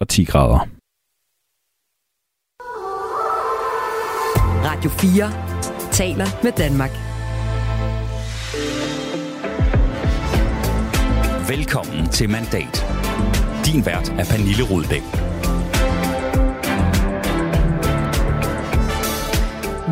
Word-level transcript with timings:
og 0.00 0.08
10 0.08 0.24
grader. 0.24 0.58
Radio 4.68 4.90
4 4.90 5.92
taler 5.92 6.26
med 6.42 6.52
Danmark. 6.52 6.90
Velkommen 11.48 12.08
til 12.08 12.30
Mandat. 12.30 12.84
Din 13.66 13.86
vært 13.86 14.08
er 14.08 14.24
Pernille 14.30 14.64
Rudbæk. 14.70 15.02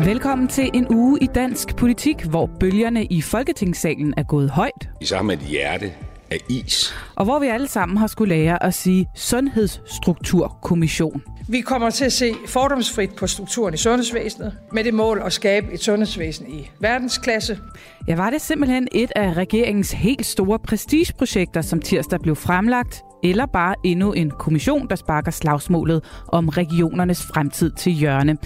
Velkommen 0.05 0.47
til 0.47 0.71
en 0.73 0.87
uge 0.89 1.19
i 1.21 1.27
dansk 1.35 1.75
politik, 1.75 2.23
hvor 2.23 2.49
bølgerne 2.59 3.05
i 3.05 3.21
Folketingssalen 3.21 4.13
er 4.17 4.23
gået 4.23 4.49
højt. 4.49 4.89
I 5.01 5.05
sammen 5.05 5.39
et 5.39 5.45
hjerte 5.45 5.93
af 6.31 6.37
is. 6.49 6.93
Og 7.15 7.25
hvor 7.25 7.39
vi 7.39 7.47
alle 7.47 7.67
sammen 7.67 7.97
har 7.97 8.07
skulle 8.07 8.35
lære 8.35 8.63
at 8.63 8.73
sige 8.73 9.07
Sundhedsstrukturkommission. 9.15 11.21
Vi 11.49 11.61
kommer 11.61 11.89
til 11.89 12.05
at 12.05 12.13
se 12.13 12.33
fordomsfrit 12.47 13.15
på 13.15 13.27
strukturen 13.27 13.73
i 13.73 13.77
sundhedsvæsenet, 13.77 14.53
med 14.71 14.83
det 14.83 14.93
mål 14.93 15.21
at 15.25 15.33
skabe 15.33 15.73
et 15.73 15.83
sundhedsvæsen 15.83 16.47
i 16.49 16.69
verdensklasse. 16.79 17.59
Ja, 18.07 18.15
var 18.15 18.29
det 18.29 18.41
simpelthen 18.41 18.87
et 18.91 19.11
af 19.15 19.33
regeringens 19.33 19.91
helt 19.91 20.25
store 20.25 20.59
prestigeprojekter, 20.59 21.61
som 21.61 21.81
tirsdag 21.81 22.19
blev 22.19 22.35
fremlagt, 22.35 23.03
eller 23.23 23.45
bare 23.45 23.75
endnu 23.83 24.13
en 24.13 24.31
kommission, 24.31 24.87
der 24.89 24.95
sparker 24.95 25.31
slagsmålet 25.31 26.03
om 26.27 26.49
regionernes 26.49 27.23
fremtid 27.23 27.71
til 27.71 27.91
hjørne. 27.91 28.37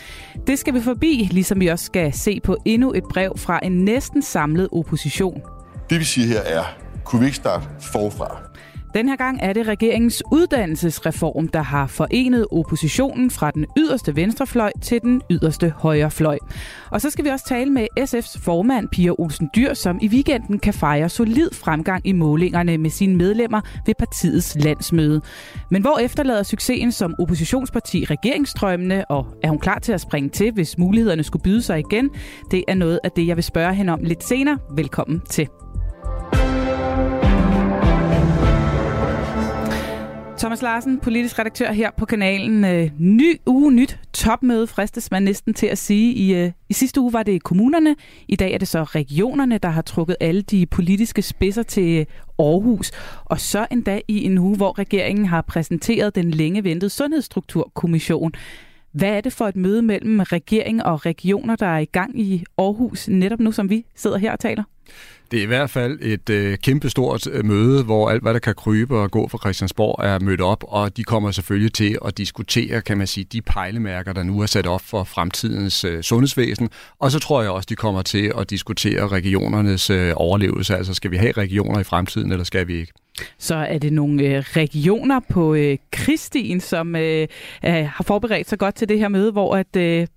Det 0.47 0.59
skal 0.59 0.73
vi 0.73 0.81
forbi, 0.81 1.27
ligesom 1.31 1.59
vi 1.59 1.67
også 1.67 1.85
skal 1.85 2.13
se 2.13 2.39
på 2.43 2.57
endnu 2.65 2.93
et 2.93 3.03
brev 3.03 3.37
fra 3.37 3.59
en 3.63 3.85
næsten 3.85 4.21
samlet 4.21 4.69
opposition. 4.71 5.41
Det 5.89 5.99
vi 5.99 6.03
siger 6.03 6.27
her 6.27 6.39
er, 6.39 6.63
kunne 7.03 7.19
vi 7.19 7.25
ikke 7.25 7.37
starte 7.37 7.67
forfra? 7.79 8.51
Den 8.93 9.09
her 9.09 9.15
gang 9.15 9.39
er 9.41 9.53
det 9.53 9.67
regeringens 9.67 10.23
uddannelsesreform, 10.31 11.47
der 11.47 11.61
har 11.61 11.87
forenet 11.87 12.47
oppositionen 12.51 13.31
fra 13.31 13.51
den 13.51 13.65
yderste 13.77 14.15
venstrefløj 14.15 14.71
til 14.81 15.01
den 15.01 15.21
yderste 15.31 15.73
højrefløj. 15.77 16.37
Og 16.89 17.01
så 17.01 17.09
skal 17.09 17.25
vi 17.25 17.29
også 17.29 17.45
tale 17.45 17.69
med 17.69 17.87
SF's 17.99 18.39
formand 18.39 18.87
Pia 18.87 19.11
Olsen 19.17 19.49
Dyr, 19.55 19.73
som 19.73 19.99
i 20.01 20.07
weekenden 20.07 20.59
kan 20.59 20.73
fejre 20.73 21.09
solid 21.09 21.49
fremgang 21.53 22.07
i 22.07 22.11
målingerne 22.11 22.77
med 22.77 22.89
sine 22.89 23.15
medlemmer 23.15 23.61
ved 23.85 23.93
partiets 23.99 24.57
landsmøde. 24.59 25.21
Men 25.69 25.81
hvor 25.81 25.97
efterlader 25.97 26.43
succesen 26.43 26.91
som 26.91 27.15
oppositionsparti 27.19 28.05
regeringsstrømmene, 28.05 29.11
og 29.11 29.25
er 29.43 29.49
hun 29.49 29.59
klar 29.59 29.79
til 29.79 29.91
at 29.91 30.01
springe 30.01 30.29
til, 30.29 30.51
hvis 30.51 30.77
mulighederne 30.77 31.23
skulle 31.23 31.43
byde 31.43 31.61
sig 31.61 31.79
igen? 31.79 32.09
Det 32.51 32.63
er 32.67 32.75
noget 32.75 32.99
af 33.03 33.11
det, 33.11 33.27
jeg 33.27 33.35
vil 33.35 33.43
spørge 33.43 33.73
hende 33.73 33.93
om 33.93 33.99
lidt 34.03 34.23
senere. 34.23 34.57
Velkommen 34.75 35.21
til. 35.29 35.47
Thomas 40.41 40.61
Larsen, 40.61 40.99
politisk 40.99 41.39
redaktør 41.39 41.71
her 41.71 41.91
på 41.97 42.05
kanalen. 42.05 42.65
Øh, 42.65 42.91
ny 42.99 43.39
uge, 43.45 43.71
nyt 43.71 43.99
topmøde, 44.13 44.67
fristes 44.67 45.11
man 45.11 45.23
næsten 45.23 45.53
til 45.53 45.67
at 45.67 45.77
sige. 45.77 46.13
I, 46.13 46.35
øh, 46.35 46.51
I 46.69 46.73
sidste 46.73 47.01
uge 47.01 47.13
var 47.13 47.23
det 47.23 47.43
kommunerne. 47.43 47.95
I 48.27 48.35
dag 48.35 48.53
er 48.53 48.57
det 48.57 48.67
så 48.67 48.83
regionerne, 48.83 49.57
der 49.57 49.69
har 49.69 49.81
trukket 49.81 50.15
alle 50.19 50.41
de 50.41 50.65
politiske 50.65 51.21
spidser 51.21 51.63
til 51.63 51.99
øh, 51.99 52.05
Aarhus. 52.39 52.91
Og 53.25 53.39
så 53.39 53.67
endda 53.71 54.01
i 54.07 54.25
en 54.25 54.37
uge, 54.37 54.57
hvor 54.57 54.79
regeringen 54.79 55.25
har 55.25 55.41
præsenteret 55.41 56.15
den 56.15 56.31
længe 56.31 56.63
ventede 56.63 56.89
Sundhedsstrukturkommission. 56.89 58.31
Hvad 58.91 59.09
er 59.09 59.21
det 59.21 59.33
for 59.33 59.47
et 59.47 59.55
møde 59.55 59.81
mellem 59.81 60.19
regering 60.19 60.83
og 60.83 61.05
regioner, 61.05 61.55
der 61.55 61.67
er 61.67 61.79
i 61.79 61.85
gang 61.85 62.19
i 62.19 62.43
Aarhus, 62.57 63.07
netop 63.07 63.39
nu 63.39 63.51
som 63.51 63.69
vi 63.69 63.85
sidder 63.95 64.17
her 64.17 64.31
og 64.31 64.39
taler? 64.39 64.63
Det 65.31 65.39
er 65.39 65.43
i 65.43 65.47
hvert 65.47 65.69
fald 65.69 65.99
et 66.01 66.29
øh, 66.29 66.57
kæmpestort 66.57 67.27
øh, 67.27 67.45
møde, 67.45 67.83
hvor 67.83 68.09
alt, 68.09 68.21
hvad 68.21 68.33
der 68.33 68.39
kan 68.39 68.55
krybe 68.55 68.97
og 68.97 69.11
gå 69.11 69.27
fra 69.27 69.37
Christiansborg, 69.37 70.05
er 70.05 70.19
mødt 70.19 70.41
op, 70.41 70.63
og 70.67 70.97
de 70.97 71.03
kommer 71.03 71.31
selvfølgelig 71.31 71.73
til 71.73 71.97
at 72.05 72.17
diskutere, 72.17 72.81
kan 72.81 72.97
man 72.97 73.07
sige, 73.07 73.23
de 73.23 73.41
pejlemærker, 73.41 74.13
der 74.13 74.23
nu 74.23 74.41
er 74.41 74.45
sat 74.45 74.67
op 74.67 74.81
for 74.81 75.03
fremtidens 75.03 75.83
øh, 75.83 76.03
sundhedsvæsen. 76.03 76.69
Og 76.99 77.11
så 77.11 77.19
tror 77.19 77.41
jeg 77.41 77.51
også, 77.51 77.67
de 77.69 77.75
kommer 77.75 78.01
til 78.01 78.33
at 78.37 78.49
diskutere 78.49 79.07
regionernes 79.07 79.89
øh, 79.89 80.13
overlevelse. 80.15 80.75
Altså, 80.75 80.93
skal 80.93 81.11
vi 81.11 81.17
have 81.17 81.31
regioner 81.31 81.79
i 81.79 81.83
fremtiden, 81.83 82.31
eller 82.31 82.43
skal 82.43 82.67
vi 82.67 82.79
ikke? 82.79 82.93
Så 83.37 83.55
er 83.55 83.77
det 83.77 83.93
nogle 83.93 84.23
øh, 84.23 84.39
regioner 84.39 85.19
på 85.29 85.53
øh, 85.53 85.77
som 86.59 86.95
øh, 86.95 87.27
øh, 87.65 87.73
har 87.73 88.03
forberedt 88.03 88.49
sig 88.49 88.59
godt 88.59 88.75
til 88.75 88.89
det 88.89 88.99
her 88.99 89.07
møde, 89.07 89.31
hvor 89.31 89.55
at 89.55 89.75
øh, 89.75 90.07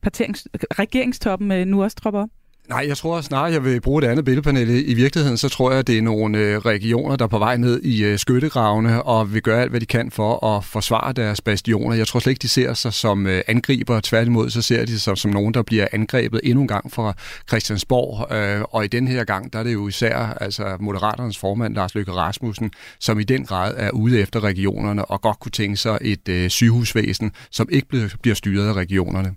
regeringstoppen 0.78 1.52
øh, 1.52 1.66
nu 1.66 1.82
også 1.82 1.96
tropper 1.96 2.20
op? 2.20 2.28
Nej, 2.68 2.84
jeg 2.88 2.96
tror 2.96 3.20
snarere, 3.20 3.52
jeg 3.52 3.64
vil 3.64 3.80
bruge 3.80 4.02
det 4.02 4.08
andet 4.08 4.24
billedpanel. 4.24 4.90
I 4.90 4.94
virkeligheden, 4.94 5.38
så 5.38 5.48
tror 5.48 5.70
jeg, 5.70 5.78
at 5.78 5.86
det 5.86 5.98
er 5.98 6.02
nogle 6.02 6.38
øh, 6.38 6.58
regioner, 6.58 7.16
der 7.16 7.24
er 7.24 7.28
på 7.28 7.38
vej 7.38 7.56
ned 7.56 7.82
i 7.82 8.04
øh, 8.04 8.18
skyttegravene 8.18 9.02
og 9.02 9.34
vil 9.34 9.42
gøre 9.42 9.60
alt, 9.60 9.70
hvad 9.70 9.80
de 9.80 9.86
kan 9.86 10.10
for 10.10 10.46
at 10.46 10.64
forsvare 10.64 11.12
deres 11.12 11.40
bastioner. 11.40 11.96
Jeg 11.96 12.06
tror 12.06 12.20
slet 12.20 12.30
ikke, 12.30 12.42
de 12.42 12.48
ser 12.48 12.74
sig 12.74 12.92
som 12.92 13.26
øh, 13.26 13.42
angriber. 13.46 14.00
Tværtimod, 14.00 14.50
så 14.50 14.62
ser 14.62 14.86
de 14.86 15.00
sig 15.00 15.18
som 15.18 15.30
nogen, 15.30 15.54
der 15.54 15.62
bliver 15.62 15.86
angrebet 15.92 16.40
endnu 16.44 16.60
en 16.60 16.68
gang 16.68 16.92
fra 16.92 17.14
Christiansborg. 17.48 18.26
Og 18.74 18.84
i 18.84 18.88
den 18.88 19.08
her 19.08 19.24
gang, 19.24 19.52
der 19.52 19.58
er 19.58 19.62
det 19.62 19.72
jo 19.72 19.88
især 19.88 20.16
altså 20.16 20.76
Moderaternes 20.80 21.38
formand, 21.38 21.74
Lars 21.74 21.94
Løkke 21.94 22.12
Rasmussen, 22.12 22.70
som 23.00 23.20
i 23.20 23.24
den 23.24 23.44
grad 23.44 23.74
er 23.76 23.90
ude 23.90 24.20
efter 24.20 24.44
regionerne 24.44 25.04
og 25.04 25.20
godt 25.20 25.40
kunne 25.40 25.52
tænke 25.52 25.76
sig 25.76 25.98
et 26.00 26.52
sygehusvæsen, 26.52 27.32
som 27.50 27.68
ikke 27.70 28.10
bliver 28.22 28.34
styret 28.34 28.68
af 28.68 28.72
regionerne. 28.72 29.34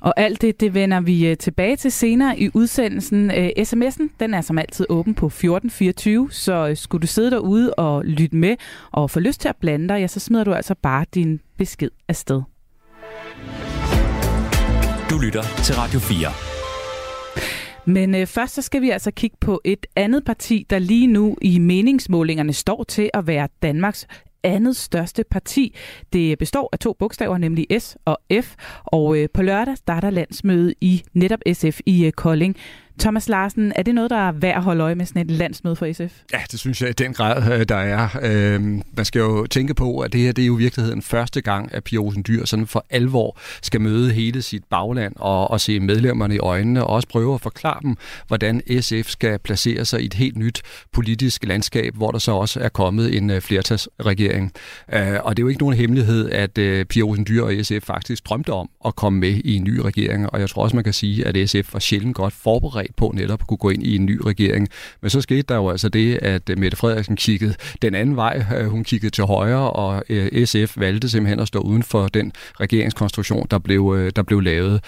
Og 0.00 0.14
alt 0.16 0.42
det, 0.42 0.60
det 0.60 0.74
vender 0.74 1.00
vi 1.00 1.36
tilbage 1.40 1.76
til 1.76 1.92
senere 1.92 2.38
i 2.38 2.50
udsendelsen. 2.54 3.30
Øh, 3.30 3.48
sms'en, 3.58 4.08
den 4.20 4.34
er 4.34 4.40
som 4.40 4.58
altid 4.58 4.86
åben 4.88 5.14
på 5.14 5.26
1424, 5.26 6.28
så 6.30 6.68
øh, 6.68 6.76
skulle 6.76 7.02
du 7.02 7.06
sidde 7.06 7.30
derude 7.30 7.74
og 7.74 8.04
lytte 8.04 8.36
med 8.36 8.56
og 8.90 9.10
få 9.10 9.20
lyst 9.20 9.40
til 9.40 9.48
at 9.48 9.56
blande 9.60 9.88
dig, 9.88 10.00
ja, 10.00 10.06
så 10.06 10.20
smider 10.20 10.44
du 10.44 10.52
altså 10.52 10.74
bare 10.74 11.04
din 11.14 11.40
besked 11.58 11.90
afsted. 12.08 12.42
Du 15.10 15.18
lytter 15.18 15.42
til 15.64 15.74
Radio 15.74 15.98
4. 16.00 16.28
Men 17.88 18.14
øh, 18.14 18.26
først 18.26 18.54
så 18.54 18.62
skal 18.62 18.82
vi 18.82 18.90
altså 18.90 19.10
kigge 19.10 19.36
på 19.40 19.60
et 19.64 19.86
andet 19.96 20.24
parti, 20.24 20.66
der 20.70 20.78
lige 20.78 21.06
nu 21.06 21.36
i 21.42 21.58
meningsmålingerne 21.58 22.52
står 22.52 22.84
til 22.84 23.10
at 23.14 23.26
være 23.26 23.48
Danmarks 23.62 24.06
andet 24.42 24.76
største 24.76 25.24
parti. 25.24 25.74
Det 26.12 26.38
består 26.38 26.68
af 26.72 26.78
to 26.78 26.96
bogstaver, 26.98 27.38
nemlig 27.38 27.66
S 27.78 27.96
og 28.04 28.18
F, 28.42 28.54
og 28.84 29.18
øh, 29.18 29.28
på 29.34 29.42
lørdag 29.42 29.76
starter 29.76 30.10
landsmødet 30.10 30.74
i 30.80 31.02
netop 31.14 31.40
SF 31.52 31.80
i 31.86 32.06
øh, 32.06 32.12
Kolding. 32.12 32.56
Thomas 32.98 33.28
Larsen, 33.28 33.72
er 33.76 33.82
det 33.82 33.94
noget, 33.94 34.10
der 34.10 34.16
er 34.16 34.32
værd 34.32 34.56
at 34.56 34.62
holde 34.62 34.84
øje 34.84 34.94
med 34.94 35.06
sådan 35.06 35.22
et 35.22 35.30
landsmøde 35.30 35.76
for 35.76 35.92
SF? 35.92 36.22
Ja, 36.32 36.40
det 36.50 36.60
synes 36.60 36.82
jeg 36.82 36.90
i 36.90 36.92
den 36.92 37.12
grad, 37.12 37.52
øh, 37.52 37.68
der 37.68 37.76
er. 37.76 38.08
Øhm, 38.22 38.82
man 38.96 39.04
skal 39.04 39.18
jo 39.18 39.46
tænke 39.46 39.74
på, 39.74 40.00
at 40.00 40.12
det 40.12 40.20
her 40.20 40.32
det 40.32 40.42
er 40.42 40.46
jo 40.46 40.58
i 40.58 40.62
virkeligheden 40.62 41.02
første 41.02 41.40
gang, 41.40 41.74
at 41.74 41.84
Pia 41.84 41.98
Olsen 41.98 42.24
Dyr 42.28 42.44
sådan 42.44 42.66
for 42.66 42.86
alvor 42.90 43.38
skal 43.62 43.80
møde 43.80 44.12
hele 44.12 44.42
sit 44.42 44.64
bagland 44.64 45.12
og, 45.16 45.50
og 45.50 45.60
se 45.60 45.80
medlemmerne 45.80 46.34
i 46.34 46.38
øjnene 46.38 46.84
og 46.84 46.90
også 46.90 47.08
prøve 47.08 47.34
at 47.34 47.40
forklare 47.40 47.78
dem, 47.82 47.96
hvordan 48.26 48.62
SF 48.80 49.08
skal 49.08 49.38
placere 49.38 49.84
sig 49.84 50.02
i 50.02 50.06
et 50.06 50.14
helt 50.14 50.36
nyt 50.36 50.62
politisk 50.92 51.44
landskab, 51.44 51.94
hvor 51.94 52.10
der 52.10 52.18
så 52.18 52.32
også 52.32 52.60
er 52.60 52.68
kommet 52.68 53.16
en 53.16 53.30
øh, 53.30 53.40
flertalsregering. 53.40 54.52
Øh, 54.92 55.18
og 55.24 55.36
det 55.36 55.42
er 55.42 55.44
jo 55.44 55.48
ikke 55.48 55.60
nogen 55.60 55.76
hemmelighed, 55.76 56.30
at 56.30 56.58
øh, 56.58 56.84
Pia 56.84 57.02
Olsen 57.02 57.26
Dyr 57.28 57.42
og 57.42 57.52
SF 57.62 57.82
faktisk 57.82 58.28
drømte 58.28 58.52
om 58.52 58.70
at 58.84 58.96
komme 58.96 59.18
med 59.18 59.40
i 59.44 59.56
en 59.56 59.64
ny 59.64 59.78
regering, 59.78 60.30
og 60.30 60.40
jeg 60.40 60.50
tror 60.50 60.62
også, 60.62 60.76
man 60.76 60.84
kan 60.84 60.92
sige, 60.92 61.26
at 61.26 61.50
SF 61.50 61.72
var 61.72 61.80
sjældent 61.80 62.16
godt 62.16 62.34
forberedt 62.34 62.87
bestræbt 62.88 62.96
på 62.96 63.12
netop 63.14 63.40
at 63.40 63.46
kunne 63.46 63.58
gå 63.58 63.70
ind 63.70 63.82
i 63.82 63.96
en 63.96 64.06
ny 64.06 64.20
regering. 64.26 64.68
Men 65.00 65.10
så 65.10 65.20
skete 65.20 65.42
der 65.42 65.54
jo 65.56 65.70
altså 65.70 65.88
det, 65.88 66.18
at 66.22 66.50
Mette 66.56 66.76
Frederiksen 66.76 67.16
kiggede 67.16 67.54
den 67.82 67.94
anden 67.94 68.16
vej. 68.16 68.44
Øh, 68.56 68.66
hun 68.66 68.84
kiggede 68.84 69.10
til 69.10 69.24
højre, 69.24 69.70
og 69.70 70.02
øh, 70.08 70.46
SF 70.46 70.76
valgte 70.76 71.08
simpelthen 71.08 71.40
at 71.40 71.48
stå 71.48 71.58
uden 71.58 71.82
for 71.82 72.08
den 72.08 72.32
regeringskonstruktion, 72.60 73.46
der 73.50 73.58
blev, 73.58 73.94
øh, 73.98 74.12
der 74.16 74.22
blev 74.22 74.40
lavet. 74.40 74.84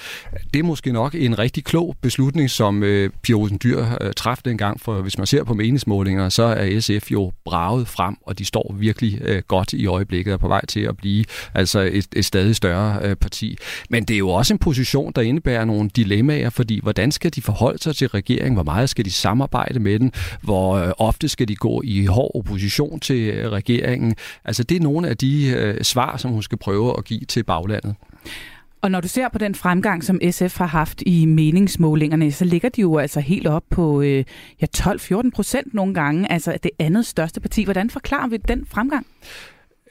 Det 0.55 0.61
er 0.61 0.65
måske 0.65 0.93
nok 0.93 1.15
en 1.15 1.38
rigtig 1.38 1.65
klog 1.65 1.97
beslutning, 2.03 2.50
som 2.50 2.81
Pia 3.22 3.34
Olsen 3.34 3.59
Dyr 3.62 3.84
træffede 4.17 4.50
dengang, 4.50 4.81
for 4.81 5.03
hvis 5.03 5.19
man 5.19 5.27
ser 5.27 5.44
på 5.44 5.55
meningsmålinger, 5.55 6.28
så 6.28 6.43
er 6.43 6.81
SF 6.81 7.12
jo 7.12 7.32
braget 7.44 7.88
frem, 7.88 8.17
og 8.22 8.38
de 8.38 8.44
står 8.44 8.75
virkelig 8.78 9.43
godt 9.49 9.72
i 9.72 9.87
øjeblikket 9.87 10.34
og 10.34 10.41
på 10.41 10.49
vej 10.49 10.67
til 10.67 10.81
at 10.81 10.97
blive 10.97 11.25
altså 11.55 11.81
et, 11.81 12.06
et 12.17 12.25
stadig 12.25 12.56
større 12.56 13.17
parti. 13.17 13.58
Men 13.91 14.05
det 14.05 14.14
er 14.14 14.19
jo 14.19 14.29
også 14.29 14.55
en 14.55 14.58
position, 14.58 15.12
der 15.17 15.23
indebærer 15.23 15.64
nogle 15.64 15.91
dilemmaer, 15.97 16.50
fordi 16.50 16.81
hvordan 16.82 17.12
skal 17.12 17.35
de 17.35 17.43
forholde 17.43 17.82
sig 17.82 17.89
sig 17.92 17.96
til 17.96 18.08
regeringen? 18.08 18.54
Hvor 18.54 18.62
meget 18.62 18.90
skal 18.90 19.04
de 19.04 19.10
samarbejde 19.10 19.81
med 19.81 19.98
den? 19.98 20.12
Hvor 20.42 20.75
øh, 20.75 20.92
ofte 20.98 21.28
skal 21.28 21.48
de 21.48 21.56
gå 21.56 21.82
i 21.84 22.06
hård 22.06 22.31
opposition 22.34 23.00
til 23.00 23.20
øh, 23.20 23.52
regeringen? 23.52 24.14
Altså 24.44 24.64
det 24.64 24.76
er 24.76 24.81
nogle 24.81 25.08
af 25.08 25.16
de 25.16 25.46
øh, 25.56 25.82
svar, 25.82 26.16
som 26.16 26.31
hun 26.31 26.42
skal 26.42 26.58
prøve 26.58 26.94
at 26.98 27.04
give 27.04 27.20
til 27.20 27.42
baglandet. 27.44 27.94
Og 28.82 28.90
når 28.90 29.00
du 29.00 29.08
ser 29.08 29.28
på 29.28 29.38
den 29.38 29.54
fremgang, 29.54 30.04
som 30.04 30.20
SF 30.31 30.58
har 30.58 30.66
haft 30.66 31.02
i 31.06 31.26
meningsmålingerne, 31.26 32.32
så 32.32 32.44
ligger 32.44 32.69
de 32.69 32.81
jo 32.81 32.98
altså 32.98 33.20
helt 33.20 33.46
op 33.46 33.62
på 33.70 34.00
øh, 34.02 34.25
ja, 34.60 34.66
12-14 34.76 35.31
procent 35.34 35.75
nogle 35.75 35.94
gange, 35.94 36.32
altså 36.32 36.58
det 36.62 36.70
andet 36.78 37.06
største 37.06 37.40
parti. 37.40 37.64
Hvordan 37.64 37.90
forklarer 37.90 38.28
vi 38.28 38.37
den 38.37 38.66
fremgang? 38.66 39.06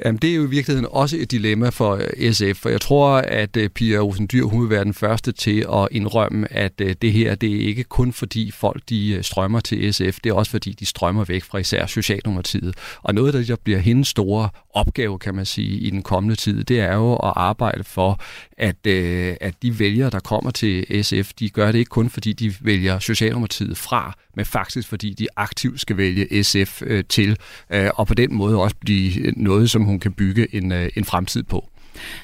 Jamen, 0.05 0.19
det 0.19 0.29
er 0.29 0.35
jo 0.35 0.43
i 0.43 0.49
virkeligheden 0.49 0.87
også 0.91 1.17
et 1.19 1.31
dilemma 1.31 1.69
for 1.69 2.01
øh, 2.17 2.33
SF, 2.33 2.61
for 2.61 2.69
jeg 2.69 2.81
tror, 2.81 3.09
at 3.17 3.57
øh, 3.57 3.69
Pia 3.69 3.97
Olsen 3.97 4.27
Dyr, 4.31 4.43
hun 4.43 4.61
vil 4.61 4.69
være 4.69 4.83
den 4.83 4.93
første 4.93 5.31
til 5.31 5.65
at 5.73 5.87
indrømme, 5.91 6.53
at 6.53 6.73
øh, 6.81 6.95
det 7.01 7.13
her, 7.13 7.35
det 7.35 7.55
er 7.55 7.67
ikke 7.67 7.83
kun 7.83 8.13
fordi 8.13 8.51
folk 8.51 8.81
de 8.89 9.19
strømmer 9.23 9.59
til 9.59 9.93
SF, 9.93 10.19
det 10.23 10.29
er 10.29 10.33
også 10.33 10.51
fordi 10.51 10.71
de 10.71 10.85
strømmer 10.85 11.25
væk 11.25 11.43
fra 11.43 11.57
især 11.57 11.85
Socialdemokratiet. 11.85 12.75
Og 13.01 13.15
noget 13.15 13.33
der 13.33 13.55
bliver 13.63 13.79
hendes 13.79 14.07
store 14.07 14.49
opgave, 14.73 15.19
kan 15.19 15.35
man 15.35 15.45
sige, 15.45 15.79
i 15.79 15.89
den 15.89 16.03
kommende 16.03 16.35
tid, 16.35 16.63
det 16.63 16.79
er 16.79 16.95
jo 16.95 17.13
at 17.13 17.33
arbejde 17.35 17.83
for, 17.83 18.21
at, 18.59 18.87
øh, 18.87 19.35
at 19.41 19.53
de 19.63 19.79
vælgere, 19.79 20.09
der 20.09 20.19
kommer 20.19 20.51
til 20.51 21.03
SF, 21.03 21.33
de 21.33 21.49
gør 21.49 21.71
det 21.71 21.79
ikke 21.79 21.89
kun 21.89 22.09
fordi 22.09 22.33
de 22.33 22.53
vælger 22.61 22.99
Socialdemokratiet 22.99 23.77
fra, 23.77 24.13
men 24.35 24.45
faktisk 24.45 24.87
fordi 24.87 25.13
de 25.13 25.27
aktivt 25.35 25.79
skal 25.79 25.97
vælge 25.97 26.43
SF 26.43 26.81
øh, 26.85 27.03
til, 27.09 27.37
øh, 27.73 27.89
og 27.95 28.07
på 28.07 28.13
den 28.13 28.35
måde 28.35 28.57
også 28.57 28.75
blive 28.79 29.31
noget, 29.31 29.69
som 29.69 29.83
hun 29.83 29.99
kan 29.99 30.11
bygge 30.11 30.55
en, 30.55 30.71
øh, 30.71 30.89
en 30.95 31.05
fremtid 31.05 31.43
på. 31.43 31.69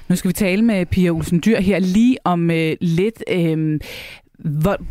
Nu 0.08 0.16
skal 0.16 0.30
vi 0.30 0.34
tale 0.34 0.62
med 0.62 0.86
Pia 0.86 1.10
Olsen 1.10 1.42
Dyr 1.46 1.60
her 1.60 1.80
lige 1.80 2.18
om 2.24 2.52
øh, 2.52 2.76
lidt. 2.82 3.24
Øh, 3.32 3.80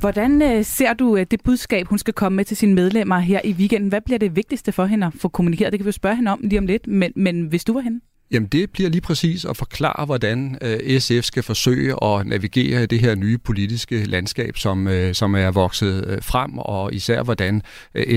Hvordan 0.01 0.43
øh, 0.43 0.65
ser 0.65 0.93
du 0.93 1.17
øh, 1.17 1.27
det 1.31 1.41
budskab, 1.45 1.87
hun 1.87 1.99
skal 1.99 2.15
komme 2.15 2.37
med 2.37 2.45
til 2.45 2.57
sine 2.57 2.75
medlemmer 2.75 3.19
her 3.19 3.41
i 3.45 3.53
weekenden? 3.53 3.89
Hvad 3.89 4.01
bliver 4.01 4.19
det 4.19 4.37
vigtigste 4.37 4.73
for 4.73 4.85
hende 4.85 5.07
at 5.07 5.13
få 5.19 5.29
kommunikeret? 5.29 5.73
Det 5.73 5.81
kan 5.81 5.85
vi 5.85 5.89
jo 5.89 5.93
spørge 5.93 6.17
hende 6.17 6.31
om 6.31 6.41
lige 6.43 6.59
om 6.59 6.67
lidt, 6.67 6.87
men, 6.87 7.13
men 7.17 7.47
hvis 7.47 7.65
du 7.65 7.73
var 7.73 7.81
hende? 7.81 8.01
Jamen 8.31 8.49
det 8.49 8.71
bliver 8.71 8.91
lige 8.91 9.01
præcis 9.01 9.45
at 9.45 9.57
forklare, 9.57 10.05
hvordan 10.05 10.59
øh, 10.63 11.01
SF 11.01 11.23
skal 11.23 11.43
forsøge 11.43 12.05
at 12.05 12.27
navigere 12.27 12.83
i 12.83 12.87
det 12.87 13.01
her 13.01 13.15
nye 13.15 13.39
politiske 13.39 14.05
landskab, 14.05 14.57
som, 14.57 14.89
øh, 14.89 15.15
som 15.15 15.35
er 15.35 15.51
vokset 15.51 16.05
øh, 16.07 16.23
frem, 16.23 16.59
og 16.59 16.95
især 16.95 17.23
hvordan 17.23 17.63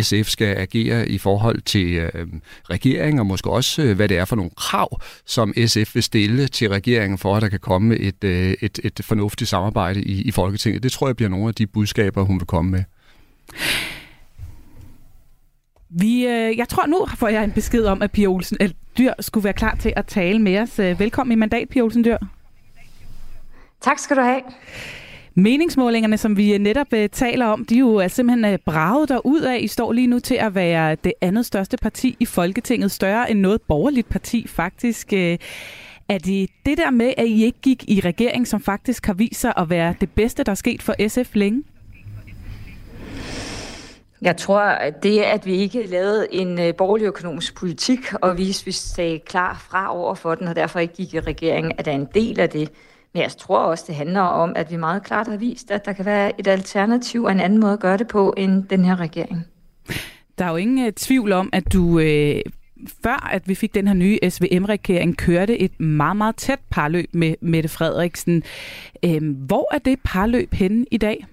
SF 0.01 0.29
skal 0.29 0.57
agere 0.57 1.09
i 1.09 1.17
forhold 1.17 1.61
til 1.61 2.09
regeringen, 2.69 3.19
og 3.19 3.25
måske 3.25 3.49
også 3.49 3.93
hvad 3.93 4.09
det 4.09 4.17
er 4.17 4.25
for 4.25 4.35
nogle 4.35 4.51
krav, 4.57 5.01
som 5.25 5.53
SF 5.65 5.95
vil 5.95 6.03
stille 6.03 6.47
til 6.47 6.69
regeringen 6.69 7.17
for, 7.17 7.35
at 7.35 7.41
der 7.41 7.49
kan 7.49 7.59
komme 7.59 7.95
et, 7.95 8.23
et, 8.23 8.79
et 8.83 8.99
fornuftigt 9.03 9.49
samarbejde 9.49 10.01
i, 10.01 10.21
i 10.21 10.31
Folketinget. 10.31 10.83
Det 10.83 10.91
tror 10.91 11.07
jeg 11.07 11.15
bliver 11.15 11.29
nogle 11.29 11.47
af 11.47 11.55
de 11.55 11.67
budskaber, 11.67 12.21
hun 12.21 12.39
vil 12.39 12.47
komme 12.47 12.71
med. 12.71 12.83
Vi, 15.89 16.25
øh, 16.25 16.57
jeg 16.57 16.69
tror 16.69 16.85
nu 16.85 17.05
får 17.17 17.27
jeg 17.27 17.43
en 17.43 17.51
besked 17.51 17.85
om, 17.85 18.01
at 18.01 18.11
Pia 18.11 18.27
Olsen 18.27 18.57
eller 18.59 18.75
Dyr 18.97 19.13
skulle 19.19 19.43
være 19.43 19.53
klar 19.53 19.75
til 19.75 19.93
at 19.95 20.05
tale 20.05 20.39
med 20.39 20.59
os. 20.59 20.79
Øh, 20.79 20.99
velkommen 20.99 21.31
i 21.31 21.35
mandat, 21.35 21.69
Pia 21.69 21.81
Olsen 21.81 22.03
Dyr. 22.03 22.17
Tak 23.81 23.99
skal 23.99 24.17
du 24.17 24.21
have. 24.21 24.41
Meningsmålingerne, 25.35 26.17
som 26.17 26.37
vi 26.37 26.57
netop 26.57 26.87
uh, 26.93 27.05
taler 27.11 27.45
om, 27.45 27.65
de 27.65 27.75
er 27.75 27.79
jo 27.79 27.95
er 27.95 28.07
simpelthen 28.07 28.53
uh, 28.53 28.59
braget 28.65 29.21
ud 29.23 29.41
af. 29.41 29.57
I 29.61 29.67
står 29.67 29.91
lige 29.91 30.07
nu 30.07 30.19
til 30.19 30.35
at 30.35 30.55
være 30.55 30.95
det 31.03 31.13
andet 31.21 31.45
største 31.45 31.77
parti 31.77 32.17
i 32.19 32.25
Folketinget, 32.25 32.91
større 32.91 33.31
end 33.31 33.39
noget 33.39 33.61
borgerligt 33.61 34.09
parti 34.09 34.47
faktisk. 34.47 35.07
Uh, 35.13 35.35
er 36.09 36.17
det 36.17 36.49
det 36.65 36.77
der 36.77 36.91
med, 36.91 37.13
at 37.17 37.27
I 37.27 37.45
ikke 37.45 37.59
gik 37.61 37.83
i 37.89 37.99
regering, 37.99 38.47
som 38.47 38.61
faktisk 38.61 39.05
har 39.05 39.13
vist 39.13 39.41
sig 39.41 39.53
at 39.57 39.69
være 39.69 39.95
det 40.01 40.11
bedste, 40.11 40.43
der 40.43 40.51
er 40.51 40.55
sket 40.55 40.81
for 40.81 41.07
SF 41.07 41.35
længe? 41.35 41.63
Jeg 44.21 44.37
tror, 44.37 44.59
at 44.59 45.03
det, 45.03 45.19
at 45.19 45.45
vi 45.45 45.55
ikke 45.55 45.87
lavede 45.87 46.27
en 46.31 46.59
øh, 46.59 46.75
borgerlig 46.75 47.05
økonomisk 47.05 47.55
politik, 47.55 48.13
og 48.13 48.37
vi, 48.37 48.55
vi 48.65 48.71
sagde 48.71 49.19
klar 49.19 49.65
fra 49.69 49.97
over 49.97 50.15
for 50.15 50.35
den, 50.35 50.47
og 50.47 50.55
derfor 50.55 50.79
ikke 50.79 50.93
gik 50.93 51.13
i 51.13 51.19
regeringen, 51.19 51.73
at 51.77 51.85
der 51.85 51.91
er 51.91 51.95
en 51.95 52.07
del 52.13 52.39
af 52.39 52.49
det. 52.49 52.71
Men 53.13 53.23
jeg 53.23 53.31
tror 53.31 53.59
også, 53.59 53.83
det 53.87 53.95
handler 53.95 54.21
om, 54.21 54.53
at 54.55 54.71
vi 54.71 54.75
meget 54.75 55.03
klart 55.03 55.27
har 55.27 55.37
vist, 55.37 55.71
at 55.71 55.85
der 55.85 55.93
kan 55.93 56.05
være 56.05 56.39
et 56.39 56.47
alternativ 56.47 57.23
og 57.23 57.31
en 57.31 57.39
anden 57.39 57.59
måde 57.59 57.73
at 57.73 57.79
gøre 57.79 57.97
det 57.97 58.07
på, 58.07 58.33
end 58.37 58.63
den 58.63 58.85
her 58.85 58.99
regering. 58.99 59.45
Der 60.37 60.45
er 60.45 60.49
jo 60.49 60.55
ingen 60.55 60.87
uh, 60.87 60.93
tvivl 60.93 61.31
om, 61.31 61.49
at 61.53 61.73
du 61.73 61.99
øh, 61.99 62.41
før 63.03 63.29
at 63.31 63.47
vi 63.47 63.55
fik 63.55 63.75
den 63.75 63.87
her 63.87 63.93
nye 63.93 64.19
SVM-regering, 64.29 65.17
kørte 65.17 65.57
et 65.59 65.79
meget, 65.79 66.17
meget 66.17 66.35
tæt 66.35 66.59
parløb 66.69 67.09
med 67.13 67.35
Mette 67.41 67.69
Frederiksen. 67.69 68.43
Øh, 69.05 69.33
hvor 69.33 69.73
er 69.73 69.77
det 69.77 69.99
parløb 70.03 70.53
henne 70.53 70.85
i 70.91 70.97
dag? 70.97 71.25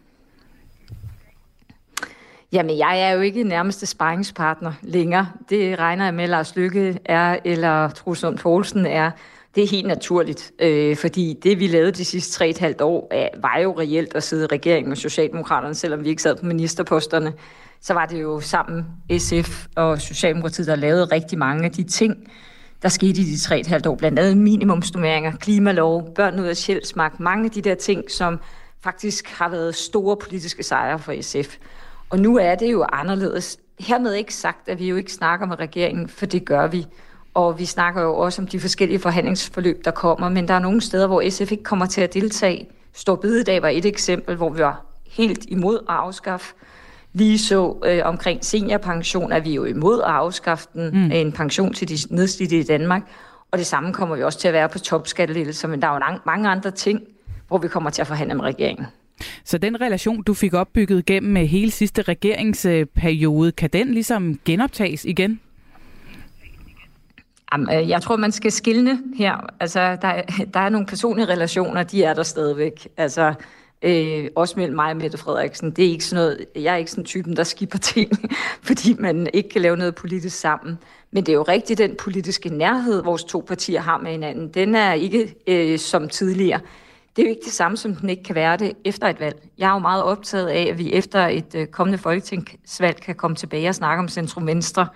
Jamen, 2.55 2.79
jeg 2.79 3.01
er 3.01 3.11
jo 3.11 3.21
ikke 3.21 3.43
nærmeste 3.43 3.87
sparringspartner 3.87 4.73
længere. 4.83 5.29
Det 5.49 5.79
regner 5.79 6.05
jeg 6.05 6.15
med, 6.15 6.29
Lars 6.29 6.56
Lykke 6.56 6.99
er, 7.05 7.39
eller 7.45 7.89
Trusund 7.89 8.39
Poulsen 8.39 8.87
er. 8.87 9.11
Det 9.55 9.62
er 9.62 9.69
helt 9.69 9.87
naturligt, 9.87 10.53
øh, 10.59 10.97
fordi 10.97 11.39
det, 11.43 11.61
vi 11.61 11.67
lavede 11.67 11.93
de 11.93 12.05
sidste 12.05 12.33
tre 12.33 12.49
et 12.49 12.59
halvt 12.59 12.81
år, 12.81 13.12
var 13.41 13.59
jo 13.62 13.79
reelt 13.79 14.15
at 14.15 14.23
sidde 14.23 14.45
i 14.45 14.47
regeringen 14.47 14.89
med 14.89 14.97
Socialdemokraterne, 14.97 15.75
selvom 15.75 16.05
vi 16.05 16.09
ikke 16.09 16.23
sad 16.23 16.37
på 16.37 16.47
ministerposterne. 16.47 17.33
Så 17.81 17.95
var 17.95 18.06
det 18.06 18.23
jo 18.23 18.41
sammen 18.41 18.87
SF 19.19 19.67
og 19.77 20.01
Socialdemokratiet, 20.01 20.67
der 20.67 20.77
lavede 20.77 21.05
rigtig 21.05 21.39
mange 21.39 21.65
af 21.65 21.71
de 21.71 21.83
ting, 21.83 22.17
der 22.83 22.89
skete 22.89 23.21
i 23.21 23.25
de 23.25 23.39
tre 23.39 23.61
et 23.61 23.67
halvt 23.67 23.87
år. 23.87 23.95
Blandt 23.95 24.19
andet 24.19 24.37
minimumsnummeringer, 24.37 25.37
klimalov, 25.37 26.15
børn 26.15 26.41
ud 26.41 26.47
af 26.47 26.56
sjælsmark, 26.56 27.21
mange 27.21 27.45
af 27.45 27.51
de 27.51 27.62
der 27.62 27.75
ting, 27.75 28.11
som 28.11 28.41
faktisk 28.81 29.29
har 29.29 29.49
været 29.49 29.75
store 29.75 30.17
politiske 30.17 30.62
sejre 30.62 30.99
for 30.99 31.15
SF. 31.21 31.56
Og 32.11 32.19
nu 32.19 32.39
er 32.39 32.55
det 32.55 32.73
jo 32.73 32.87
anderledes. 32.93 33.59
Hermed 33.81 34.15
ikke 34.15 34.35
sagt, 34.35 34.69
at 34.69 34.79
vi 34.79 34.89
jo 34.89 34.97
ikke 34.97 35.12
snakker 35.12 35.47
med 35.47 35.59
regeringen, 35.59 36.09
for 36.09 36.27
det 36.27 36.45
gør 36.45 36.67
vi. 36.67 36.87
Og 37.35 37.59
vi 37.59 37.65
snakker 37.65 38.03
jo 38.03 38.17
også 38.17 38.43
om 38.43 38.49
de 38.49 38.61
forskellige 38.61 38.99
forhandlingsforløb, 38.99 39.85
der 39.85 39.91
kommer, 39.91 40.29
men 40.29 40.49
der 40.49 40.55
er 40.55 40.59
nogle 40.59 40.81
steder, 40.81 41.06
hvor 41.06 41.31
SF 41.31 41.53
ikke 41.53 41.65
kommer 41.65 41.87
til 41.87 42.01
at 42.01 42.15
deltage. 42.15 42.69
Stor 42.93 43.17
Bidedag 43.17 43.62
var 43.62 43.69
et 43.69 43.87
eksempel, 43.87 44.37
hvor 44.37 44.51
vi 44.51 44.59
var 44.59 44.85
helt 45.11 45.45
imod 45.49 45.77
at 45.77 45.95
afskaffe. 45.95 46.55
Lige 47.12 47.39
så 47.39 47.77
øh, 47.85 48.01
omkring 48.05 48.45
seniorpension 48.45 49.33
er 49.33 49.41
vi 49.41 49.55
jo 49.55 49.65
imod 49.65 50.01
at 50.01 50.11
afskaffe 50.11 50.69
den, 50.75 50.91
mm. 50.91 51.11
en 51.12 51.33
pension 51.33 51.73
til 51.73 51.89
de 51.89 52.15
nedslidte 52.15 52.59
i 52.59 52.62
Danmark. 52.62 53.03
Og 53.51 53.59
det 53.59 53.67
samme 53.67 53.93
kommer 53.93 54.17
vi 54.17 54.23
også 54.23 54.39
til 54.39 54.49
at 54.49 54.55
være 54.55 54.69
på 54.69 54.79
topskattelettelser, 54.79 55.69
men 55.69 55.83
der 55.83 55.89
er 55.89 56.12
jo 56.12 56.19
mange 56.27 56.49
andre 56.49 56.71
ting, 56.71 57.01
hvor 57.49 57.59
vi 57.59 57.69
kommer 57.69 57.91
til 57.91 58.01
at 58.01 58.06
forhandle 58.06 58.35
med 58.35 58.45
regeringen. 58.45 58.87
Så 59.44 59.58
den 59.58 59.81
relation, 59.81 60.22
du 60.22 60.34
fik 60.34 60.55
opbygget 60.55 61.06
gennem 61.06 61.37
øh, 61.37 61.43
hele 61.43 61.70
sidste 61.70 62.02
regeringsperiode, 62.02 63.52
kan 63.52 63.70
den 63.72 63.94
ligesom 63.94 64.40
genoptages 64.44 65.05
igen? 65.05 65.40
Øh, 67.58 67.88
jeg 67.88 68.02
tror, 68.02 68.16
man 68.16 68.32
skal 68.32 68.52
skille 68.52 68.99
her. 69.16 69.46
Altså, 69.61 69.96
der, 70.02 70.22
der 70.55 70.61
er 70.61 70.69
nogle 70.69 70.87
personlige 70.87 71.26
relationer, 71.26 71.82
de 71.82 72.05
er 72.05 72.14
der 72.14 72.22
stadigvæk. 72.22 72.88
Altså, 72.96 73.34
øh, 73.82 74.28
også 74.37 74.55
mellem 74.56 74.76
mig 74.76 74.90
og 74.90 74.96
Mette 74.96 75.19
Frederiksen. 75.19 75.70
Det 75.70 75.84
er 75.84 75.90
ikke 75.90 76.05
sådan 76.05 76.25
noget, 76.25 76.46
jeg 76.55 76.72
er 76.72 76.76
ikke 76.76 76.90
sådan 76.90 77.05
typen, 77.05 77.37
der 77.37 77.44
skipper 77.44 77.78
ting, 77.94 78.10
fordi 78.62 78.96
man 78.99 79.28
ikke 79.32 79.49
kan 79.49 79.60
lave 79.60 79.76
noget 79.76 79.94
politisk 79.94 80.38
sammen. 80.40 80.78
Men 81.10 81.26
det 81.26 81.32
er 81.32 81.37
jo 81.37 81.43
rigtigt, 81.43 81.78
den 81.78 81.96
politiske 81.99 82.49
nærhed, 82.49 83.02
vores 83.02 83.25
to 83.25 83.44
partier 83.49 83.81
har 83.81 83.99
med 83.99 84.10
hinanden, 84.10 84.49
den 84.49 84.75
er 84.75 84.93
ikke 84.93 85.34
øh, 85.46 85.78
som 85.78 86.08
tidligere. 86.08 86.60
Det 87.16 87.22
er 87.22 87.26
jo 87.26 87.31
ikke 87.31 87.44
det 87.44 87.52
samme, 87.52 87.76
som 87.76 87.94
den 87.94 88.11
ikke 88.11 88.22
kan 88.22 88.34
være 88.34 88.56
det 88.56 88.72
efter 88.84 89.08
et 89.08 89.20
valg. 89.20 89.49
Jeg 89.58 89.69
er 89.69 89.72
jo 89.72 89.78
meget 89.78 90.02
optaget 90.02 90.49
af, 90.49 90.69
at 90.70 90.78
vi 90.78 90.93
efter 90.93 91.26
et 91.26 91.55
øh, 91.55 91.66
kommende 91.66 91.99
folketingsvalg 91.99 92.96
kan 92.96 93.14
komme 93.14 93.37
tilbage 93.37 93.69
og 93.69 93.75
snakke 93.75 94.00
om 94.00 94.08
centrum-venstre. 94.08 94.87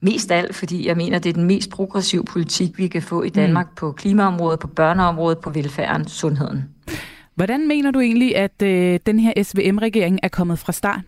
Mest 0.00 0.30
af 0.30 0.38
alt, 0.38 0.54
fordi 0.54 0.86
jeg 0.86 0.96
mener, 0.96 1.18
det 1.18 1.28
er 1.28 1.34
den 1.34 1.44
mest 1.44 1.70
progressive 1.70 2.24
politik, 2.24 2.78
vi 2.78 2.88
kan 2.88 3.02
få 3.02 3.22
i 3.22 3.28
Danmark 3.28 3.66
mm. 3.66 3.74
på 3.74 3.92
klimaområdet, 3.92 4.60
på 4.60 4.66
børneområdet, 4.66 5.38
på 5.38 5.50
velfærden, 5.50 6.08
sundheden. 6.08 6.64
Hvordan 7.34 7.68
mener 7.68 7.90
du 7.90 8.00
egentlig, 8.00 8.36
at 8.36 8.62
øh, 8.62 9.00
den 9.06 9.18
her 9.18 9.42
SVM-regering 9.42 10.18
er 10.22 10.28
kommet 10.28 10.58
fra 10.58 10.72
start? 10.72 11.00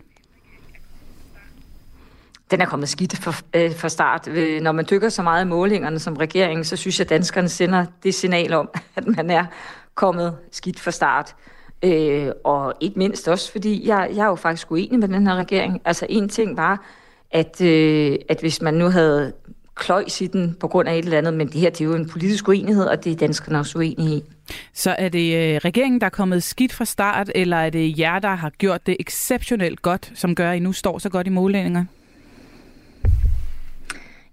den 2.51 2.61
er 2.61 2.65
kommet 2.65 2.89
skidt 2.89 3.17
for, 3.17 3.35
øh, 3.53 3.75
for 3.75 3.87
start. 3.87 4.27
Øh, 4.27 4.61
når 4.61 4.71
man 4.71 4.85
dykker 4.89 5.09
så 5.09 5.23
meget 5.23 5.45
i 5.45 5.47
målingerne 5.47 5.99
som 5.99 6.17
regering, 6.17 6.65
så 6.65 6.75
synes 6.75 6.99
jeg, 6.99 7.05
at 7.05 7.09
danskerne 7.09 7.49
sender 7.49 7.85
det 8.03 8.13
signal 8.13 8.53
om, 8.53 8.69
at 8.95 9.07
man 9.07 9.29
er 9.29 9.45
kommet 9.95 10.37
skidt 10.51 10.79
fra 10.79 10.91
start. 10.91 11.35
Øh, 11.83 12.31
og 12.43 12.73
ikke 12.79 12.99
mindst 12.99 13.27
også, 13.27 13.51
fordi 13.51 13.87
jeg, 13.87 14.09
jeg 14.15 14.23
er 14.23 14.27
jo 14.27 14.35
faktisk 14.35 14.71
uenig 14.71 14.99
med 14.99 15.07
den 15.07 15.27
her 15.27 15.35
regering. 15.35 15.81
Altså 15.85 16.05
en 16.09 16.29
ting 16.29 16.57
var, 16.57 16.85
at, 17.31 17.61
øh, 17.61 18.15
at 18.29 18.39
hvis 18.39 18.61
man 18.61 18.73
nu 18.73 18.89
havde 18.89 19.33
kløjs 19.75 20.21
i 20.21 20.27
den 20.27 20.57
på 20.59 20.67
grund 20.67 20.89
af 20.89 20.97
et 20.97 21.05
eller 21.05 21.17
andet, 21.17 21.33
men 21.33 21.47
det 21.47 21.61
her 21.61 21.69
det 21.69 21.81
er 21.81 21.85
jo 21.85 21.95
en 21.95 22.09
politisk 22.09 22.47
uenighed, 22.47 22.85
og 22.85 23.03
det 23.03 23.11
er 23.11 23.15
danskerne 23.15 23.59
også 23.59 23.77
uenige 23.77 24.15
i. 24.17 24.23
Så 24.73 24.95
er 24.97 25.09
det 25.09 25.53
øh, 25.53 25.57
regeringen, 25.65 26.01
der 26.01 26.05
er 26.05 26.09
kommet 26.09 26.43
skidt 26.43 26.73
fra 26.73 26.85
start, 26.85 27.31
eller 27.35 27.57
er 27.57 27.69
det 27.69 27.99
jer, 27.99 28.19
der 28.19 28.35
har 28.35 28.49
gjort 28.49 28.87
det 28.87 28.97
exceptionelt 28.99 29.81
godt, 29.81 30.11
som 30.15 30.35
gør, 30.35 30.51
at 30.51 30.57
I 30.57 30.59
nu 30.59 30.71
står 30.71 30.99
så 30.99 31.09
godt 31.09 31.27
i 31.27 31.29
målændinger? 31.29 31.85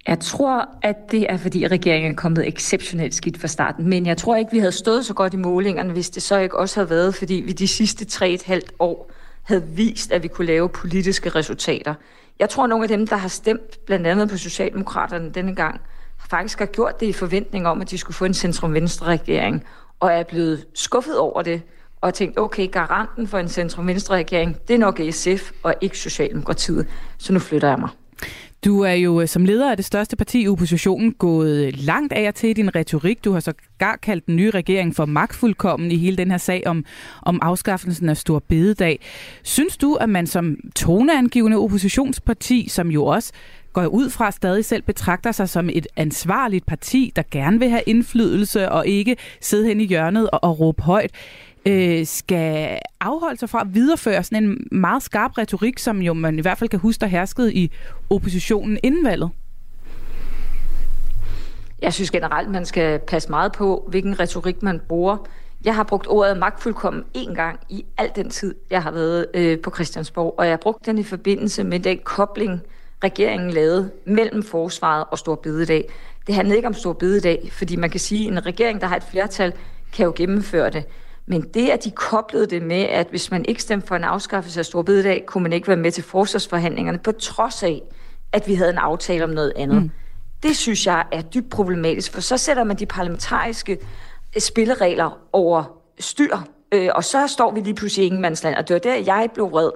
Jeg 0.09 0.21
tror, 0.21 0.69
at 0.83 0.97
det 1.11 1.27
er, 1.33 1.37
fordi 1.37 1.67
regeringen 1.67 2.12
er 2.12 2.17
kommet 2.17 2.49
exceptionelt 2.49 3.15
skidt 3.15 3.41
fra 3.41 3.49
starten. 3.49 3.88
Men 3.88 4.07
jeg 4.07 4.17
tror 4.17 4.37
ikke, 4.37 4.53
vi 4.53 4.59
havde 4.59 4.73
stået 4.73 5.07
så 5.07 5.15
godt 5.15 5.35
i 5.35 5.37
målingerne, 5.37 5.93
hvis 5.93 6.11
det 6.11 6.23
så 6.23 6.38
ikke 6.38 6.59
også 6.59 6.81
havde 6.81 6.91
været, 6.91 7.15
fordi 7.15 7.35
vi 7.35 7.53
de 7.53 7.69
sidste 7.69 8.05
tre 8.05 8.31
et 8.31 8.43
halvt 8.43 8.73
år 8.79 9.11
havde 9.43 9.62
vist, 9.65 10.12
at 10.12 10.23
vi 10.23 10.29
kunne 10.29 10.47
lave 10.47 10.69
politiske 10.69 11.29
resultater. 11.29 11.95
Jeg 12.38 12.49
tror, 12.49 12.62
at 12.62 12.69
nogle 12.69 12.85
af 12.85 12.88
dem, 12.88 13.07
der 13.07 13.17
har 13.17 13.29
stemt 13.29 13.85
blandt 13.87 14.07
andet 14.07 14.29
på 14.29 14.37
Socialdemokraterne 14.37 15.31
denne 15.31 15.55
gang, 15.55 15.81
faktisk 16.31 16.59
har 16.59 16.67
gjort 16.67 17.00
det 17.00 17.07
i 17.07 17.12
forventning 17.12 17.67
om, 17.67 17.81
at 17.81 17.91
de 17.91 17.99
skulle 17.99 18.15
få 18.15 18.25
en 18.25 18.35
centrum-venstre 18.35 19.07
regering, 19.07 19.65
og 20.00 20.12
er 20.12 20.23
blevet 20.23 20.67
skuffet 20.75 21.19
over 21.19 21.43
det, 21.43 21.62
og 22.00 22.15
tænkt, 22.15 22.38
okay, 22.38 22.71
garanten 22.71 23.27
for 23.27 23.38
en 23.38 23.49
centrum-venstre 23.49 24.15
regering, 24.15 24.57
det 24.69 24.75
er 24.75 24.79
nok 24.79 25.00
SF 25.11 25.50
og 25.62 25.75
ikke 25.81 25.99
Socialdemokratiet, 25.99 26.87
så 27.19 27.33
nu 27.33 27.38
flytter 27.38 27.69
jeg 27.69 27.79
mig. 27.79 27.91
Du 28.65 28.81
er 28.81 28.93
jo 28.93 29.21
øh, 29.21 29.29
som 29.29 29.45
leder 29.45 29.71
af 29.71 29.77
det 29.77 29.87
største 29.87 30.17
parti 30.17 30.43
i 30.43 30.49
oppositionen 30.49 31.12
gået 31.12 31.67
øh, 31.67 31.73
langt 31.77 32.12
af 32.12 32.35
til 32.35 32.57
din 32.57 32.75
retorik. 32.75 33.25
Du 33.25 33.33
har 33.33 33.41
så 33.41 33.53
gar 33.79 33.97
kaldt 33.97 34.27
den 34.27 34.37
nye 34.37 34.50
regering 34.50 34.97
for 34.97 35.05
magtfuldkommen 35.05 35.91
i 35.91 35.97
hele 35.97 36.17
den 36.17 36.31
her 36.31 36.38
sag 36.38 36.62
om, 36.67 36.85
om 37.23 37.38
afskaffelsen 37.43 38.09
af 38.09 38.17
Stor 38.17 38.38
Bededag. 38.49 39.00
Synes 39.43 39.77
du, 39.77 39.95
at 39.95 40.09
man 40.09 40.27
som 40.27 40.57
toneangivende 40.77 41.57
oppositionsparti, 41.57 42.69
som 42.69 42.91
jo 42.91 43.05
også 43.05 43.33
går 43.73 43.87
ud 43.87 44.11
fra 44.11 44.31
stadig 44.31 44.65
selv 44.65 44.83
betragter 44.83 45.33
sig 45.33 45.49
som 45.49 45.71
et 45.73 45.87
ansvarligt 45.97 46.67
parti, 46.67 47.12
der 47.17 47.23
gerne 47.31 47.59
vil 47.59 47.69
have 47.69 47.83
indflydelse 47.87 48.71
og 48.71 48.87
ikke 48.87 49.17
sidde 49.41 49.67
hen 49.67 49.81
i 49.81 49.85
hjørnet 49.85 50.31
og, 50.31 50.45
og 50.45 50.61
råbe 50.61 50.83
højt, 50.83 51.11
øh, 51.69 52.07
skal 52.07 52.79
afholde 53.01 53.39
sig 53.39 53.51
fra 53.51 53.61
at 53.61 53.75
videreføre 53.75 54.25
sådan 54.25 54.45
en 54.45 54.67
meget 54.73 55.03
skarp 55.03 55.39
retorik, 55.39 55.79
som 55.79 56.03
jo 56.03 56.15
man 56.15 56.39
i 56.39 56.43
hvert 56.43 56.59
fald 56.59 56.71
kan 56.71 56.79
huske, 56.79 57.01
der 57.01 57.07
herskede 57.07 57.55
i 57.55 57.73
oppositionen 58.11 58.79
inden 58.83 59.07
valget? 59.07 59.31
Jeg 61.83 61.95
synes 61.95 62.11
generelt, 62.11 62.51
man 62.51 62.67
skal 62.67 62.99
passe 62.99 63.31
meget 63.31 63.53
på, 63.53 63.85
hvilken 63.89 64.21
retorik 64.21 64.63
man 64.63 64.81
bruger. 64.89 65.17
Jeg 65.65 65.75
har 65.75 65.83
brugt 65.83 66.07
ordet 66.07 66.39
magtfuldkommen 66.39 67.05
én 67.17 67.35
gang 67.35 67.61
i 67.69 67.85
al 67.99 68.11
den 68.17 68.31
tid, 68.31 68.55
jeg 68.71 68.83
har 68.83 68.91
været 68.91 69.27
øh, 69.35 69.61
på 69.61 69.71
Christiansborg, 69.71 70.35
og 70.39 70.45
jeg 70.45 70.53
har 70.53 70.59
brugt 70.63 70.87
den 70.87 70.99
i 70.99 71.03
forbindelse 71.03 71.65
med 71.65 71.81
den 71.81 71.99
kobling, 72.05 72.61
regeringen 73.05 73.51
lavede 73.51 73.91
mellem 74.05 74.43
forsvaret 74.43 75.05
og 75.11 75.19
Stor 75.19 75.35
Bededag. 75.35 75.89
Det 76.27 76.35
handler 76.35 76.57
ikke 76.57 76.69
om 76.69 76.75
Stor 76.75 76.93
Bededag, 76.93 77.49
fordi 77.53 77.77
man 77.77 77.91
kan 77.91 78.01
sige, 78.01 78.27
at 78.27 78.33
en 78.33 78.47
regering, 78.47 78.81
der 78.81 78.87
har 78.87 78.97
et 78.97 79.03
flertal, 79.11 79.53
kan 79.93 80.05
jo 80.07 80.13
gennemføre 80.17 80.71
det. 80.71 80.85
Men 81.30 81.42
det, 81.54 81.68
at 81.68 81.85
de 81.85 81.90
koblede 81.90 82.47
det 82.47 82.62
med, 82.62 82.82
at 82.82 83.06
hvis 83.11 83.30
man 83.30 83.44
ikke 83.49 83.62
stemte 83.62 83.87
for 83.87 83.97
en 83.97 84.04
afskaffelse 84.04 84.61
af 84.61 84.66
Stor 84.66 84.82
Bededag, 84.82 85.25
kunne 85.26 85.42
man 85.42 85.52
ikke 85.52 85.68
være 85.68 85.76
med 85.76 85.92
til 85.92 86.04
forsvarsforhandlingerne, 86.04 86.99
på 86.99 87.12
trods 87.12 87.62
af, 87.62 87.82
at 88.32 88.49
vi 88.49 88.54
havde 88.54 88.70
en 88.70 88.78
aftale 88.78 89.25
om 89.25 89.30
noget 89.30 89.52
andet. 89.56 89.82
Mm. 89.82 89.90
Det 90.42 90.56
synes 90.56 90.87
jeg 90.87 91.04
er 91.12 91.23
dybt 91.23 91.50
problematisk, 91.50 92.12
for 92.12 92.20
så 92.20 92.37
sætter 92.37 92.64
man 92.64 92.76
de 92.76 92.87
parlamentariske 92.87 93.78
øh, 94.37 94.40
spilleregler 94.40 95.18
over 95.32 95.64
styr, 96.00 96.37
øh, 96.73 96.88
og 96.94 97.04
så 97.04 97.26
står 97.26 97.52
vi 97.52 97.61
lige 97.61 97.75
pludselig 97.75 98.04
i 98.04 98.06
ingenmandsland, 98.06 98.56
og 98.56 98.68
det 98.68 98.75
var 98.75 98.80
der, 98.80 98.94
jeg 98.94 99.28
blev 99.35 99.50
vred. 99.50 99.70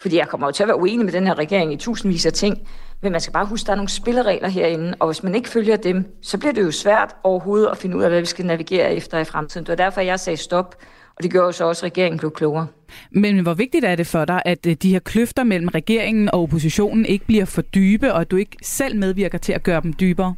Fordi 0.00 0.16
jeg 0.16 0.28
kommer 0.28 0.46
jo 0.46 0.52
til 0.52 0.62
at 0.62 0.68
være 0.68 0.80
uenig 0.80 1.04
med 1.04 1.12
den 1.12 1.26
her 1.26 1.38
regering 1.38 1.72
i 1.72 1.76
tusindvis 1.76 2.26
af 2.26 2.32
ting, 2.32 2.68
men 3.00 3.12
man 3.12 3.20
skal 3.20 3.32
bare 3.32 3.46
huske, 3.46 3.64
at 3.64 3.66
der 3.66 3.72
er 3.72 3.76
nogle 3.76 3.88
spilleregler 3.88 4.48
herinde, 4.48 4.94
og 4.98 5.06
hvis 5.06 5.22
man 5.22 5.34
ikke 5.34 5.48
følger 5.48 5.76
dem, 5.76 6.18
så 6.22 6.38
bliver 6.38 6.52
det 6.52 6.62
jo 6.62 6.70
svært 6.70 7.16
overhovedet 7.22 7.68
at 7.68 7.78
finde 7.78 7.96
ud 7.96 8.02
af, 8.02 8.10
hvad 8.10 8.20
vi 8.20 8.26
skal 8.26 8.46
navigere 8.46 8.94
efter 8.94 9.18
i 9.18 9.24
fremtiden. 9.24 9.66
Det 9.66 9.78
var 9.78 9.84
derfor, 9.84 10.00
jeg 10.00 10.20
sagde 10.20 10.36
stop, 10.36 10.76
og 11.16 11.22
det 11.22 11.30
gjorde 11.30 11.46
jo 11.46 11.52
så 11.52 11.64
også, 11.64 11.86
at 11.86 11.92
regeringen 11.92 12.18
blev 12.18 12.30
klogere. 12.30 12.66
Men 13.10 13.38
hvor 13.38 13.54
vigtigt 13.54 13.84
er 13.84 13.96
det 13.96 14.06
for 14.06 14.24
dig, 14.24 14.42
at 14.44 14.66
øh, 14.66 14.74
de 14.74 14.90
her 14.90 14.98
kløfter 14.98 15.44
mellem 15.44 15.68
regeringen 15.68 16.30
og 16.32 16.42
oppositionen 16.42 17.06
ikke 17.06 17.26
bliver 17.26 17.44
for 17.44 17.62
dybe, 17.62 18.12
og 18.12 18.20
at 18.20 18.30
du 18.30 18.36
ikke 18.36 18.56
selv 18.62 18.96
medvirker 18.96 19.38
til 19.38 19.52
at 19.52 19.62
gøre 19.62 19.80
dem 19.80 19.92
dybere? 19.92 20.34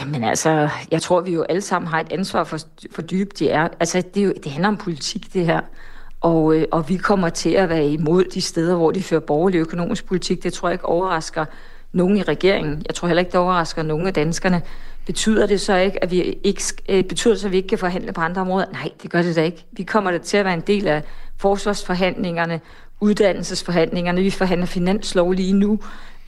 Jamen 0.00 0.24
altså, 0.24 0.68
jeg 0.90 1.02
tror, 1.02 1.20
vi 1.20 1.32
jo 1.32 1.42
alle 1.42 1.62
sammen 1.62 1.88
har 1.88 2.00
et 2.00 2.12
ansvar 2.12 2.44
for, 2.44 2.58
for 2.90 3.02
dybe 3.02 3.30
de 3.38 3.50
er. 3.50 3.68
Altså, 3.80 4.02
det, 4.14 4.20
er 4.20 4.24
jo, 4.24 4.32
det 4.44 4.52
handler 4.52 4.68
om 4.68 4.76
politik, 4.76 5.34
det 5.34 5.46
her. 5.46 5.60
Og, 6.20 6.54
øh, 6.54 6.66
og 6.72 6.88
vi 6.88 6.96
kommer 6.96 7.28
til 7.28 7.50
at 7.50 7.68
være 7.68 7.86
imod 7.86 8.24
de 8.24 8.40
steder, 8.40 8.76
hvor 8.76 8.90
de 8.90 9.02
fører 9.02 9.20
borgerlig 9.20 9.58
økonomisk 9.58 10.06
politik. 10.06 10.42
Det 10.42 10.52
tror 10.52 10.68
jeg 10.68 10.74
ikke 10.74 10.86
overrasker 10.86 11.44
nogen 11.92 12.16
i 12.16 12.22
regeringen. 12.22 12.82
Jeg 12.88 12.94
tror 12.94 13.08
heller 13.08 13.20
ikke, 13.20 13.32
det 13.32 13.40
overrasker 13.40 13.82
nogen 13.82 14.06
af 14.06 14.14
danskerne. 14.14 14.62
Betyder 15.06 15.46
det 15.46 15.60
så 15.60 15.76
ikke, 15.76 16.04
at 16.04 16.10
vi 16.10 16.38
ikke, 16.44 16.62
øh, 16.88 17.04
betyder 17.04 17.34
det 17.34 17.40
så, 17.40 17.46
at 17.46 17.52
vi 17.52 17.56
ikke 17.56 17.68
kan 17.68 17.78
forhandle 17.78 18.12
på 18.12 18.20
andre 18.20 18.40
områder? 18.40 18.66
Nej, 18.72 18.90
det 19.02 19.10
gør 19.10 19.22
det 19.22 19.36
da 19.36 19.42
ikke. 19.42 19.66
Vi 19.72 19.82
kommer 19.82 20.18
til 20.18 20.36
at 20.36 20.44
være 20.44 20.54
en 20.54 20.62
del 20.66 20.86
af 20.88 21.02
forsvarsforhandlingerne, 21.36 22.60
uddannelsesforhandlingerne. 23.00 24.22
Vi 24.22 24.30
forhandler 24.30 24.66
finanslov 24.66 25.32
lige 25.32 25.52
nu. 25.52 25.78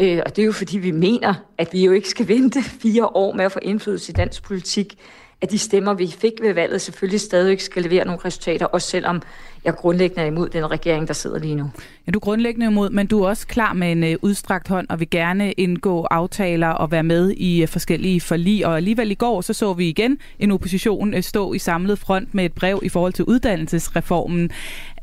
Øh, 0.00 0.20
og 0.26 0.36
det 0.36 0.42
er 0.42 0.46
jo 0.46 0.52
fordi, 0.52 0.78
vi 0.78 0.90
mener, 0.90 1.34
at 1.58 1.68
vi 1.72 1.84
jo 1.84 1.92
ikke 1.92 2.08
skal 2.08 2.28
vente 2.28 2.62
fire 2.62 3.06
år 3.06 3.32
med 3.32 3.44
at 3.44 3.52
få 3.52 3.58
indflydelse 3.62 4.12
i 4.12 4.14
dansk 4.14 4.42
politik 4.42 4.98
at 5.42 5.50
de 5.50 5.58
stemmer, 5.58 5.94
vi 5.94 6.14
fik 6.18 6.32
ved 6.42 6.54
valget, 6.54 6.80
selvfølgelig 6.80 7.20
stadig 7.20 7.60
skal 7.60 7.82
levere 7.82 8.04
nogle 8.04 8.20
resultater, 8.24 8.66
også 8.66 8.88
selvom 8.88 9.22
jeg 9.64 9.74
grundlæggende 9.74 10.22
er 10.22 10.26
imod 10.26 10.48
den 10.48 10.70
regering, 10.70 11.08
der 11.08 11.14
sidder 11.14 11.38
lige 11.38 11.54
nu. 11.54 11.70
Ja, 12.06 12.12
du 12.12 12.18
er 12.18 12.20
grundlæggende 12.20 12.66
imod, 12.66 12.90
men 12.90 13.06
du 13.06 13.22
er 13.22 13.28
også 13.28 13.46
klar 13.46 13.72
med 13.72 13.92
en 13.92 14.04
øh, 14.04 14.16
udstrakt 14.22 14.68
hånd, 14.68 14.86
og 14.90 15.00
vil 15.00 15.10
gerne 15.10 15.52
indgå 15.52 16.04
aftaler 16.10 16.68
og 16.68 16.90
være 16.90 17.02
med 17.02 17.30
i 17.30 17.62
øh, 17.62 17.68
forskellige 17.68 18.20
forlig. 18.20 18.66
Og 18.66 18.76
alligevel 18.76 19.10
i 19.10 19.14
går, 19.14 19.40
så 19.40 19.52
så 19.52 19.72
vi 19.72 19.88
igen 19.88 20.18
en 20.38 20.50
opposition 20.50 21.14
øh, 21.14 21.22
stå 21.22 21.52
i 21.52 21.58
samlet 21.58 21.98
front 21.98 22.34
med 22.34 22.44
et 22.44 22.52
brev 22.52 22.80
i 22.82 22.88
forhold 22.88 23.12
til 23.12 23.24
uddannelsesreformen. 23.24 24.50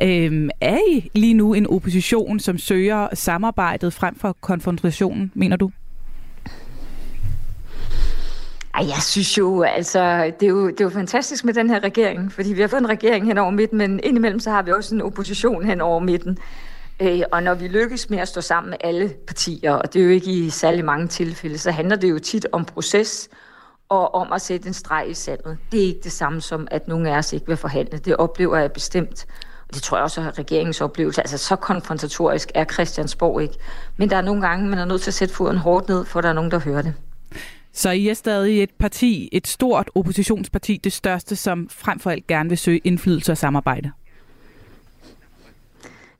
Øhm, 0.02 0.50
er 0.62 0.78
I 0.92 1.10
lige 1.16 1.34
nu 1.34 1.54
en 1.54 1.68
opposition, 1.68 2.40
som 2.40 2.58
søger 2.58 3.08
samarbejdet 3.14 3.94
frem 3.94 4.16
for 4.16 4.38
konfrontationen, 4.42 5.32
mener 5.36 5.56
du? 5.56 5.72
Ej, 8.80 8.88
jeg 8.88 9.02
synes 9.02 9.38
jo, 9.38 9.62
altså, 9.64 10.32
det 10.40 10.46
er 10.46 10.50
jo, 10.50 10.68
det 10.70 10.82
er 10.82 10.86
jo 10.86 10.90
fantastisk 10.90 11.46
med 11.46 11.54
den 11.54 11.70
her 11.70 11.80
regering, 11.80 12.32
fordi 12.32 12.54
vi 12.54 12.62
har 12.62 12.68
fået 12.68 12.82
en 12.82 12.90
regering 12.90 13.26
hen 13.26 13.38
over 13.38 13.52
midten, 13.52 13.78
men 13.78 14.00
indimellem 14.04 14.40
så 14.40 14.50
har 14.50 14.62
vi 14.62 14.72
også 14.72 14.96
en 14.96 15.02
opposition 15.02 15.66
hen 15.66 15.82
over 15.82 16.00
midten. 16.00 16.38
Øh, 17.00 17.22
og 17.32 17.44
når 17.44 17.54
vi 17.54 17.68
lykkes 17.68 18.10
med 18.10 18.20
at 18.20 18.28
stå 18.28 18.42
sammen 18.42 18.70
med 18.70 18.78
alle 18.82 19.14
partier, 19.28 19.74
og 19.74 19.94
det 19.94 20.00
er 20.00 20.04
jo 20.04 20.10
ikke 20.10 20.32
i 20.32 20.50
særlig 20.50 20.86
mange 20.86 21.08
tilfælde, 21.08 21.58
så 21.58 21.72
handler 21.72 21.96
det 21.96 22.10
jo 22.10 22.20
tit 22.20 22.48
om 22.52 22.66
proces 22.66 23.30
og 23.90 24.16
om 24.16 24.34
at 24.34 24.42
sætte 24.42 24.68
en 24.68 24.74
streg 24.74 25.06
i 25.10 25.14
sandet. 25.14 25.58
Det 25.72 25.80
er 25.80 25.86
ikke 25.86 26.02
det 26.04 26.12
samme 26.12 26.42
som, 26.42 26.68
at 26.72 26.88
nogen 26.88 27.06
af 27.06 27.18
os 27.18 27.34
ikke 27.34 27.48
vil 27.48 27.58
forhandle. 27.58 27.98
Det 27.98 28.16
oplever 28.16 28.58
jeg 28.58 28.72
bestemt. 28.72 29.26
Og 29.68 29.76
det 29.76 29.84
tror 29.84 29.98
jeg 29.98 30.04
også 30.04 30.22
er 30.22 30.40
regeringens 30.40 30.82
oplevelse. 30.82 31.22
Altså 31.22 31.38
så 31.38 31.56
konfrontatorisk 31.56 32.52
er 32.56 32.66
Christiansborg 32.66 33.42
ikke. 33.42 33.56
Men 33.98 34.10
der 34.10 34.18
er 34.18 34.22
nogle 34.22 34.42
gange, 34.42 34.70
man 34.70 34.80
er 34.80 34.86
nødt 34.86 35.02
til 35.02 35.10
at 35.10 35.14
sætte 35.16 35.34
foden 35.34 35.58
hårdt 35.58 35.90
ned, 35.90 36.06
for 36.06 36.22
der 36.22 36.30
er 36.30 36.34
nogen, 36.34 36.52
der 36.52 36.60
hører 36.60 36.82
det. 36.82 36.94
Så 37.80 37.90
I 37.90 38.08
er 38.08 38.14
stadig 38.14 38.64
et 38.64 38.70
parti, 38.80 39.30
et 39.32 39.48
stort 39.48 39.90
oppositionsparti, 39.96 40.80
det 40.84 40.94
største, 40.94 41.36
som 41.36 41.70
frem 41.70 42.00
for 42.00 42.10
alt 42.10 42.28
gerne 42.28 42.50
vil 42.50 42.58
søge 42.58 42.78
indflydelse 42.78 43.32
og 43.32 43.38
samarbejde? 43.38 43.92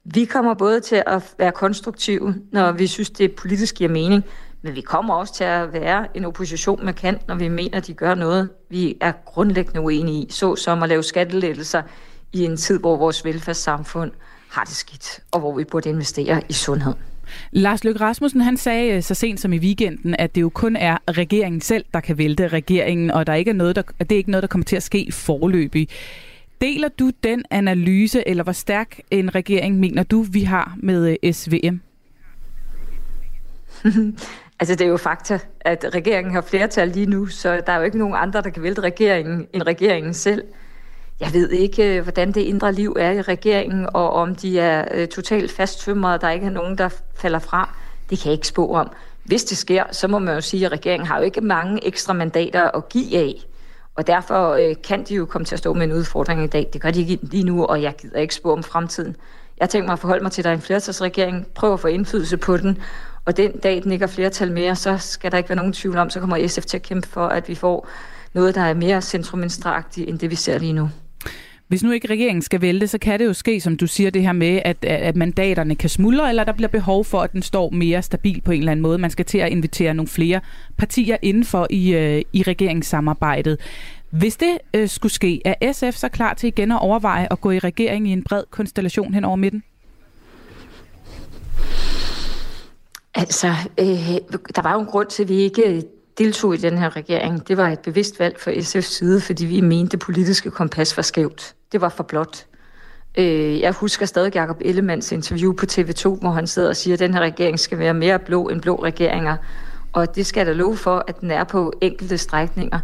Vi 0.04 0.26
kommer 0.26 0.54
både 0.54 0.80
til 0.80 1.04
at 1.08 1.36
være 1.38 1.52
konstruktive, 1.52 2.36
når 2.52 2.72
vi 2.72 2.88
synes, 2.88 3.10
det 3.10 3.32
politisk 3.32 3.76
giver 3.76 3.90
mening, 3.90 4.24
men 4.62 4.76
vi 4.76 4.82
kommer 4.82 5.14
også 5.14 5.34
til 5.34 5.44
at 5.44 5.74
være 5.74 6.18
en 6.18 6.26
opposition 6.26 6.86
med 6.86 6.94
kant, 6.94 7.28
når 7.28 7.36
vi 7.36 7.48
mener, 7.48 7.80
de 7.80 7.94
gør 7.94 8.16
noget, 8.16 8.50
vi 8.70 8.98
er 9.02 9.12
grundlæggende 9.26 9.82
uenige 9.82 10.24
i, 10.24 10.32
såsom 10.32 10.84
at 10.84 10.90
lave 10.90 11.04
skattelettelser 11.04 11.82
i 12.34 12.46
en 12.46 12.58
tid, 12.58 12.80
hvor 12.80 12.98
vores 12.98 13.26
velfærdssamfund 13.26 14.12
har 14.50 14.64
det 14.64 14.76
skidt, 14.76 15.20
og 15.32 15.40
hvor 15.40 15.58
vi 15.58 15.64
burde 15.64 15.90
investere 15.90 16.42
i 16.50 16.54
sundhed. 16.54 16.94
Lars 17.52 17.84
Løkke 17.84 18.00
Rasmussen 18.02 18.42
han 18.42 18.58
sagde 18.58 18.94
øh, 18.94 19.04
så 19.04 19.14
sent 19.14 19.40
som 19.40 19.54
i 19.54 19.58
weekenden, 19.58 20.16
at 20.20 20.36
det 20.36 20.42
jo 20.42 20.50
kun 20.50 20.76
er 20.76 20.98
regeringen 21.10 21.62
selv, 21.62 21.86
der 21.94 22.00
kan 22.00 22.18
vælte 22.18 22.48
regeringen, 22.48 23.12
og 23.12 23.28
der 23.28 23.34
ikke 23.34 23.52
er 23.52 23.56
noget, 23.56 23.76
der, 23.76 23.82
det 24.00 24.12
er 24.12 24.18
ikke 24.18 24.32
noget, 24.32 24.42
der 24.42 24.48
kommer 24.48 24.66
til 24.66 24.76
at 24.76 24.84
ske 24.84 25.12
forløbig. 25.12 25.88
Deler 26.62 26.88
du 26.88 27.12
den 27.24 27.44
analyse, 27.50 28.28
eller 28.28 28.44
hvor 28.44 28.54
stærk 28.54 29.00
en 29.12 29.36
regering 29.36 29.80
mener 29.80 30.04
du, 30.04 30.22
vi 30.22 30.42
har 30.42 30.76
med 30.78 31.18
øh, 31.24 31.34
SVM? 31.34 31.80
altså 34.60 34.76
det 34.76 34.82
er 34.82 34.90
jo 34.90 34.98
fakta, 34.98 35.40
at 35.62 35.86
regeringen 35.96 36.34
har 36.34 36.42
flertal 36.42 36.88
lige 36.88 37.06
nu, 37.06 37.26
så 37.26 37.62
der 37.66 37.74
er 37.74 37.78
jo 37.78 37.84
ikke 37.84 37.98
nogen 37.98 38.16
andre, 38.18 38.42
der 38.42 38.50
kan 38.50 38.64
vælte 38.64 38.82
regeringen 38.82 39.48
end 39.54 39.64
regeringen 39.64 40.14
selv. 40.14 40.44
Jeg 41.20 41.34
ved 41.34 41.50
ikke, 41.50 41.98
øh, 41.98 42.04
hvordan 42.04 42.32
det 42.32 42.42
indre 42.42 42.74
liv 42.74 42.96
er 43.00 43.12
i 43.12 43.22
regeringen, 43.22 43.88
og 43.94 44.14
om 44.14 44.36
de 44.36 44.60
er 44.60 44.86
øh, 44.94 45.08
totalt 45.08 45.52
fasttømrede, 45.52 46.16
og 46.16 46.22
der 46.22 46.30
ikke 46.30 46.46
er 46.46 46.52
nogen, 46.52 46.78
der 46.78 46.90
falder 47.16 47.40
fra. 47.40 47.76
Det 48.10 48.20
kan 48.20 48.26
jeg 48.26 48.34
ikke 48.34 48.48
spå 48.48 48.74
om. 48.74 48.92
Hvis 49.24 49.44
det 49.44 49.58
sker, 49.58 49.84
så 49.92 50.08
må 50.08 50.20
man 50.20 50.34
jo 50.36 50.42
sige, 50.42 50.66
at 50.66 50.72
regeringen 50.72 51.08
har 51.08 51.18
jo 51.18 51.24
ikke 51.24 51.42
mange 51.42 51.88
ekstra 51.88 52.14
mandater 52.14 52.78
at 52.78 52.90
give 52.90 53.18
af. 53.18 53.36
Og 53.96 54.08
derfor 54.08 54.54
øh, 54.54 54.76
kan 54.84 55.04
de 55.04 55.16
jo 55.16 55.26
komme 55.26 55.46
til 55.46 55.56
at 55.56 55.60
stå 55.60 55.74
med 55.74 55.84
en 55.84 55.92
udfordring 55.92 56.44
i 56.44 56.48
dag. 56.48 56.70
Det 56.74 56.82
gør 56.82 56.92
de 56.92 57.00
ikke 57.00 57.20
lige 57.22 57.44
nu, 57.44 57.66
og 57.66 57.82
jeg 57.82 57.96
gider 58.02 58.20
ikke 58.20 58.36
spå 58.36 58.54
om 58.54 58.64
fremtiden. 58.64 59.16
Jeg 59.60 59.70
tænker 59.70 59.88
mig 59.88 59.94
at 59.94 60.00
forholde 60.00 60.24
mig 60.24 60.32
til, 60.32 60.42
at 60.42 60.44
der 60.44 60.50
er 60.50 60.56
en 60.56 60.62
flertalsregering. 60.62 61.48
Prøv 61.48 61.74
at 61.74 61.80
få 61.80 61.88
indflydelse 61.88 62.38
på 62.38 62.58
den. 62.58 62.78
Og 63.26 63.38
den 63.38 63.52
dag, 63.52 63.84
den 63.84 63.92
ikke 63.92 64.04
har 64.04 64.14
flertal 64.14 64.52
mere, 64.52 64.76
så 64.76 64.98
skal 64.98 65.32
der 65.32 65.38
ikke 65.38 65.50
være 65.50 65.56
nogen 65.56 65.74
tvivl 65.74 65.98
om, 65.98 66.10
så 66.10 66.20
kommer 66.20 66.48
SF 66.48 66.66
til 66.66 66.78
at 66.78 66.84
kæmpe 66.84 67.08
for, 67.08 67.28
at 67.28 67.48
vi 67.48 67.56
får 67.56 67.88
noget, 68.34 68.56
der 68.56 68.62
er 68.62 68.74
mere 68.74 69.02
centruminstragtigt, 69.02 70.10
end 70.10 70.20
det 70.20 70.30
vi 70.30 70.36
ser 70.36 70.58
lige 70.58 70.74
nu. 70.74 70.90
Hvis 71.70 71.84
nu 71.84 71.92
ikke 71.92 72.08
regeringen 72.08 72.42
skal 72.42 72.62
vælte, 72.62 72.88
så 72.88 72.98
kan 72.98 73.20
det 73.20 73.26
jo 73.26 73.34
ske, 73.34 73.62
som 73.62 73.78
du 73.78 73.88
siger, 73.88 74.10
det 74.10 74.22
her 74.22 74.32
med, 74.32 74.62
at, 74.66 74.86
at 74.86 75.16
mandaterne 75.16 75.76
kan 75.76 75.90
smuldre, 75.90 76.30
eller 76.30 76.44
der 76.44 76.54
bliver 76.54 76.70
behov 76.70 77.06
for, 77.06 77.22
at 77.22 77.34
den 77.34 77.42
står 77.42 77.70
mere 77.70 78.02
stabil 78.02 78.42
på 78.42 78.52
en 78.52 78.60
eller 78.60 78.72
anden 78.72 78.84
måde. 78.84 78.98
Man 78.98 79.10
skal 79.10 79.26
til 79.26 79.38
at 79.38 79.52
invitere 79.52 79.94
nogle 79.94 80.08
flere 80.08 80.42
partier 80.78 81.18
indenfor 81.22 81.68
i, 81.70 81.94
øh, 81.94 82.22
i 82.34 82.44
regeringssamarbejdet. 82.44 83.60
Hvis 84.10 84.38
det 84.38 84.58
øh, 84.74 84.90
skulle 84.90 85.12
ske, 85.12 85.42
er 85.46 85.72
SF 85.74 85.98
så 85.98 86.10
klar 86.10 86.34
til 86.34 86.48
igen 86.48 86.72
at 86.72 86.80
overveje 86.80 87.28
at 87.32 87.42
gå 87.42 87.52
i 87.52 87.60
regering 87.60 88.08
i 88.08 88.12
en 88.12 88.24
bred 88.24 88.44
konstellation 88.52 89.14
hen 89.14 89.26
over 89.26 89.36
midten? 89.36 89.64
Altså, 93.16 93.48
øh, 93.80 93.86
der 94.56 94.62
var 94.62 94.74
jo 94.74 94.80
en 94.80 94.86
grund 94.86 95.08
til, 95.08 95.24
at 95.24 95.30
vi 95.30 95.36
ikke 95.36 95.76
øh, 95.76 95.82
deltog 96.20 96.54
i 96.54 96.58
den 96.58 96.78
her 96.78 96.96
regering, 96.96 97.48
det 97.48 97.58
var 97.58 97.70
et 97.70 97.80
bevidst 97.80 98.20
valg 98.20 98.40
fra 98.40 98.52
SF's 98.52 98.82
side, 98.82 99.22
fordi 99.22 99.46
vi 99.46 99.62
mente, 99.62 99.92
det 99.92 100.00
politiske 100.00 100.52
kompas 100.52 100.98
var 100.98 101.04
skævt. 101.04 101.56
Det 101.72 101.82
var 101.82 101.90
for 101.90 102.04
blot. 102.04 102.46
Øh, 103.18 103.60
jeg 103.60 103.72
husker 103.72 104.06
stadig 104.06 104.36
Jacob 104.36 104.58
Ellemands 104.62 105.12
interview 105.12 105.54
på 105.54 105.66
TV2, 105.72 106.20
hvor 106.20 106.30
han 106.32 106.48
sidder 106.48 106.70
og 106.70 106.76
siger, 106.76 106.94
at 106.94 107.00
den 107.00 107.14
her 107.14 107.22
regering 107.22 107.60
skal 107.60 107.80
være 107.80 107.94
mere 107.94 108.20
blå 108.20 108.48
end 108.48 108.62
blå 108.62 108.84
regeringer. 108.84 109.36
Og 109.94 110.16
det 110.16 110.26
skal 110.26 110.46
der 110.46 110.54
love 110.54 110.78
for, 110.78 111.04
at 111.08 111.22
den 111.22 111.32
er 111.32 111.44
på 111.44 111.74
enkelte 111.82 112.18
strækninger. 112.18 112.80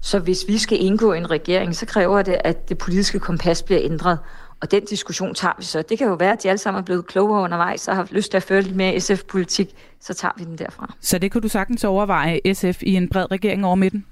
Så 0.00 0.18
hvis 0.18 0.44
vi 0.48 0.58
skal 0.58 0.84
indgå 0.84 1.12
en 1.12 1.30
regering, 1.30 1.76
så 1.76 1.86
kræver 1.86 2.22
det, 2.22 2.36
at 2.44 2.68
det 2.68 2.78
politiske 2.78 3.18
kompas 3.18 3.62
bliver 3.62 3.80
ændret. 3.84 4.18
Og 4.60 4.70
den 4.70 4.84
diskussion 4.84 5.34
tager 5.34 5.54
vi 5.58 5.64
så. 5.64 5.82
Det 5.82 5.98
kan 5.98 6.06
jo 6.06 6.14
være, 6.14 6.32
at 6.32 6.42
de 6.42 6.48
alle 6.48 6.58
sammen 6.58 6.80
er 6.80 6.84
blevet 6.84 7.06
klogere 7.06 7.42
undervejs 7.42 7.88
og 7.88 7.96
har 7.96 8.08
lyst 8.10 8.30
til 8.30 8.36
at 8.36 8.42
føre 8.42 8.60
lidt 8.60 8.76
mere 8.76 9.00
SF-politik. 9.00 9.68
Så 10.00 10.14
tager 10.14 10.32
vi 10.36 10.44
den 10.44 10.58
derfra. 10.58 10.94
Så 11.00 11.18
det 11.18 11.32
kunne 11.32 11.42
du 11.42 11.48
sagtens 11.48 11.84
overveje 11.84 12.40
SF 12.54 12.82
i 12.82 12.94
en 12.94 13.08
bred 13.08 13.30
regering 13.30 13.66
over 13.66 13.74
midten? 13.74 14.06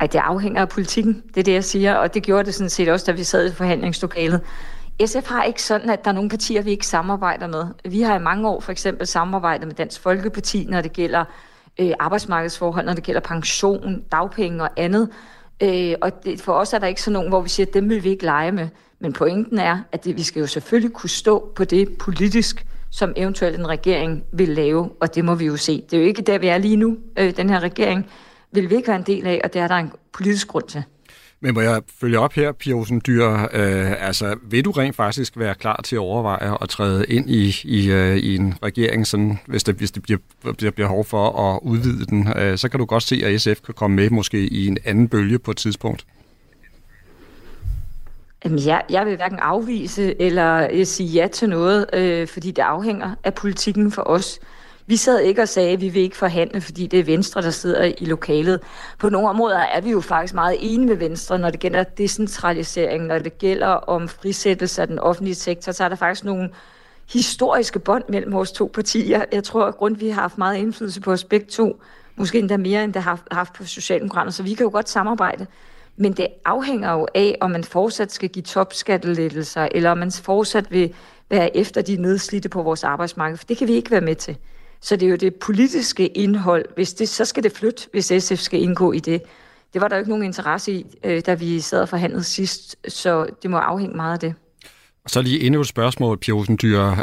Ej, 0.00 0.06
det 0.06 0.18
afhænger 0.18 0.60
af 0.60 0.68
politikken. 0.68 1.22
Det 1.28 1.40
er 1.40 1.44
det, 1.44 1.52
jeg 1.52 1.64
siger. 1.64 1.94
Og 1.94 2.14
det 2.14 2.22
gjorde 2.22 2.44
det 2.44 2.54
sådan 2.54 2.70
set 2.70 2.88
også, 2.88 3.06
da 3.06 3.12
vi 3.12 3.24
sad 3.24 3.52
i 3.52 3.54
forhandlingslokalet. 3.54 4.40
SF 5.06 5.28
har 5.28 5.42
ikke 5.42 5.62
sådan, 5.62 5.90
at 5.90 6.04
der 6.04 6.10
er 6.10 6.14
nogle 6.14 6.30
partier, 6.30 6.62
vi 6.62 6.70
ikke 6.70 6.86
samarbejder 6.86 7.46
med. 7.46 7.66
Vi 7.84 8.02
har 8.02 8.18
i 8.18 8.22
mange 8.22 8.48
år 8.48 8.60
for 8.60 8.72
eksempel 8.72 9.06
samarbejdet 9.06 9.66
med 9.66 9.74
Dansk 9.74 10.00
Folkeparti, 10.00 10.66
når 10.68 10.80
det 10.80 10.92
gælder 10.92 11.24
øh, 11.80 11.90
arbejdsmarkedsforhold, 11.98 12.86
når 12.86 12.92
det 12.92 13.04
gælder 13.04 13.20
pension, 13.20 14.02
dagpenge 14.12 14.62
og 14.62 14.70
andet. 14.76 15.08
Øh, 15.62 15.94
og 16.00 16.24
det, 16.24 16.40
for 16.40 16.52
os 16.52 16.72
er 16.72 16.78
der 16.78 16.86
ikke 16.86 17.02
sådan 17.02 17.12
nogen, 17.12 17.28
hvor 17.28 17.40
vi 17.40 17.48
siger, 17.48 17.66
at 17.66 17.74
dem 17.74 17.88
vil 17.88 18.04
vi 18.04 18.08
ikke 18.08 18.24
lege 18.24 18.52
med. 18.52 18.68
Men 19.00 19.12
pointen 19.12 19.58
er, 19.58 19.78
at 19.92 20.04
det, 20.04 20.16
vi 20.16 20.22
skal 20.22 20.40
jo 20.40 20.46
selvfølgelig 20.46 20.92
kunne 20.92 21.10
stå 21.10 21.52
på 21.54 21.64
det 21.64 21.98
politisk, 21.98 22.66
som 22.90 23.12
eventuelt 23.16 23.58
en 23.58 23.68
regering 23.68 24.24
vil 24.32 24.48
lave, 24.48 24.90
og 25.00 25.14
det 25.14 25.24
må 25.24 25.34
vi 25.34 25.46
jo 25.46 25.56
se. 25.56 25.82
Det 25.90 25.96
er 25.96 26.00
jo 26.00 26.06
ikke 26.06 26.22
der, 26.22 26.38
vi 26.38 26.46
er 26.46 26.58
lige 26.58 26.76
nu, 26.76 26.96
øh, 27.18 27.36
den 27.36 27.50
her 27.50 27.60
regering 27.60 28.06
vil 28.52 28.70
vi 28.70 28.74
ikke 28.74 28.88
være 28.88 28.96
en 28.96 29.06
del 29.06 29.26
af, 29.26 29.40
og 29.44 29.52
det 29.52 29.62
er 29.62 29.68
der 29.68 29.74
en 29.74 29.92
politisk 30.12 30.48
grund 30.48 30.64
til. 30.64 30.84
Men 31.44 31.54
må 31.54 31.60
jeg 31.60 31.82
følge 32.00 32.18
op 32.18 32.32
her, 32.32 32.52
Pia 32.52 32.74
Olsen 32.74 33.02
Dyr? 33.06 33.26
Øh, 33.52 34.06
altså, 34.06 34.36
vil 34.42 34.64
du 34.64 34.70
rent 34.70 34.96
faktisk 34.96 35.38
være 35.38 35.54
klar 35.54 35.80
til 35.84 35.96
at 35.96 36.00
overveje 36.00 36.62
at 36.62 36.68
træde 36.68 37.06
ind 37.06 37.30
i, 37.30 37.56
i, 37.64 37.90
øh, 37.90 38.16
i 38.16 38.36
en 38.36 38.54
regering, 38.62 39.06
sådan, 39.06 39.38
hvis, 39.46 39.64
det, 39.64 39.74
hvis 39.74 39.90
det 39.90 40.02
bliver, 40.02 40.18
bliver 40.42 40.70
behov 40.70 41.04
for 41.04 41.52
at 41.52 41.60
udvide 41.62 42.06
den? 42.06 42.28
Øh, 42.36 42.58
så 42.58 42.68
kan 42.68 42.80
du 42.80 42.84
godt 42.84 43.02
se, 43.02 43.22
at 43.24 43.40
SF 43.40 43.60
kan 43.66 43.74
komme 43.74 43.96
med 43.96 44.10
måske 44.10 44.38
i 44.38 44.66
en 44.66 44.78
anden 44.84 45.08
bølge 45.08 45.38
på 45.38 45.50
et 45.50 45.56
tidspunkt. 45.56 46.06
Jamen, 48.44 48.66
jeg, 48.66 48.82
jeg 48.90 49.06
vil 49.06 49.16
hverken 49.16 49.38
afvise 49.38 50.22
eller 50.22 50.68
øh, 50.72 50.86
sige 50.86 51.08
ja 51.08 51.28
til 51.32 51.48
noget, 51.48 51.86
øh, 51.92 52.28
fordi 52.28 52.50
det 52.50 52.62
afhænger 52.62 53.14
af 53.24 53.34
politikken 53.34 53.92
for 53.92 54.02
os. 54.02 54.40
Vi 54.86 54.96
sad 54.96 55.20
ikke 55.20 55.42
og 55.42 55.48
sagde, 55.48 55.72
at 55.72 55.80
vi 55.80 55.88
vil 55.88 56.02
ikke 56.02 56.16
forhandle, 56.16 56.60
fordi 56.60 56.86
det 56.86 57.00
er 57.00 57.04
Venstre, 57.04 57.42
der 57.42 57.50
sidder 57.50 57.84
i 57.98 58.04
lokalet. 58.04 58.60
På 58.98 59.08
nogle 59.08 59.28
områder 59.28 59.58
er 59.58 59.80
vi 59.80 59.90
jo 59.90 60.00
faktisk 60.00 60.34
meget 60.34 60.56
enige 60.60 60.88
med 60.88 60.96
Venstre, 60.96 61.38
når 61.38 61.50
det 61.50 61.60
gælder 61.60 61.84
decentralisering, 61.84 63.06
når 63.06 63.18
det 63.18 63.38
gælder 63.38 63.66
om 63.66 64.08
frisættelse 64.08 64.82
af 64.82 64.88
den 64.88 64.98
offentlige 64.98 65.34
sektor, 65.34 65.72
så 65.72 65.84
er 65.84 65.88
der 65.88 65.96
faktisk 65.96 66.24
nogle 66.24 66.50
historiske 67.12 67.78
bånd 67.78 68.04
mellem 68.08 68.32
vores 68.32 68.52
to 68.52 68.70
partier. 68.74 69.24
Jeg 69.32 69.44
tror, 69.44 69.64
at 69.64 69.76
grund 69.76 69.96
vi 69.96 70.08
har 70.08 70.20
haft 70.20 70.38
meget 70.38 70.56
indflydelse 70.56 71.00
på 71.00 71.12
os 71.12 71.24
begge 71.24 71.46
to, 71.46 71.80
måske 72.16 72.38
endda 72.38 72.56
mere, 72.56 72.84
end 72.84 72.92
det 72.92 73.02
har 73.02 73.20
haft 73.30 73.52
på 73.52 73.64
Socialdemokraterne, 73.64 74.32
så 74.32 74.42
vi 74.42 74.54
kan 74.54 74.64
jo 74.64 74.70
godt 74.70 74.88
samarbejde. 74.88 75.46
Men 75.96 76.12
det 76.12 76.26
afhænger 76.44 76.92
jo 76.92 77.06
af, 77.14 77.38
om 77.40 77.50
man 77.50 77.64
fortsat 77.64 78.12
skal 78.12 78.28
give 78.28 78.42
topskattelettelser, 78.42 79.68
eller 79.70 79.90
om 79.90 79.98
man 79.98 80.12
fortsat 80.12 80.70
vil 80.70 80.94
være 81.30 81.56
efter 81.56 81.82
de 81.82 81.96
nedslidte 81.96 82.48
på 82.48 82.62
vores 82.62 82.84
arbejdsmarked, 82.84 83.36
for 83.36 83.46
det 83.46 83.56
kan 83.56 83.68
vi 83.68 83.72
ikke 83.72 83.90
være 83.90 84.00
med 84.00 84.14
til. 84.14 84.36
Så 84.82 84.96
det 84.96 85.06
er 85.06 85.10
jo 85.10 85.16
det 85.16 85.34
politiske 85.34 86.06
indhold. 86.08 86.64
Hvis 86.74 86.94
det, 86.94 87.08
så 87.08 87.24
skal 87.24 87.42
det 87.42 87.52
flytte, 87.52 87.88
hvis 87.92 88.12
SF 88.18 88.38
skal 88.38 88.62
indgå 88.62 88.92
i 88.92 88.98
det. 88.98 89.22
Det 89.72 89.80
var 89.80 89.88
der 89.88 89.96
jo 89.96 90.00
ikke 90.00 90.10
nogen 90.10 90.24
interesse 90.24 90.72
i, 90.72 90.98
øh, 91.04 91.22
da 91.26 91.34
vi 91.34 91.60
sad 91.60 91.80
og 91.82 91.88
forhandlede 91.88 92.24
sidst, 92.24 92.76
så 92.88 93.26
det 93.42 93.50
må 93.50 93.56
afhænge 93.56 93.96
meget 93.96 94.12
af 94.12 94.20
det. 94.20 94.34
Så 95.06 95.22
lige 95.22 95.40
endnu 95.40 95.60
et 95.60 95.66
spørgsmål, 95.66 96.18
Pia 96.18 96.34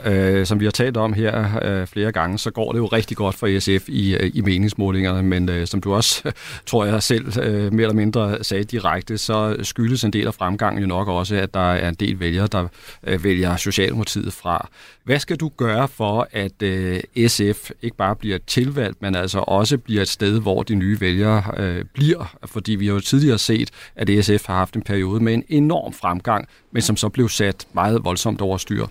øh, 0.05 0.45
som 0.45 0.59
vi 0.59 0.65
har 0.65 0.71
talt 0.71 0.97
om 0.97 1.13
her 1.13 1.59
øh, 1.61 1.87
flere 1.87 2.11
gange, 2.11 2.37
så 2.37 2.51
går 2.51 2.71
det 2.71 2.79
jo 2.79 2.85
rigtig 2.85 3.17
godt 3.17 3.35
for 3.35 3.59
SF 3.59 3.89
i, 3.89 4.15
øh, 4.15 4.31
i 4.33 4.41
meningsmålingerne, 4.41 5.23
men 5.23 5.49
øh, 5.49 5.67
som 5.67 5.81
du 5.81 5.93
også, 5.93 6.31
tror 6.65 6.85
jeg 6.85 7.03
selv, 7.03 7.39
øh, 7.41 7.73
mere 7.73 7.83
eller 7.83 7.93
mindre 7.93 8.43
sagde 8.43 8.63
direkte, 8.63 9.17
så 9.17 9.55
skyldes 9.63 10.03
en 10.03 10.13
del 10.13 10.27
af 10.27 10.33
fremgangen 10.33 10.81
jo 10.81 10.87
nok 10.87 11.07
også, 11.07 11.35
at 11.35 11.53
der 11.53 11.73
er 11.73 11.89
en 11.89 11.95
del 11.95 12.19
vælgere, 12.19 12.47
der 12.47 12.67
øh, 13.03 13.23
vælger 13.23 13.55
Socialdemokratiet 13.55 14.33
fra. 14.33 14.69
Hvad 15.03 15.19
skal 15.19 15.37
du 15.37 15.51
gøre 15.57 15.87
for, 15.87 16.27
at 16.31 16.61
øh, 16.61 16.99
SF 17.27 17.71
ikke 17.81 17.97
bare 17.97 18.15
bliver 18.15 18.37
tilvalgt, 18.47 19.01
men 19.01 19.15
altså 19.15 19.39
også 19.39 19.77
bliver 19.77 20.01
et 20.01 20.07
sted, 20.07 20.41
hvor 20.41 20.63
de 20.63 20.75
nye 20.75 21.01
vælgere 21.01 21.43
øh, 21.57 21.85
bliver? 21.93 22.37
Fordi 22.45 22.75
vi 22.75 22.87
har 22.87 22.93
jo 22.93 22.99
tidligere 22.99 23.37
set, 23.37 23.69
at 23.95 24.25
SF 24.25 24.45
har 24.45 24.55
haft 24.55 24.75
en 24.75 24.81
periode 24.81 25.23
med 25.23 25.33
en 25.33 25.43
enorm 25.47 25.93
fremgang, 25.93 26.47
men 26.71 26.81
som 26.81 26.97
så 26.97 27.09
blev 27.09 27.29
sat 27.29 27.67
meget 27.73 27.88
voldsomt 28.03 28.41
overstyr? 28.41 28.85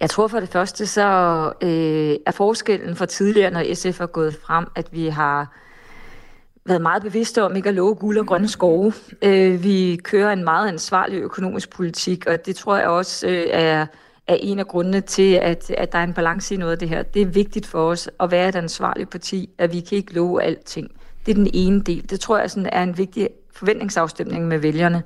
Jeg 0.00 0.10
tror 0.10 0.28
for 0.28 0.40
det 0.40 0.48
første, 0.48 0.86
så 0.86 1.02
øh, 1.62 2.16
er 2.26 2.32
forskellen 2.32 2.96
fra 2.96 3.06
tidligere, 3.06 3.50
når 3.50 3.74
SF 3.74 4.00
er 4.00 4.06
gået 4.06 4.38
frem, 4.46 4.66
at 4.74 4.88
vi 4.92 5.06
har 5.06 5.52
været 6.64 6.82
meget 6.82 7.02
bevidste 7.02 7.42
om 7.42 7.56
ikke 7.56 7.68
at 7.68 7.74
love 7.74 7.94
guld 7.94 8.18
og 8.18 8.26
grønne 8.26 8.48
skove. 8.48 8.92
Øh, 9.22 9.64
vi 9.64 10.00
kører 10.04 10.32
en 10.32 10.44
meget 10.44 10.68
ansvarlig 10.68 11.18
økonomisk 11.18 11.70
politik, 11.70 12.26
og 12.26 12.46
det 12.46 12.56
tror 12.56 12.76
jeg 12.76 12.86
også 12.86 13.26
øh, 13.26 13.46
er, 13.50 13.86
er 14.26 14.34
en 14.40 14.58
af 14.58 14.66
grundene 14.66 15.00
til, 15.00 15.32
at, 15.32 15.70
at 15.70 15.92
der 15.92 15.98
er 15.98 16.04
en 16.04 16.14
balance 16.14 16.54
i 16.54 16.58
noget 16.58 16.72
af 16.72 16.78
det 16.78 16.88
her. 16.88 17.02
Det 17.02 17.22
er 17.22 17.26
vigtigt 17.26 17.66
for 17.66 17.90
os 17.90 18.10
at 18.20 18.30
være 18.30 18.48
et 18.48 18.56
ansvarligt 18.56 19.10
parti, 19.10 19.50
at 19.58 19.72
vi 19.72 19.80
kan 19.80 19.98
ikke 19.98 20.14
love 20.14 20.42
alting. 20.42 20.90
Det 21.26 21.32
er 21.32 21.36
den 21.36 21.50
ene 21.54 21.80
del. 21.80 22.10
Det 22.10 22.20
tror 22.20 22.38
jeg 22.38 22.50
sådan 22.50 22.70
er 22.72 22.82
en 22.82 22.98
vigtig 22.98 23.28
forventningsafstemning 23.52 24.48
med 24.48 24.58
vælgerne. 24.58 25.02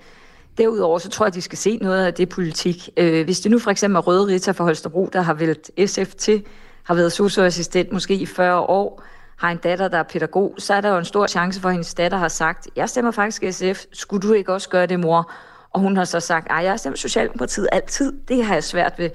Derudover 0.59 0.99
så 0.99 1.09
tror 1.09 1.27
jeg, 1.27 1.29
at 1.29 1.35
de 1.35 1.43
skal 1.43 1.59
se 1.59 1.79
noget 1.83 2.07
af 2.07 2.15
det 2.15 2.29
politik. 2.29 2.89
Øh, 2.97 3.25
hvis 3.25 3.41
det 3.41 3.51
nu 3.51 3.59
for 3.59 3.71
eksempel 3.71 3.97
er 3.97 4.01
Røde 4.01 4.27
Rita 4.27 4.51
fra 4.51 4.65
Holstebro, 4.65 5.09
der 5.13 5.21
har 5.21 5.35
vælt 5.35 5.71
SF 5.87 6.15
til, 6.15 6.45
har 6.83 6.95
været 6.95 7.13
socioassistent 7.13 7.93
måske 7.93 8.15
i 8.15 8.27
40 8.27 8.61
år, 8.61 9.03
har 9.37 9.51
en 9.51 9.59
datter, 9.59 9.89
der 9.89 9.99
er 9.99 10.03
pædagog, 10.03 10.55
så 10.59 10.75
er 10.75 10.81
der 10.81 10.89
jo 10.89 10.99
en 10.99 11.05
stor 11.05 11.27
chance 11.27 11.61
for, 11.61 11.69
at 11.69 11.75
hendes 11.75 11.95
datter 11.95 12.19
har 12.19 12.29
sagt, 12.29 12.69
jeg 12.77 12.89
stemmer 12.89 13.11
faktisk 13.11 13.43
SF, 13.51 13.85
skulle 13.93 14.29
du 14.29 14.33
ikke 14.33 14.53
også 14.53 14.69
gøre 14.69 14.87
det, 14.87 15.01
mor? 15.01 15.31
Og 15.71 15.81
hun 15.81 15.97
har 15.97 16.05
så 16.05 16.21
sagt, 16.21 16.47
at 16.51 16.65
jeg 16.65 16.79
stemmer 16.79 16.97
Socialdemokratiet 16.97 17.69
altid, 17.73 18.13
det 18.29 18.45
har 18.45 18.55
jeg 18.55 18.65
svært 18.65 18.93
ved. 18.99 19.11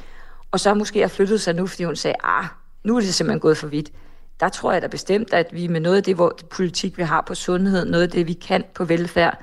Og 0.52 0.60
så 0.60 0.74
måske 0.74 1.00
har 1.00 1.08
flyttet 1.08 1.42
sig 1.42 1.56
nu, 1.56 1.68
fordi 1.68 1.84
hun 1.84 1.96
sagde, 1.96 2.16
ah, 2.24 2.46
nu 2.84 2.96
er 2.96 3.00
det 3.00 3.14
simpelthen 3.14 3.40
gået 3.40 3.58
for 3.58 3.68
vidt. 3.68 3.92
Der 4.40 4.50
tror 4.50 4.72
jeg 4.72 4.82
da 4.82 4.88
bestemt, 4.88 5.34
at 5.34 5.48
vi 5.52 5.68
med 5.68 5.80
noget 5.80 5.98
af 5.98 6.04
det 6.04 6.16
hvor, 6.16 6.30
det 6.30 6.50
politik, 6.50 6.98
vi 6.98 7.04
har 7.04 7.22
på 7.22 7.36
sundhed, 7.36 7.86
noget 7.86 8.04
af 8.04 8.10
det, 8.10 8.28
vi 8.28 8.34
kan 8.34 8.64
på 8.76 8.86
velfærd, 8.86 9.42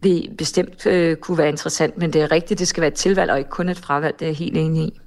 vil 0.00 0.30
bestemt 0.38 0.86
øh, 0.86 1.16
kunne 1.16 1.38
være 1.38 1.48
interessant, 1.48 1.98
men 1.98 2.12
det 2.12 2.22
er 2.22 2.32
rigtigt, 2.32 2.60
det 2.60 2.68
skal 2.68 2.80
være 2.80 2.88
et 2.88 2.94
tilvalg 2.94 3.30
og 3.30 3.38
ikke 3.38 3.50
kun 3.50 3.68
et 3.68 3.78
fravalg, 3.78 4.14
det 4.20 4.24
er 4.24 4.28
jeg 4.28 4.36
helt 4.36 4.56
enig 4.56 4.82
i. 4.82 5.00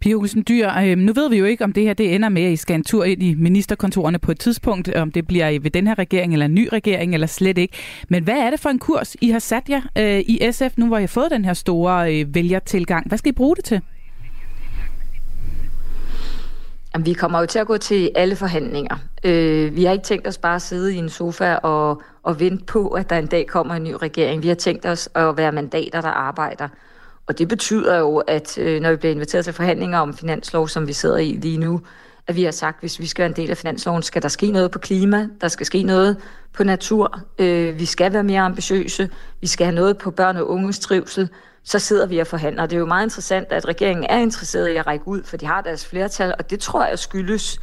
Pia 0.00 0.14
Olsen 0.14 0.44
Dyr, 0.48 0.70
øh, 0.70 0.98
nu 0.98 1.12
ved 1.12 1.30
vi 1.30 1.36
jo 1.36 1.44
ikke, 1.44 1.64
om 1.64 1.72
det 1.72 1.82
her 1.82 1.94
det 1.94 2.14
ender 2.14 2.28
med, 2.28 2.42
at 2.42 2.52
I 2.52 2.56
skal 2.56 2.74
en 2.74 2.84
tur 2.84 3.04
ind 3.04 3.22
i 3.22 3.34
ministerkontorerne 3.34 4.18
på 4.18 4.30
et 4.30 4.40
tidspunkt, 4.40 4.94
om 4.94 5.12
det 5.12 5.26
bliver 5.26 5.60
ved 5.60 5.70
den 5.70 5.86
her 5.86 5.98
regering 5.98 6.32
eller 6.32 6.46
en 6.46 6.54
ny 6.54 6.68
regering, 6.72 7.14
eller 7.14 7.26
slet 7.26 7.58
ikke. 7.58 7.76
Men 8.08 8.24
hvad 8.24 8.34
er 8.34 8.50
det 8.50 8.60
for 8.60 8.68
en 8.68 8.78
kurs, 8.78 9.16
I 9.20 9.30
har 9.30 9.38
sat 9.38 9.68
jer 9.68 9.82
øh, 9.98 10.20
i 10.20 10.48
SF, 10.52 10.76
nu 10.76 10.86
hvor 10.86 10.98
I 10.98 11.00
har 11.00 11.06
fået 11.06 11.30
den 11.30 11.44
her 11.44 11.54
store 11.54 12.20
øh, 12.20 12.34
vælgertilgang? 12.34 13.08
Hvad 13.08 13.18
skal 13.18 13.28
I 13.28 13.34
bruge 13.34 13.56
det 13.56 13.64
til? 13.64 13.80
Jamen, 16.96 17.06
vi 17.06 17.12
kommer 17.12 17.40
jo 17.40 17.46
til 17.46 17.58
at 17.58 17.66
gå 17.66 17.76
til 17.76 18.10
alle 18.14 18.36
forhandlinger. 18.36 18.96
Øh, 19.24 19.76
vi 19.76 19.84
har 19.84 19.92
ikke 19.92 20.04
tænkt 20.04 20.26
os 20.26 20.38
bare 20.38 20.54
at 20.54 20.62
sidde 20.62 20.94
i 20.94 20.96
en 20.96 21.08
sofa 21.08 21.54
og, 21.54 22.02
og 22.22 22.40
vente 22.40 22.64
på, 22.64 22.88
at 22.88 23.10
der 23.10 23.18
en 23.18 23.26
dag 23.26 23.46
kommer 23.46 23.74
en 23.74 23.84
ny 23.84 23.92
regering. 24.02 24.42
Vi 24.42 24.48
har 24.48 24.54
tænkt 24.54 24.86
os 24.86 25.08
at 25.14 25.36
være 25.36 25.52
mandater, 25.52 26.00
der 26.00 26.08
arbejder. 26.08 26.68
Og 27.26 27.38
det 27.38 27.48
betyder 27.48 27.98
jo, 27.98 28.16
at 28.16 28.58
øh, 28.58 28.80
når 28.80 28.90
vi 28.90 28.96
bliver 28.96 29.12
inviteret 29.12 29.44
til 29.44 29.54
forhandlinger 29.54 29.98
om 29.98 30.14
finanslov, 30.14 30.68
som 30.68 30.88
vi 30.88 30.92
sidder 30.92 31.16
i 31.16 31.32
lige 31.32 31.58
nu, 31.58 31.80
at 32.26 32.36
vi 32.36 32.44
har 32.44 32.50
sagt, 32.50 32.76
at 32.76 32.80
hvis 32.80 33.00
vi 33.00 33.06
skal 33.06 33.22
være 33.22 33.30
en 33.30 33.36
del 33.36 33.50
af 33.50 33.56
finansloven, 33.56 34.02
skal 34.02 34.22
der 34.22 34.28
ske 34.28 34.50
noget 34.50 34.70
på 34.70 34.78
klima, 34.78 35.28
der 35.40 35.48
skal 35.48 35.66
ske 35.66 35.82
noget 35.82 36.16
på 36.52 36.64
natur, 36.64 37.20
øh, 37.38 37.78
vi 37.78 37.84
skal 37.84 38.12
være 38.12 38.24
mere 38.24 38.40
ambitiøse, 38.40 39.10
vi 39.40 39.46
skal 39.46 39.66
have 39.66 39.74
noget 39.74 39.98
på 39.98 40.10
børn 40.10 40.36
og 40.36 40.50
unges 40.50 40.78
trivsel, 40.78 41.28
så 41.66 41.78
sidder 41.78 42.06
vi 42.06 42.18
og 42.18 42.26
forhandler. 42.26 42.66
Det 42.66 42.76
er 42.76 42.80
jo 42.80 42.86
meget 42.86 43.06
interessant, 43.06 43.52
at 43.52 43.68
regeringen 43.68 44.06
er 44.08 44.18
interesseret 44.18 44.68
i 44.68 44.76
at 44.76 44.86
række 44.86 45.08
ud, 45.08 45.22
for 45.24 45.36
de 45.36 45.46
har 45.46 45.60
deres 45.60 45.86
flertal, 45.86 46.34
og 46.38 46.50
det 46.50 46.60
tror 46.60 46.86
jeg 46.86 46.98
skyldes, 46.98 47.60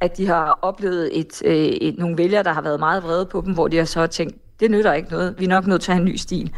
at 0.00 0.16
de 0.16 0.26
har 0.26 0.58
oplevet 0.62 1.18
et, 1.20 1.42
øh, 1.44 1.56
et, 1.56 1.98
nogle 1.98 2.18
vælgere, 2.18 2.42
der 2.42 2.52
har 2.52 2.62
været 2.62 2.80
meget 2.80 3.02
vrede 3.02 3.26
på 3.26 3.42
dem, 3.46 3.54
hvor 3.54 3.68
de 3.68 3.76
har 3.76 3.84
så 3.84 4.06
tænkt, 4.06 4.60
det 4.60 4.70
nytter 4.70 4.92
ikke 4.92 5.10
noget, 5.10 5.34
vi 5.38 5.44
er 5.44 5.48
nok 5.48 5.66
nødt 5.66 5.82
til 5.82 5.90
at 5.90 5.96
have 5.96 6.06
en 6.06 6.12
ny 6.12 6.16
stil. 6.16 6.54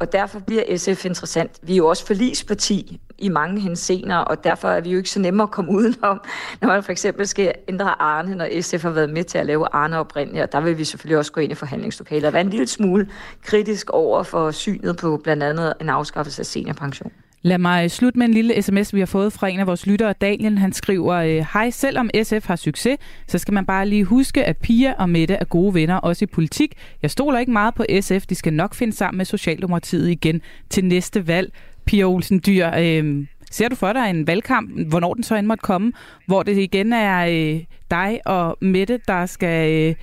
Og 0.00 0.12
derfor 0.12 0.38
bliver 0.38 0.76
SF 0.76 1.04
interessant. 1.04 1.50
Vi 1.62 1.72
er 1.72 1.76
jo 1.76 1.86
også 1.86 2.06
forlisparti 2.06 3.00
i 3.18 3.28
mange 3.28 3.60
hensener, 3.60 4.16
og 4.16 4.44
derfor 4.44 4.68
er 4.68 4.80
vi 4.80 4.90
jo 4.90 4.96
ikke 4.96 5.10
så 5.10 5.20
nemme 5.20 5.42
at 5.42 5.50
komme 5.50 5.70
udenom, 5.70 6.20
når 6.60 6.68
man 6.68 6.82
for 6.82 6.92
eksempel 6.92 7.26
skal 7.26 7.54
ændre 7.68 8.02
Arne, 8.02 8.34
når 8.34 8.60
SF 8.60 8.82
har 8.82 8.90
været 8.90 9.10
med 9.10 9.24
til 9.24 9.38
at 9.38 9.46
lave 9.46 9.74
Arne 9.74 9.98
oprindeligt, 9.98 10.42
og 10.42 10.52
der 10.52 10.60
vil 10.60 10.78
vi 10.78 10.84
selvfølgelig 10.84 11.18
også 11.18 11.32
gå 11.32 11.40
ind 11.40 11.52
i 11.52 11.54
forhandlingslokaler 11.54 12.28
og 12.28 12.32
være 12.32 12.42
en 12.42 12.50
lille 12.50 12.66
smule 12.66 13.10
kritisk 13.42 13.90
over 13.90 14.22
for 14.22 14.50
synet 14.50 14.96
på 14.96 15.16
blandt 15.16 15.42
andet 15.42 15.74
en 15.80 15.88
afskaffelse 15.88 16.42
af 16.42 16.46
seniorpension. 16.46 17.12
Lad 17.42 17.58
mig 17.58 17.90
slutte 17.90 18.18
med 18.18 18.26
en 18.26 18.34
lille 18.34 18.62
sms, 18.62 18.94
vi 18.94 18.98
har 18.98 19.06
fået 19.06 19.32
fra 19.32 19.48
en 19.48 19.60
af 19.60 19.66
vores 19.66 19.86
lyttere, 19.86 20.14
Daniel. 20.20 20.58
Han 20.58 20.72
skriver, 20.72 21.14
øh, 21.14 21.46
Hej, 21.52 21.70
selvom 21.70 22.10
SF 22.22 22.46
har 22.46 22.56
succes, 22.56 22.98
så 23.26 23.38
skal 23.38 23.54
man 23.54 23.66
bare 23.66 23.88
lige 23.88 24.04
huske, 24.04 24.44
at 24.44 24.56
Pia 24.56 24.94
og 24.98 25.10
Mette 25.10 25.34
er 25.34 25.44
gode 25.44 25.74
venner, 25.74 25.96
også 25.96 26.24
i 26.24 26.26
politik. 26.26 26.74
Jeg 27.02 27.10
stoler 27.10 27.38
ikke 27.38 27.52
meget 27.52 27.74
på 27.74 27.84
SF. 28.00 28.26
De 28.26 28.34
skal 28.34 28.52
nok 28.52 28.74
finde 28.74 28.92
sammen 28.92 29.16
med 29.16 29.24
Socialdemokratiet 29.24 30.10
igen 30.10 30.42
til 30.70 30.84
næste 30.84 31.26
valg. 31.26 31.52
Pia 31.84 32.04
Olsen 32.04 32.42
Dyr, 32.46 32.70
øh, 32.78 33.26
ser 33.50 33.68
du 33.68 33.74
for 33.74 33.92
dig 33.92 34.10
en 34.10 34.26
valgkamp, 34.26 34.88
hvornår 34.88 35.14
den 35.14 35.22
så 35.22 35.34
end 35.36 35.46
måtte 35.46 35.62
komme, 35.62 35.92
hvor 36.26 36.42
det 36.42 36.58
igen 36.58 36.92
er 36.92 37.26
øh, 37.26 37.60
dig 37.90 38.20
og 38.24 38.58
Mette, 38.60 39.00
der 39.08 39.26
skal 39.26 39.72
øh, 39.72 39.94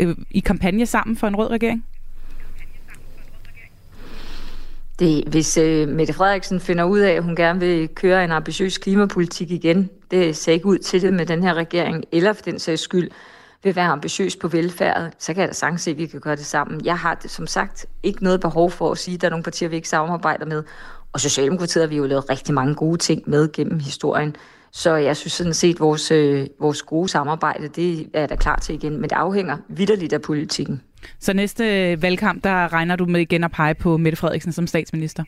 øh 0.00 0.16
i 0.30 0.40
kampagne 0.40 0.86
sammen 0.86 1.16
for 1.16 1.26
en 1.26 1.36
rød 1.36 1.50
regering? 1.50 1.84
Det, 4.98 5.24
hvis 5.26 5.56
øh, 5.56 5.88
Mette 5.88 6.12
Frederiksen 6.12 6.60
finder 6.60 6.84
ud 6.84 6.98
af, 6.98 7.12
at 7.12 7.22
hun 7.22 7.36
gerne 7.36 7.60
vil 7.60 7.88
køre 7.88 8.24
en 8.24 8.32
ambitiøs 8.32 8.78
klimapolitik 8.78 9.50
igen, 9.50 9.90
det 10.10 10.36
ser 10.36 10.52
ikke 10.52 10.66
ud 10.66 10.78
til 10.78 11.02
det 11.02 11.14
med 11.14 11.26
den 11.26 11.42
her 11.42 11.54
regering, 11.54 12.04
eller 12.12 12.32
for 12.32 12.42
den 12.42 12.58
sags 12.58 12.82
skyld 12.82 13.10
vil 13.62 13.76
være 13.76 13.86
ambitiøs 13.86 14.36
på 14.36 14.48
velfærd, 14.48 15.12
så 15.18 15.34
kan 15.34 15.40
jeg 15.40 15.48
da 15.48 15.54
sagtens 15.54 15.82
se, 15.82 15.90
at 15.90 15.98
vi 15.98 16.06
kan 16.06 16.20
gøre 16.20 16.36
det 16.36 16.46
sammen. 16.46 16.84
Jeg 16.84 16.98
har 16.98 17.18
som 17.26 17.46
sagt 17.46 17.86
ikke 18.02 18.24
noget 18.24 18.40
behov 18.40 18.70
for 18.70 18.90
at 18.90 18.98
sige, 18.98 19.14
at 19.14 19.20
der 19.20 19.26
er 19.26 19.30
nogle 19.30 19.42
partier, 19.42 19.68
vi 19.68 19.76
ikke 19.76 19.88
samarbejder 19.88 20.46
med. 20.46 20.62
Og 21.12 21.20
Socialdemokratiet 21.20 21.82
har 21.82 21.88
vi 21.88 21.96
jo 21.96 22.06
lavet 22.06 22.30
rigtig 22.30 22.54
mange 22.54 22.74
gode 22.74 22.98
ting 22.98 23.22
med 23.26 23.52
gennem 23.52 23.80
historien. 23.80 24.36
Så 24.72 24.94
jeg 24.94 25.16
synes 25.16 25.32
sådan 25.32 25.54
set, 25.54 25.74
at 25.74 25.80
vores, 25.80 26.10
øh, 26.10 26.46
vores 26.60 26.82
gode 26.82 27.08
samarbejde, 27.08 27.68
det 27.68 28.08
er 28.14 28.26
der 28.26 28.36
klar 28.36 28.56
til 28.56 28.74
igen. 28.74 28.92
Men 28.92 29.02
det 29.02 29.12
afhænger 29.12 29.56
vidderligt 29.68 30.12
af 30.12 30.22
politikken. 30.22 30.82
Så 31.18 31.32
næste 31.32 32.02
valgkamp, 32.02 32.44
der 32.44 32.72
regner 32.72 32.96
du 32.96 33.06
med 33.06 33.20
igen 33.20 33.44
at 33.44 33.50
pege 33.50 33.74
på 33.74 33.96
Mette 33.96 34.16
Frederiksen 34.16 34.52
som 34.52 34.66
statsminister? 34.66 35.24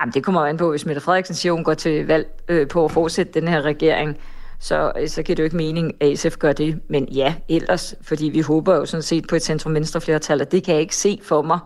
Jamen, 0.00 0.12
det 0.12 0.24
kommer 0.24 0.46
an 0.46 0.56
på, 0.56 0.70
hvis 0.70 0.86
Mette 0.86 1.00
Frederiksen 1.00 1.34
siger, 1.34 1.52
hun 1.52 1.64
går 1.64 1.74
til 1.74 2.06
valg 2.06 2.26
øh, 2.48 2.68
på 2.68 2.84
at 2.84 2.90
fortsætte 2.90 3.40
den 3.40 3.48
her 3.48 3.62
regering, 3.62 4.16
så, 4.58 4.92
øh, 5.00 5.08
så 5.08 5.22
giver 5.22 5.36
det 5.36 5.42
jo 5.42 5.44
ikke 5.44 5.56
mening, 5.56 6.02
at 6.02 6.18
SF 6.18 6.36
gør 6.36 6.52
det. 6.52 6.80
Men 6.88 7.08
ja, 7.08 7.34
ellers, 7.48 7.94
fordi 8.02 8.28
vi 8.28 8.40
håber 8.40 8.76
jo 8.76 8.86
sådan 8.86 9.02
set 9.02 9.26
på 9.28 9.36
et 9.36 9.42
centrum-venstre 9.42 10.00
flertal, 10.00 10.40
og 10.40 10.52
det 10.52 10.64
kan 10.64 10.74
jeg 10.74 10.80
ikke 10.80 10.96
se 10.96 11.20
for 11.22 11.42
mig, 11.42 11.58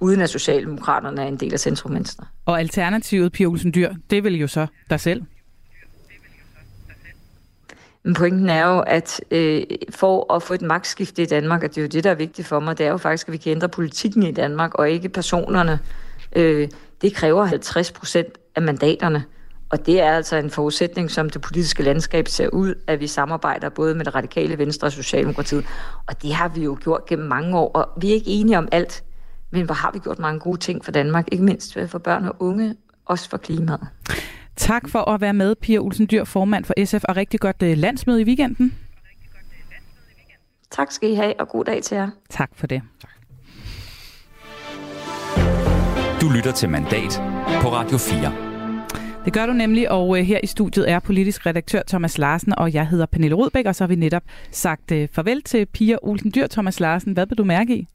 uden 0.00 0.20
at 0.20 0.30
Socialdemokraterne 0.30 1.22
er 1.22 1.26
en 1.26 1.36
del 1.36 1.52
af 1.52 1.60
centrum-venstre. 1.60 2.26
Og 2.46 2.60
alternativet, 2.60 3.32
Pia 3.32 3.46
Olsen 3.46 3.74
Dyr, 3.74 3.94
det 4.10 4.24
vil 4.24 4.40
jo 4.40 4.46
så 4.46 4.66
dig 4.90 5.00
selv? 5.00 5.22
Men 8.04 8.14
pointen 8.14 8.48
er 8.48 8.66
jo, 8.66 8.80
at 8.80 9.20
øh, 9.30 9.62
for 9.90 10.34
at 10.34 10.42
få 10.42 10.54
et 10.54 10.62
magtskifte 10.62 11.22
i 11.22 11.26
Danmark, 11.26 11.62
og 11.62 11.68
det 11.68 11.78
er 11.78 11.82
jo 11.82 11.88
det, 11.88 12.04
der 12.04 12.10
er 12.10 12.14
vigtigt 12.14 12.48
for 12.48 12.60
mig, 12.60 12.78
det 12.78 12.86
er 12.86 12.90
jo 12.90 12.96
faktisk, 12.96 13.28
at 13.28 13.32
vi 13.32 13.38
kan 13.38 13.52
ændre 13.52 13.68
politikken 13.68 14.22
i 14.22 14.32
Danmark, 14.32 14.74
og 14.74 14.90
ikke 14.90 15.08
personerne. 15.08 15.78
Øh, 16.36 16.68
det 17.02 17.14
kræver 17.14 17.44
50 17.44 17.92
procent 17.92 18.38
af 18.56 18.62
mandaterne. 18.62 19.24
Og 19.70 19.86
det 19.86 20.00
er 20.00 20.12
altså 20.12 20.36
en 20.36 20.50
forudsætning, 20.50 21.10
som 21.10 21.30
det 21.30 21.40
politiske 21.40 21.82
landskab 21.82 22.28
ser 22.28 22.48
ud, 22.48 22.74
at 22.86 23.00
vi 23.00 23.06
samarbejder 23.06 23.68
både 23.68 23.94
med 23.94 24.04
det 24.04 24.14
radikale 24.14 24.58
venstre 24.58 24.88
og 24.88 24.92
Socialdemokratiet. 24.92 25.64
Og 26.06 26.22
det 26.22 26.34
har 26.34 26.48
vi 26.48 26.64
jo 26.64 26.78
gjort 26.82 27.06
gennem 27.06 27.28
mange 27.28 27.58
år, 27.58 27.70
og 27.70 27.88
vi 28.02 28.10
er 28.10 28.14
ikke 28.14 28.30
enige 28.30 28.58
om 28.58 28.68
alt. 28.72 29.04
Men 29.50 29.64
hvor 29.64 29.74
har 29.74 29.90
vi 29.92 29.98
gjort 29.98 30.18
mange 30.18 30.40
gode 30.40 30.60
ting 30.60 30.84
for 30.84 30.92
Danmark, 30.92 31.28
ikke 31.32 31.44
mindst 31.44 31.78
for 31.86 31.98
børn 31.98 32.24
og 32.24 32.36
unge, 32.38 32.76
også 33.06 33.30
for 33.30 33.36
klimaet. 33.36 33.86
Tak 34.56 34.88
for 34.88 35.10
at 35.10 35.20
være 35.20 35.34
med, 35.34 35.54
Pia 35.54 35.78
Olsen 35.78 36.08
Dyr, 36.10 36.24
formand 36.24 36.64
for 36.64 36.84
SF, 36.84 37.04
og 37.08 37.16
rigtig 37.16 37.40
godt 37.40 37.62
øh, 37.62 37.78
landsmøde 37.78 38.20
i 38.20 38.24
weekenden. 38.24 38.74
Tak 40.70 40.92
skal 40.92 41.10
I 41.10 41.14
have, 41.14 41.40
og 41.40 41.48
god 41.48 41.64
dag 41.64 41.82
til 41.82 41.94
jer. 41.96 42.10
Tak 42.30 42.50
for 42.54 42.66
det. 42.66 42.82
Du 46.20 46.28
lytter 46.30 46.52
til 46.52 46.68
Mandat 46.68 47.22
på 47.62 47.68
Radio 47.72 47.98
4. 47.98 48.32
Det 49.24 49.32
gør 49.32 49.46
du 49.46 49.52
nemlig, 49.52 49.90
og 49.90 50.18
øh, 50.18 50.24
her 50.24 50.40
i 50.42 50.46
studiet 50.46 50.90
er 50.90 50.98
politisk 50.98 51.46
redaktør 51.46 51.82
Thomas 51.88 52.18
Larsen, 52.18 52.58
og 52.58 52.74
jeg 52.74 52.88
hedder 52.88 53.06
Pernille 53.06 53.36
Rodbæk, 53.36 53.66
og 53.66 53.74
så 53.74 53.84
har 53.84 53.88
vi 53.88 53.94
netop 53.94 54.22
sagt 54.50 54.92
øh, 54.92 55.08
farvel 55.12 55.42
til 55.42 55.66
Pia 55.66 55.96
Olsen 56.02 56.32
Dyr. 56.34 56.46
Thomas 56.46 56.80
Larsen, 56.80 57.12
hvad 57.12 57.26
vil 57.26 57.38
du 57.38 57.44
mærke 57.44 57.76
i? 57.76 57.86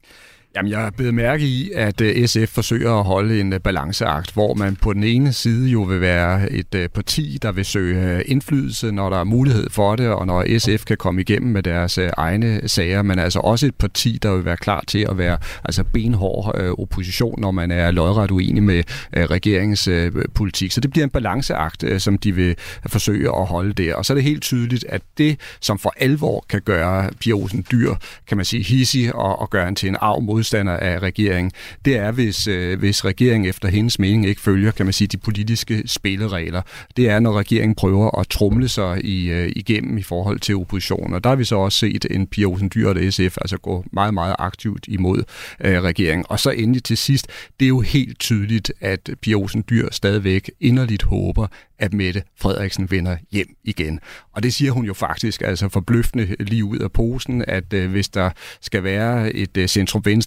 Jamen, 0.56 0.70
jeg 0.70 0.86
er 0.86 0.90
blevet 0.90 1.14
mærke 1.14 1.44
i, 1.44 1.70
at 1.74 2.00
øh, 2.00 2.26
SF 2.26 2.48
forsøger 2.48 2.94
at 2.94 3.04
holde 3.04 3.40
en 3.40 3.52
øh, 3.52 3.60
balanceakt, 3.60 4.32
hvor 4.32 4.54
man 4.54 4.76
på 4.76 4.92
den 4.92 5.04
ene 5.04 5.32
side 5.32 5.68
jo 5.68 5.82
vil 5.82 6.00
være 6.00 6.52
et 6.52 6.74
øh, 6.74 6.88
parti, 6.88 7.38
der 7.42 7.52
vil 7.52 7.64
søge 7.64 8.24
indflydelse, 8.24 8.92
når 8.92 9.10
der 9.10 9.16
er 9.16 9.24
mulighed 9.24 9.70
for 9.70 9.96
det, 9.96 10.08
og 10.08 10.26
når 10.26 10.58
SF 10.58 10.84
kan 10.84 10.96
komme 10.96 11.20
igennem 11.20 11.52
med 11.52 11.62
deres 11.62 11.98
egne 12.16 12.68
sager, 12.68 13.02
men 13.02 13.18
altså 13.18 13.38
også 13.38 13.66
et 13.66 13.74
parti, 13.74 14.18
der 14.22 14.34
vil 14.34 14.44
være 14.44 14.56
klar 14.56 14.84
til 14.86 15.06
at 15.10 15.18
være 15.18 15.38
altså 15.64 15.84
benhård 15.84 16.74
opposition, 16.78 17.40
når 17.40 17.50
man 17.50 17.70
er 17.70 17.90
lodret 17.90 18.30
uenig 18.30 18.62
med 18.62 18.82
regeringens 19.16 19.88
politik. 20.34 20.72
Så 20.72 20.80
det 20.80 20.90
bliver 20.90 21.04
en 21.04 21.10
balanceakt, 21.10 21.84
som 21.98 22.18
de 22.18 22.32
vil 22.32 22.56
forsøge 22.86 23.28
at 23.28 23.46
holde 23.46 23.72
der. 23.72 23.94
Og 23.94 24.04
så 24.04 24.12
er 24.12 24.14
det 24.14 24.24
helt 24.24 24.42
tydeligt, 24.42 24.84
at 24.88 25.02
det, 25.18 25.40
som 25.60 25.78
for 25.78 25.94
alvor 25.96 26.44
kan 26.48 26.60
gøre 26.64 27.10
Pia 27.20 27.32
Olsen 27.32 27.66
Dyr, 27.70 27.94
kan 28.28 28.36
man 28.36 28.44
sige, 28.46 28.62
hissig 28.62 29.14
og, 29.14 29.40
og 29.40 29.50
gøre 29.50 29.64
hende 29.64 29.80
til 29.80 29.88
en 29.88 29.96
arv 30.00 30.20
mod 30.20 30.39
modstander 30.40 30.76
af 30.76 30.98
regeringen, 30.98 31.52
det 31.84 31.96
er, 31.96 32.12
hvis, 32.12 32.46
øh, 32.46 32.78
hvis 32.78 33.04
regeringen 33.04 33.50
efter 33.50 33.68
hendes 33.68 33.98
mening 33.98 34.26
ikke 34.26 34.40
følger, 34.40 34.70
kan 34.70 34.86
man 34.86 34.92
sige, 34.92 35.08
de 35.08 35.16
politiske 35.16 35.82
spilleregler. 35.86 36.62
Det 36.96 37.08
er, 37.08 37.20
når 37.20 37.38
regeringen 37.38 37.74
prøver 37.74 38.18
at 38.18 38.28
trumle 38.28 38.68
sig 38.68 39.04
i, 39.04 39.30
øh, 39.30 39.52
igennem 39.56 39.98
i 39.98 40.02
forhold 40.02 40.40
til 40.40 40.56
oppositionen. 40.56 41.14
Og 41.14 41.24
der 41.24 41.30
har 41.30 41.36
vi 41.36 41.44
så 41.44 41.56
også 41.56 41.78
set 41.78 42.06
en 42.10 42.26
Pia 42.26 42.46
Olsen 42.46 42.70
Dyr 42.74 42.88
og 42.88 43.12
SF 43.12 43.38
altså 43.40 43.58
gå 43.58 43.84
meget, 43.92 44.14
meget 44.14 44.36
aktivt 44.38 44.84
imod 44.88 45.22
øh, 45.60 45.82
regeringen. 45.82 46.24
Og 46.28 46.40
så 46.40 46.50
endelig 46.50 46.84
til 46.84 46.96
sidst, 46.96 47.26
det 47.60 47.66
er 47.66 47.68
jo 47.68 47.80
helt 47.80 48.18
tydeligt, 48.18 48.72
at 48.80 49.10
Pia 49.22 49.34
Olsen 49.34 49.64
Dyr 49.70 49.88
stadigvæk 49.90 50.50
inderligt 50.60 51.02
håber, 51.02 51.46
at 51.80 51.94
Mette 51.94 52.22
Frederiksen 52.36 52.90
vender 52.90 53.16
hjem 53.32 53.56
igen. 53.64 54.00
Og 54.32 54.42
det 54.42 54.54
siger 54.54 54.72
hun 54.72 54.84
jo 54.84 54.94
faktisk 54.94 55.42
altså 55.42 55.68
forbløffende 55.68 56.36
lige 56.40 56.64
ud 56.64 56.78
af 56.78 56.92
posen, 56.92 57.44
at 57.48 57.72
øh, 57.72 57.90
hvis 57.90 58.08
der 58.08 58.30
skal 58.60 58.84
være 58.84 59.32
et 59.32 59.56
øh, 59.56 59.68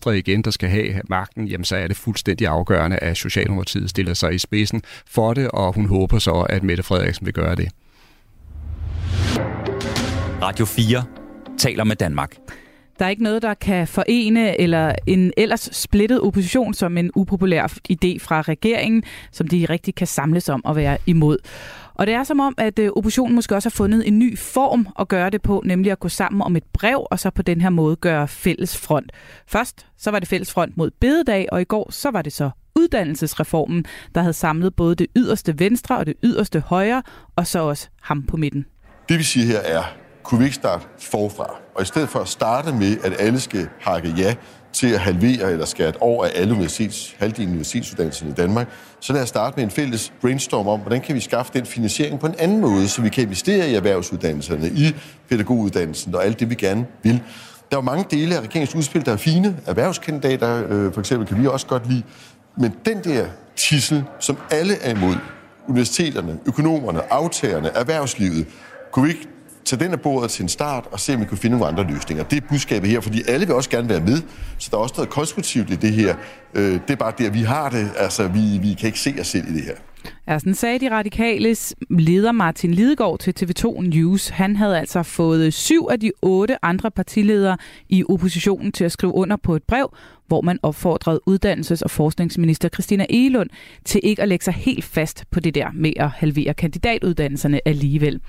centrum-venstre 0.03 0.17
igen, 0.17 0.41
der 0.41 0.51
skal 0.51 0.69
have 0.69 1.01
magten, 1.09 1.47
jamen 1.47 1.65
så 1.65 1.75
er 1.75 1.87
det 1.87 1.97
fuldstændig 1.97 2.47
afgørende, 2.47 2.97
at 2.97 3.17
Socialdemokratiet 3.17 3.89
stiller 3.89 4.13
sig 4.13 4.33
i 4.33 4.37
spidsen 4.37 4.81
for 5.05 5.33
det, 5.33 5.47
og 5.47 5.73
hun 5.73 5.85
håber 5.85 6.19
så, 6.19 6.45
at 6.49 6.63
Mette 6.63 6.83
Frederiksen 6.83 7.25
vil 7.25 7.33
gøre 7.33 7.55
det. 7.55 7.69
Radio 10.41 10.65
4 10.65 11.03
taler 11.57 11.83
med 11.83 11.95
Danmark. 11.95 12.35
Der 12.99 13.05
er 13.05 13.09
ikke 13.09 13.23
noget, 13.23 13.41
der 13.41 13.53
kan 13.53 13.87
forene 13.87 14.61
eller 14.61 14.95
en 15.07 15.33
ellers 15.37 15.69
splittet 15.71 16.21
opposition 16.21 16.73
som 16.73 16.97
en 16.97 17.11
upopulær 17.15 17.67
idé 17.91 18.17
fra 18.19 18.41
regeringen, 18.41 19.03
som 19.31 19.47
de 19.47 19.65
rigtig 19.69 19.95
kan 19.95 20.07
samles 20.07 20.49
om 20.49 20.61
at 20.69 20.75
være 20.75 20.97
imod. 21.05 21.37
Og 21.95 22.07
det 22.07 22.15
er 22.15 22.23
som 22.23 22.39
om, 22.39 22.55
at 22.57 22.79
øh, 22.79 22.91
oppositionen 22.95 23.35
måske 23.35 23.55
også 23.55 23.69
har 23.69 23.75
fundet 23.75 24.07
en 24.07 24.19
ny 24.19 24.37
form 24.37 24.87
at 24.99 25.07
gøre 25.07 25.29
det 25.29 25.41
på, 25.41 25.61
nemlig 25.65 25.91
at 25.91 25.99
gå 25.99 26.09
sammen 26.09 26.41
om 26.41 26.55
et 26.55 26.63
brev, 26.73 27.07
og 27.11 27.19
så 27.19 27.29
på 27.29 27.41
den 27.41 27.61
her 27.61 27.69
måde 27.69 27.95
gøre 27.95 28.27
fælles 28.27 28.77
front. 28.77 29.11
Først 29.47 29.85
så 29.97 30.11
var 30.11 30.19
det 30.19 30.27
fælles 30.27 30.51
front 30.51 30.77
mod 30.77 30.91
bededag, 31.01 31.47
og 31.51 31.61
i 31.61 31.63
går 31.63 31.91
så 31.91 32.11
var 32.11 32.21
det 32.21 32.33
så 32.33 32.49
uddannelsesreformen, 32.75 33.85
der 34.15 34.21
havde 34.21 34.33
samlet 34.33 34.75
både 34.75 34.95
det 34.95 35.07
yderste 35.15 35.59
venstre 35.59 35.97
og 35.97 36.05
det 36.05 36.13
yderste 36.23 36.59
højre, 36.59 37.03
og 37.35 37.47
så 37.47 37.59
også 37.59 37.89
ham 38.01 38.23
på 38.23 38.37
midten. 38.37 38.65
Det 39.09 39.19
vi 39.19 39.23
siger 39.23 39.47
her 39.47 39.59
er, 39.59 39.83
kunne 40.23 40.39
vi 40.39 40.45
ikke 40.45 40.55
starte 40.55 40.85
forfra? 40.99 41.55
Og 41.75 41.81
i 41.81 41.85
stedet 41.85 42.09
for 42.09 42.19
at 42.19 42.27
starte 42.27 42.73
med, 42.73 42.97
at 43.03 43.13
alle 43.19 43.39
skal 43.39 43.67
hakke 43.79 44.09
ja 44.17 44.35
til 44.73 44.93
at 44.93 44.99
halvere 44.99 45.51
eller 45.51 45.65
skære 45.65 45.89
et 45.89 45.97
år 46.01 46.25
af 46.25 46.31
alle 46.35 46.53
universitets, 46.53 47.15
halvdelen 47.19 47.49
universitetsuddannelser 47.49 48.27
i 48.27 48.31
Danmark, 48.31 48.67
så 48.99 49.13
lad 49.13 49.21
os 49.21 49.29
starte 49.29 49.55
med 49.55 49.63
en 49.63 49.71
fælles 49.71 50.13
brainstorm 50.21 50.67
om, 50.67 50.79
hvordan 50.79 51.01
kan 51.01 51.15
vi 51.15 51.19
skaffe 51.19 51.51
den 51.53 51.65
finansiering 51.65 52.19
på 52.19 52.27
en 52.27 52.35
anden 52.39 52.61
måde, 52.61 52.87
så 52.87 53.01
vi 53.01 53.09
kan 53.09 53.23
investere 53.23 53.69
i 53.69 53.75
erhvervsuddannelserne, 53.75 54.67
i 54.67 54.95
pædagoguddannelsen 55.29 56.15
og 56.15 56.25
alt 56.25 56.39
det, 56.39 56.49
vi 56.49 56.55
gerne 56.55 56.85
vil. 57.03 57.21
Der 57.71 57.77
er 57.77 57.81
jo 57.81 57.81
mange 57.81 58.05
dele 58.11 58.35
af 58.35 58.41
regeringens 58.41 58.75
udspil, 58.75 59.05
der 59.05 59.11
er 59.11 59.17
fine. 59.17 59.57
Erhvervskandidater, 59.65 60.63
øh, 60.69 60.93
for 60.93 60.99
eksempel, 60.99 61.27
kan 61.27 61.41
vi 61.41 61.47
også 61.47 61.67
godt 61.67 61.89
lide. 61.89 62.03
Men 62.57 62.73
den 62.85 63.03
der 63.03 63.25
tissel, 63.55 64.03
som 64.19 64.37
alle 64.51 64.75
er 64.81 64.95
imod, 64.95 65.15
universiteterne, 65.67 66.39
økonomerne, 66.45 67.13
aftagerne, 67.13 67.69
erhvervslivet, 67.69 68.47
kunne 68.91 69.05
vi 69.05 69.11
ikke 69.11 69.27
tage 69.65 69.83
den 69.83 69.91
af 69.91 70.01
bordet 70.01 70.31
til 70.31 70.43
en 70.43 70.49
start 70.49 70.87
og 70.91 70.99
se, 70.99 71.13
om 71.13 71.21
vi 71.21 71.25
kunne 71.25 71.37
finde 71.37 71.57
nogle 71.57 71.71
andre 71.71 71.93
løsninger. 71.93 72.23
Det 72.23 72.43
er 72.43 72.47
budskabet 72.49 72.89
her, 72.89 73.01
fordi 73.01 73.21
alle 73.27 73.45
vil 73.45 73.55
også 73.55 73.69
gerne 73.69 73.89
være 73.89 74.01
med, 74.01 74.21
så 74.57 74.67
der 74.71 74.77
er 74.77 74.81
også 74.81 74.93
noget 74.97 75.09
konstruktivt 75.09 75.69
i 75.69 75.75
det 75.75 75.91
her. 75.91 76.15
Øh, 76.53 76.73
det 76.73 76.89
er 76.89 76.95
bare 76.95 77.13
der, 77.17 77.29
vi 77.29 77.41
har 77.41 77.69
det. 77.69 77.91
Altså, 77.97 78.27
vi, 78.27 78.57
vi 78.61 78.73
kan 78.73 78.87
ikke 78.87 78.99
se 78.99 79.15
os 79.19 79.27
selv 79.27 79.47
i 79.47 79.53
det 79.53 79.63
her. 79.63 79.73
Ja, 80.27 80.39
sådan 80.39 80.53
sagde 80.53 80.79
de 80.79 80.91
radikales 80.91 81.75
leder 81.89 82.31
Martin 82.31 82.73
Lidegaard 82.73 83.19
til 83.19 83.33
TV2 83.39 83.81
News. 83.81 84.29
Han 84.29 84.55
havde 84.55 84.79
altså 84.79 85.03
fået 85.03 85.53
syv 85.53 85.87
af 85.91 85.99
de 85.99 86.11
otte 86.21 86.65
andre 86.65 86.91
partiledere 86.91 87.57
i 87.89 88.03
oppositionen 88.09 88.71
til 88.71 88.83
at 88.83 88.91
skrive 88.91 89.13
under 89.13 89.35
på 89.35 89.55
et 89.55 89.63
brev, 89.63 89.93
hvor 90.27 90.41
man 90.41 90.59
opfordrede 90.63 91.19
uddannelses- 91.29 91.83
og 91.83 91.91
forskningsminister 91.91 92.69
Christina 92.69 93.05
Egelund 93.09 93.49
til 93.85 94.01
ikke 94.03 94.21
at 94.21 94.27
lægge 94.27 94.45
sig 94.45 94.53
helt 94.53 94.83
fast 94.83 95.23
på 95.31 95.39
det 95.39 95.55
der 95.55 95.67
med 95.73 95.93
at 95.95 96.09
halvere 96.09 96.53
kandidatuddannelserne 96.53 97.67
alligevel. 97.67 98.21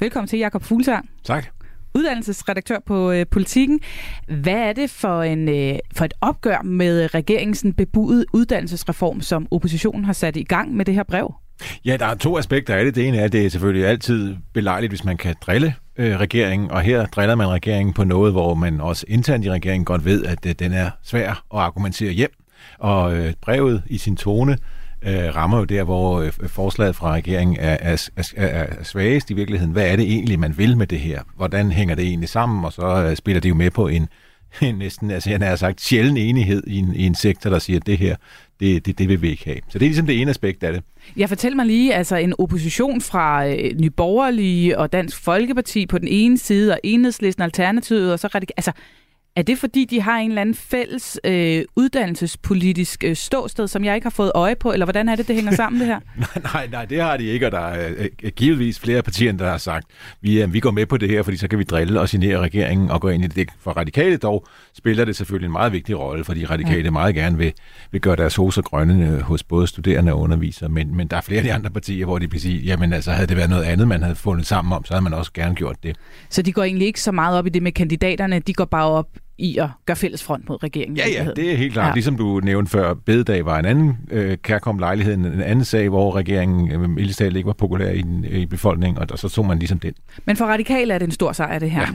Velkommen 0.00 0.28
til, 0.28 0.38
Jakob 0.38 0.62
Fuglsang. 0.62 1.10
Tak. 1.24 1.46
uddannelsesredaktør 1.94 2.78
på 2.86 3.10
øh, 3.10 3.26
Politiken. 3.30 3.80
Hvad 4.28 4.52
er 4.52 4.72
det 4.72 4.90
for, 4.90 5.22
en, 5.22 5.48
øh, 5.48 5.78
for 5.94 6.04
et 6.04 6.14
opgør 6.20 6.62
med 6.62 7.14
regeringens 7.14 7.66
bebudede 7.76 8.24
uddannelsesreform, 8.32 9.20
som 9.20 9.46
oppositionen 9.50 10.04
har 10.04 10.12
sat 10.12 10.36
i 10.36 10.42
gang 10.42 10.74
med 10.74 10.84
det 10.84 10.94
her 10.94 11.02
brev? 11.02 11.34
Ja, 11.84 11.96
der 11.96 12.06
er 12.06 12.14
to 12.14 12.38
aspekter 12.38 12.74
af 12.74 12.84
det. 12.84 12.94
Det 12.94 13.08
ene 13.08 13.18
er, 13.18 13.24
at 13.24 13.32
det 13.32 13.46
er 13.46 13.50
selvfølgelig 13.50 13.86
altid 13.86 14.36
belejligt, 14.52 14.90
hvis 14.90 15.04
man 15.04 15.16
kan 15.16 15.34
drille 15.40 15.74
øh, 15.96 16.16
regeringen, 16.16 16.70
og 16.70 16.80
her 16.80 17.06
driller 17.06 17.34
man 17.34 17.48
regeringen 17.48 17.94
på 17.94 18.04
noget, 18.04 18.32
hvor 18.32 18.54
man 18.54 18.80
også 18.80 19.04
internt 19.08 19.44
i 19.44 19.50
regeringen 19.50 19.84
godt 19.84 20.04
ved, 20.04 20.24
at 20.24 20.46
øh, 20.46 20.54
den 20.58 20.72
er 20.72 20.90
svær 21.02 21.30
at 21.30 21.60
argumentere 21.60 22.12
hjem. 22.12 22.32
Og 22.78 23.16
øh, 23.16 23.32
brevet 23.40 23.82
i 23.86 23.98
sin 23.98 24.16
tone 24.16 24.58
øh, 25.02 25.36
rammer 25.36 25.58
jo 25.58 25.64
der, 25.64 25.84
hvor 25.84 26.20
øh, 26.20 26.32
forslaget 26.46 26.96
fra 26.96 27.12
regeringen 27.12 27.56
er, 27.60 27.76
er, 27.80 28.10
er, 28.36 28.46
er 28.46 28.84
svagest 28.84 29.30
i 29.30 29.34
virkeligheden. 29.34 29.72
Hvad 29.72 29.86
er 29.86 29.96
det 29.96 30.04
egentlig, 30.04 30.38
man 30.38 30.58
vil 30.58 30.76
med 30.76 30.86
det 30.86 31.00
her? 31.00 31.22
Hvordan 31.36 31.72
hænger 31.72 31.94
det 31.94 32.04
egentlig 32.04 32.28
sammen? 32.28 32.64
Og 32.64 32.72
så 32.72 33.06
øh, 33.10 33.16
spiller 33.16 33.40
det 33.40 33.48
jo 33.48 33.54
med 33.54 33.70
på 33.70 33.88
en, 33.88 34.08
en 34.62 34.74
næsten, 34.74 35.10
altså 35.10 35.30
jeg 35.30 35.38
har 35.38 35.56
sagt, 35.56 35.80
sjælden 35.80 36.16
enighed 36.16 36.62
i 36.66 36.76
en, 36.76 36.94
i 36.94 37.06
en 37.06 37.14
sektor, 37.14 37.50
der 37.50 37.58
siger, 37.58 37.80
at 37.80 37.86
det 37.86 37.98
her, 37.98 38.16
det, 38.60 38.86
det, 38.86 38.98
det 38.98 39.08
vil 39.08 39.22
vi 39.22 39.30
ikke 39.30 39.44
have. 39.44 39.58
Så 39.68 39.78
det 39.78 39.86
er 39.86 39.88
ligesom 39.88 40.06
det 40.06 40.20
ene 40.20 40.30
aspekt 40.30 40.62
af 40.62 40.72
det. 40.72 40.82
Jeg 41.16 41.28
fortæller 41.28 41.56
mig 41.56 41.66
lige, 41.66 41.94
altså 41.94 42.16
en 42.16 42.34
opposition 42.38 43.00
fra 43.00 43.48
øh, 43.48 43.80
Nyborgerlige 43.80 44.78
og 44.78 44.92
Dansk 44.92 45.22
Folkeparti 45.24 45.86
på 45.86 45.98
den 45.98 46.08
ene 46.08 46.38
side, 46.38 46.72
og 46.72 46.80
Enhedslisten 46.84 47.42
Alternativet, 47.42 48.12
og 48.12 48.18
så 48.18 48.26
radikalt, 48.26 48.52
Altså, 48.56 48.72
er 49.38 49.42
det 49.42 49.58
fordi, 49.58 49.84
de 49.84 50.00
har 50.00 50.18
en 50.18 50.30
eller 50.30 50.40
anden 50.40 50.54
fælles 50.54 51.20
øh, 51.24 51.64
uddannelsespolitisk 51.76 53.04
øh, 53.04 53.16
ståsted, 53.16 53.68
som 53.68 53.84
jeg 53.84 53.94
ikke 53.94 54.04
har 54.04 54.10
fået 54.10 54.32
øje 54.34 54.56
på, 54.56 54.72
eller 54.72 54.86
hvordan 54.86 55.08
er 55.08 55.16
det, 55.16 55.28
det 55.28 55.34
hænger 55.36 55.54
sammen 55.54 55.80
det 55.80 55.86
her? 55.88 56.00
nej, 56.16 56.42
nej, 56.52 56.66
nej, 56.72 56.84
det 56.84 57.02
har 57.02 57.16
de 57.16 57.24
ikke, 57.24 57.46
og 57.46 57.52
der 57.52 57.58
er 57.58 57.92
øh, 58.22 58.30
givetvis 58.36 58.80
flere 58.80 59.02
partier, 59.02 59.32
der 59.32 59.50
har 59.50 59.58
sagt, 59.58 59.86
vi, 60.20 60.42
øh, 60.42 60.52
vi 60.52 60.60
går 60.60 60.70
med 60.70 60.86
på 60.86 60.96
det 60.96 61.08
her, 61.08 61.22
fordi 61.22 61.36
så 61.36 61.48
kan 61.48 61.58
vi 61.58 61.64
drille 61.64 62.00
og 62.00 62.08
signere 62.08 62.38
regeringen 62.38 62.90
og 62.90 63.00
gå 63.00 63.08
ind 63.08 63.24
i 63.24 63.26
det. 63.26 63.48
For 63.60 63.70
radikale 63.70 64.16
dog 64.16 64.46
spiller 64.74 65.04
det 65.04 65.16
selvfølgelig 65.16 65.46
en 65.46 65.52
meget 65.52 65.72
vigtig 65.72 65.98
rolle, 65.98 66.24
fordi 66.24 66.44
radikale 66.44 66.84
ja. 66.84 66.90
meget 66.90 67.14
gerne 67.14 67.38
vil, 67.38 67.52
vil 67.90 68.00
gøre 68.00 68.16
deres 68.16 68.36
hoser 68.36 68.62
grønne 68.62 69.08
øh, 69.08 69.20
hos 69.20 69.42
både 69.44 69.66
studerende 69.66 70.12
og 70.12 70.20
undervisere, 70.20 70.68
men, 70.68 70.96
men 70.96 71.08
der 71.08 71.16
er 71.16 71.20
flere 71.20 71.38
af 71.38 71.44
de 71.44 71.52
andre 71.52 71.70
partier, 71.70 72.04
hvor 72.04 72.18
de 72.18 72.30
vil 72.30 72.40
sige, 72.40 72.58
jamen 72.58 72.92
altså 72.92 73.10
havde 73.10 73.26
det 73.26 73.36
været 73.36 73.50
noget 73.50 73.64
andet, 73.64 73.88
man 73.88 74.02
havde 74.02 74.16
fundet 74.16 74.46
sammen 74.46 74.72
om, 74.72 74.84
så 74.84 74.94
havde 74.94 75.04
man 75.04 75.14
også 75.14 75.32
gerne 75.32 75.54
gjort 75.54 75.76
det. 75.82 75.96
Så 76.30 76.42
de 76.42 76.52
går 76.52 76.64
egentlig 76.64 76.86
ikke 76.86 77.00
så 77.00 77.12
meget 77.12 77.38
op 77.38 77.46
i 77.46 77.50
det 77.50 77.62
med 77.62 77.72
kandidaterne, 77.72 78.38
de 78.38 78.54
går 78.54 78.64
bare 78.64 78.86
op 78.86 79.06
i 79.38 79.58
at 79.58 79.68
gøre 79.86 79.96
fælles 79.96 80.22
front 80.22 80.48
mod 80.48 80.62
regeringen. 80.62 80.96
Ja, 80.96 81.04
ja, 81.08 81.30
det 81.36 81.52
er 81.52 81.56
helt 81.56 81.72
klart. 81.72 81.88
Ja. 81.88 81.94
Ligesom 81.94 82.16
du 82.16 82.40
nævnte 82.40 82.70
før, 82.70 82.94
bededag 82.94 83.44
var 83.44 83.58
en 83.58 83.64
anden 83.64 83.96
øh, 84.10 84.36
kærkom 84.42 84.78
lejlighed, 84.78 85.14
en 85.14 85.40
anden 85.40 85.64
sag, 85.64 85.88
hvor 85.88 86.16
regeringen 86.16 86.72
øh, 86.72 86.90
mildestalt 86.90 87.36
ikke 87.36 87.46
var 87.46 87.52
populær 87.52 87.90
i, 87.90 88.04
i 88.30 88.46
befolkningen, 88.46 89.10
og 89.10 89.18
så 89.18 89.28
tog 89.28 89.46
man 89.46 89.58
ligesom 89.58 89.78
den. 89.78 89.94
Men 90.24 90.36
for 90.36 90.44
radikale 90.44 90.94
er 90.94 90.98
det 90.98 91.06
en 91.06 91.12
stor 91.12 91.32
sejr, 91.32 91.58
det 91.58 91.70
her. 91.70 91.80
Ja. 91.80 91.88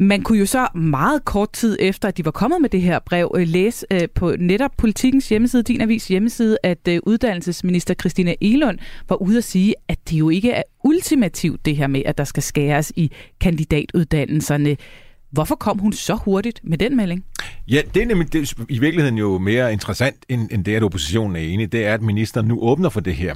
Man 0.00 0.22
kunne 0.22 0.38
jo 0.38 0.46
så 0.46 0.66
meget 0.74 1.24
kort 1.24 1.52
tid 1.52 1.76
efter, 1.80 2.08
at 2.08 2.16
de 2.16 2.24
var 2.24 2.30
kommet 2.30 2.60
med 2.60 2.68
det 2.68 2.82
her 2.82 2.98
brev, 2.98 3.34
øh, 3.36 3.48
læse 3.48 3.86
øh, 3.90 4.08
på 4.14 4.34
netop 4.38 4.70
Politikens 4.78 5.28
hjemmeside, 5.28 5.62
din 5.62 5.80
avis 5.80 6.08
hjemmeside, 6.08 6.58
at 6.62 6.88
øh, 6.88 7.00
uddannelsesminister 7.06 7.94
Christina 7.94 8.34
Elund 8.40 8.78
var 9.08 9.22
ude 9.22 9.38
at 9.38 9.44
sige, 9.44 9.74
at 9.88 9.98
det 10.10 10.18
jo 10.18 10.28
ikke 10.28 10.50
er 10.50 10.62
ultimativt 10.84 11.66
det 11.66 11.76
her 11.76 11.86
med, 11.86 12.02
at 12.06 12.18
der 12.18 12.24
skal 12.24 12.42
skæres 12.42 12.92
i 12.96 13.12
kandidatuddannelserne. 13.40 14.76
Hvorfor 15.30 15.54
kom 15.54 15.78
hun 15.78 15.92
så 15.92 16.14
hurtigt 16.14 16.60
med 16.64 16.78
den 16.78 16.96
melding? 16.96 17.24
Ja, 17.68 17.82
det 17.94 18.02
er 18.02 18.06
nemlig 18.06 18.32
det, 18.32 18.52
er 18.52 18.64
i 18.68 18.78
virkeligheden 18.78 19.18
jo 19.18 19.38
mere 19.38 19.72
interessant, 19.72 20.16
end, 20.28 20.48
end 20.50 20.64
det, 20.64 20.74
at 20.74 20.82
oppositionen 20.82 21.36
er 21.36 21.40
enig. 21.40 21.72
Det 21.72 21.86
er, 21.86 21.94
at 21.94 22.02
ministeren 22.02 22.48
nu 22.48 22.60
åbner 22.60 22.88
for 22.88 23.00
det 23.00 23.14
her. 23.14 23.34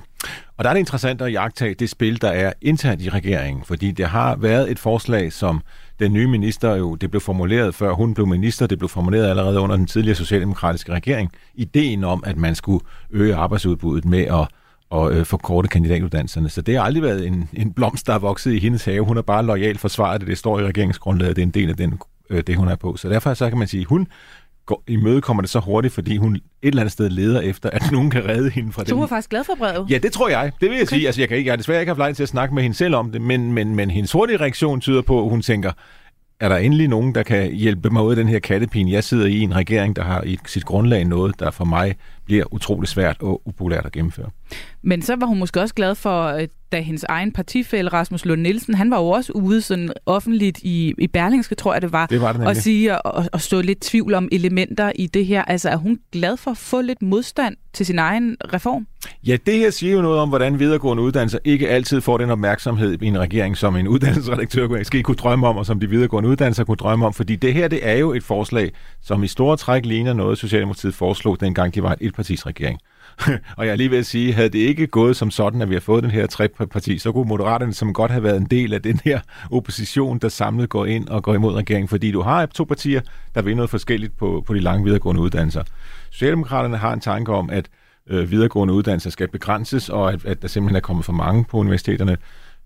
Og 0.56 0.64
der 0.64 0.70
er 0.70 0.74
det 0.74 0.80
interessant 0.80 1.22
at 1.22 1.32
jagtage 1.32 1.74
det 1.74 1.90
spil, 1.90 2.20
der 2.20 2.28
er 2.28 2.52
internt 2.62 3.02
i 3.02 3.08
regeringen. 3.08 3.64
Fordi 3.64 3.90
det 3.90 4.06
har 4.06 4.36
været 4.36 4.70
et 4.70 4.78
forslag, 4.78 5.32
som 5.32 5.60
den 6.00 6.12
nye 6.12 6.26
minister 6.26 6.76
jo, 6.76 6.94
det 6.94 7.10
blev 7.10 7.20
formuleret 7.20 7.74
før 7.74 7.92
hun 7.92 8.14
blev 8.14 8.26
minister, 8.26 8.66
det 8.66 8.78
blev 8.78 8.88
formuleret 8.88 9.30
allerede 9.30 9.60
under 9.60 9.76
den 9.76 9.86
tidligere 9.86 10.16
socialdemokratiske 10.16 10.92
regering. 10.92 11.32
Ideen 11.54 12.04
om, 12.04 12.22
at 12.26 12.36
man 12.36 12.54
skulle 12.54 12.84
øge 13.10 13.34
arbejdsudbuddet 13.34 14.04
med 14.04 14.20
at 14.20 14.48
og 14.92 15.12
øh, 15.12 15.24
forkorte 15.26 15.68
kandidatuddannelserne. 15.68 16.48
Så 16.48 16.62
det 16.62 16.76
har 16.76 16.82
aldrig 16.82 17.02
været 17.02 17.26
en, 17.26 17.48
en 17.52 17.72
blomst, 17.72 18.06
der 18.06 18.14
er 18.14 18.18
vokset 18.18 18.52
i 18.52 18.58
hendes 18.58 18.84
have. 18.84 19.04
Hun 19.04 19.16
har 19.16 19.22
bare 19.22 19.46
lojalt 19.46 19.80
forsvaret 19.80 20.20
det. 20.20 20.28
Det 20.28 20.38
står 20.38 20.60
i 20.60 20.64
regeringsgrundlaget, 20.64 21.36
det 21.36 21.42
er 21.42 21.46
en 21.46 21.50
del 21.50 21.70
af 21.70 21.76
den, 21.76 22.00
øh, 22.30 22.42
det, 22.46 22.56
hun 22.56 22.68
er 22.68 22.76
på. 22.76 22.96
Så 22.96 23.08
derfor 23.08 23.34
så 23.34 23.48
kan 23.48 23.58
man 23.58 23.68
sige, 23.68 23.80
at 23.80 23.86
hun 23.86 24.06
går, 24.66 24.82
i 24.88 24.96
møde 24.96 25.20
kommer 25.20 25.40
det 25.40 25.50
så 25.50 25.58
hurtigt, 25.58 25.94
fordi 25.94 26.16
hun 26.16 26.34
et 26.36 26.42
eller 26.62 26.82
andet 26.82 26.92
sted 26.92 27.10
leder 27.10 27.40
efter, 27.40 27.70
at 27.70 27.82
nogen 27.92 28.10
kan 28.10 28.28
redde 28.28 28.50
hende 28.50 28.72
fra 28.72 28.82
det. 28.82 28.88
Så 28.88 28.94
hun 28.94 29.04
er 29.04 29.08
faktisk 29.08 29.30
glad 29.30 29.44
for 29.44 29.54
brevet? 29.58 29.90
Ja, 29.90 29.98
det 29.98 30.12
tror 30.12 30.28
jeg. 30.28 30.52
Det 30.60 30.70
vil 30.70 30.76
jeg 30.76 30.82
okay. 30.82 30.96
sige. 30.96 31.06
Altså, 31.06 31.20
jeg, 31.20 31.28
kan 31.28 31.36
ikke, 31.36 31.48
jeg 31.48 31.52
har 31.52 31.56
desværre 31.56 31.80
ikke 31.80 31.90
haft 31.90 31.98
lejlighed 31.98 32.16
til 32.16 32.22
at 32.22 32.28
snakke 32.28 32.54
med 32.54 32.62
hende 32.62 32.76
selv 32.76 32.94
om 32.94 33.12
det, 33.12 33.20
men, 33.20 33.52
men, 33.52 33.74
men 33.74 33.90
hendes 33.90 34.12
hurtige 34.12 34.36
reaktion 34.36 34.80
tyder 34.80 35.02
på, 35.02 35.24
at 35.24 35.30
hun 35.30 35.42
tænker, 35.42 35.72
er 36.40 36.48
der 36.48 36.56
endelig 36.56 36.88
nogen, 36.88 37.14
der 37.14 37.22
kan 37.22 37.52
hjælpe 37.52 37.90
mig 37.90 38.02
ud 38.02 38.10
af 38.10 38.16
den 38.16 38.28
her 38.28 38.38
kattepine? 38.38 38.92
Jeg 38.92 39.04
sidder 39.04 39.26
i 39.26 39.40
en 39.40 39.56
regering, 39.56 39.96
der 39.96 40.02
har 40.02 40.22
i 40.22 40.38
sit 40.46 40.64
grundlag 40.64 41.04
noget, 41.04 41.40
der 41.40 41.50
for 41.50 41.64
mig 41.64 41.94
bliver 42.24 42.54
utrolig 42.54 42.88
svært 42.88 43.16
og 43.20 43.42
upopulært 43.46 43.86
at 43.86 43.92
gennemføre. 43.92 44.30
Men 44.82 45.02
så 45.02 45.16
var 45.16 45.26
hun 45.26 45.38
måske 45.38 45.60
også 45.60 45.74
glad 45.74 45.94
for, 45.94 46.26
øh, 46.26 46.48
da 46.72 46.80
hendes 46.80 47.04
egen 47.04 47.32
partifælle 47.32 47.92
Rasmus 47.92 48.24
Lund 48.24 48.40
Nielsen, 48.40 48.74
han 48.74 48.90
var 48.90 48.98
jo 48.98 49.08
også 49.08 49.32
ude 49.32 49.62
sådan 49.62 49.92
offentligt 50.06 50.58
i, 50.58 50.94
i 50.98 51.06
Berlingske, 51.06 51.54
tror 51.54 51.72
jeg 51.72 51.82
det 51.82 51.92
var, 51.92 52.06
det 52.06 52.20
var 52.20 52.32
det 52.32 52.46
og 52.46 52.56
sige 52.56 53.02
og, 53.02 53.24
og 53.32 53.40
stå 53.40 53.60
lidt 53.60 53.80
tvivl 53.80 54.14
om 54.14 54.28
elementer 54.32 54.92
i 54.94 55.06
det 55.06 55.26
her. 55.26 55.42
Altså 55.44 55.68
er 55.68 55.76
hun 55.76 55.98
glad 56.12 56.36
for 56.36 56.50
at 56.50 56.56
få 56.56 56.80
lidt 56.80 57.02
modstand 57.02 57.56
til 57.72 57.86
sin 57.86 57.98
egen 57.98 58.36
reform? 58.52 58.86
Ja, 59.26 59.36
det 59.46 59.54
her 59.54 59.70
siger 59.70 59.92
jo 59.92 60.02
noget 60.02 60.18
om, 60.18 60.28
hvordan 60.28 60.58
videregående 60.58 61.02
uddannelser 61.02 61.38
ikke 61.44 61.68
altid 61.68 62.00
får 62.00 62.18
den 62.18 62.30
opmærksomhed 62.30 63.02
i 63.02 63.06
en 63.06 63.18
regering, 63.18 63.56
som 63.56 63.76
en 63.76 63.88
uddannelsesredaktør 63.94 64.68
måske 64.68 65.02
kunne 65.02 65.14
drømme 65.14 65.46
om, 65.46 65.56
og 65.56 65.66
som 65.66 65.80
de 65.80 65.88
videregående 65.88 66.28
uddannelser 66.28 66.64
kunne 66.64 66.76
drømme 66.76 67.06
om, 67.06 67.12
fordi 67.12 67.36
det 67.36 67.54
her 67.54 67.68
det 67.68 67.88
er 67.88 67.94
jo 67.94 68.12
et 68.12 68.22
forslag, 68.22 68.72
som 69.02 69.22
i 69.22 69.26
store 69.26 69.56
træk 69.56 69.86
ligner 69.86 70.12
noget, 70.12 70.38
Socialdemokratiet 70.38 70.94
foreslog, 70.94 71.40
dengang 71.40 71.74
de 71.74 71.82
var 71.82 71.96
et 72.00 72.11
etpartisregering. 72.12 72.78
og 73.56 73.66
jeg 73.66 73.72
er 73.72 73.76
lige 73.76 73.90
ved 73.90 73.98
at 73.98 74.06
sige, 74.06 74.32
havde 74.32 74.48
det 74.48 74.58
ikke 74.58 74.86
gået 74.86 75.16
som 75.16 75.30
sådan, 75.30 75.62
at 75.62 75.68
vi 75.68 75.74
har 75.74 75.80
fået 75.80 76.02
den 76.02 76.10
her 76.10 76.26
treparti, 76.26 76.98
så 76.98 77.12
kunne 77.12 77.28
Moderaterne 77.28 77.74
som 77.74 77.92
godt 77.92 78.10
have 78.10 78.22
været 78.22 78.36
en 78.36 78.46
del 78.46 78.74
af 78.74 78.82
den 78.82 79.00
her 79.04 79.20
opposition, 79.50 80.18
der 80.18 80.28
samlet 80.28 80.68
går 80.68 80.86
ind 80.86 81.08
og 81.08 81.22
går 81.22 81.34
imod 81.34 81.54
regeringen, 81.54 81.88
fordi 81.88 82.10
du 82.10 82.20
har 82.20 82.46
to 82.46 82.64
partier, 82.64 83.00
der 83.34 83.42
vil 83.42 83.56
noget 83.56 83.70
forskelligt 83.70 84.16
på, 84.16 84.44
på 84.46 84.54
de 84.54 84.60
lange 84.60 84.84
videregående 84.84 85.22
uddannelser. 85.22 85.62
Socialdemokraterne 86.10 86.76
har 86.76 86.92
en 86.92 87.00
tanke 87.00 87.32
om, 87.32 87.50
at 87.50 87.68
øh, 88.06 88.30
videregående 88.30 88.74
uddannelser 88.74 89.10
skal 89.10 89.28
begrænses, 89.28 89.88
og 89.88 90.12
at, 90.12 90.24
at 90.24 90.42
der 90.42 90.48
simpelthen 90.48 90.76
er 90.76 90.80
kommet 90.80 91.04
for 91.04 91.12
mange 91.12 91.44
på 91.44 91.56
universiteterne. 91.56 92.16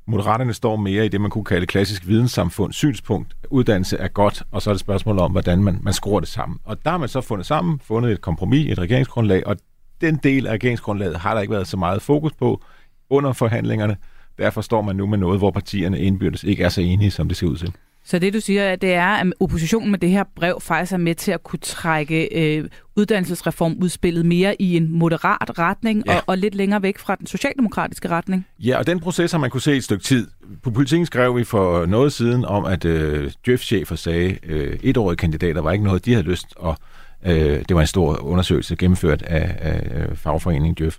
Moderaterne 0.09 0.55
står 0.55 0.77
mere 0.77 1.07
i 1.07 1.09
det, 1.09 1.21
man 1.21 1.31
kunne 1.31 1.45
kalde 1.45 1.67
klassisk 1.67 2.07
videnssamfund 2.07 2.73
synspunkt. 2.73 3.37
Uddannelse 3.51 3.97
er 3.97 4.09
godt, 4.09 4.43
og 4.53 4.63
så 4.63 4.71
er 4.71 4.75
det 4.75 4.81
spørgsmål 4.81 5.19
om, 5.19 5.33
hvordan 5.33 5.63
man, 5.63 5.79
man 5.83 5.93
skruer 5.93 6.21
det 6.21 6.29
sammen. 6.29 6.59
Og 6.65 6.85
der 6.85 6.91
har 6.91 6.99
man 6.99 7.09
så 7.09 7.21
fundet 7.21 7.47
sammen, 7.47 7.81
fundet 7.81 8.13
et 8.13 8.21
kompromis, 8.21 8.73
et 8.73 8.79
regeringsgrundlag, 8.79 9.47
og 9.47 9.57
den 10.01 10.17
del 10.17 10.47
af 10.47 10.53
regeringsgrundlaget 10.53 11.17
har 11.17 11.35
der 11.35 11.41
ikke 11.41 11.53
været 11.53 11.67
så 11.67 11.77
meget 11.77 12.03
fokus 12.03 12.33
på 12.33 12.63
under 13.11 13.33
forhandlingerne. 13.33 13.97
Derfor 14.39 14.61
står 14.61 14.83
man 14.83 14.97
nu 14.97 15.07
med 15.07 15.19
noget, 15.19 15.41
hvor 15.41 15.51
partierne 15.51 16.01
indbyrdes 16.01 16.45
ikke 16.45 16.65
er 16.65 16.69
så 16.69 16.81
enige, 16.81 17.11
som 17.11 17.29
det 17.29 17.37
ser 17.37 17.47
ud 17.47 17.57
til. 17.57 17.73
Så 18.09 18.19
det, 18.19 18.35
du 18.35 18.41
siger, 18.41 18.77
det 18.77 18.95
er, 18.95 19.07
at 19.07 19.33
oppositionen 19.41 19.91
med 19.91 19.99
det 19.99 20.11
her 20.11 20.25
brev 20.37 20.61
faktisk 20.61 20.93
er 20.93 20.97
med 20.97 21.15
til 21.15 21.33
at 21.33 21.43
kunne 21.43 21.59
trække 21.59 22.29
øh, 22.57 22.69
uddannelsesreformudspillet 22.97 24.27
mere 24.27 24.63
i 24.63 24.77
en 24.77 24.91
moderat 24.91 25.59
retning 25.59 26.03
ja. 26.07 26.17
og, 26.17 26.23
og 26.27 26.39
lidt 26.39 26.55
længere 26.55 26.83
væk 26.83 26.99
fra 26.99 27.15
den 27.15 27.27
socialdemokratiske 27.27 28.09
retning. 28.09 28.47
Ja, 28.59 28.79
og 28.79 28.87
den 28.87 29.01
proces 29.01 29.33
har 29.33 29.39
man 29.39 29.51
kunne 29.51 29.61
se 29.61 29.77
et 29.77 29.85
stykke 29.85 30.05
tid. 30.05 30.27
På 30.63 30.71
politikken 30.71 31.07
skrev 31.07 31.37
vi 31.37 31.45
for 31.45 31.87
noget 31.87 32.13
siden 32.13 32.45
om, 32.45 32.65
at 32.65 32.85
øh, 32.85 33.31
Djøf-chefer 33.47 33.97
sagde, 33.97 34.39
øh, 34.47 34.79
etårige 34.83 35.17
kandidater 35.17 35.61
var 35.61 35.73
ikke 35.73 35.85
noget, 35.85 36.05
de 36.05 36.13
havde 36.13 36.27
lyst 36.27 36.47
at 36.67 36.75
Øh, 37.27 37.65
det 37.69 37.75
var 37.75 37.81
en 37.81 37.87
stor 37.87 38.25
undersøgelse 38.25 38.77
gennemført 38.77 39.23
af, 39.23 39.57
af 39.61 40.19
fagforeningen 40.19 40.75
Djøf. 40.75 40.97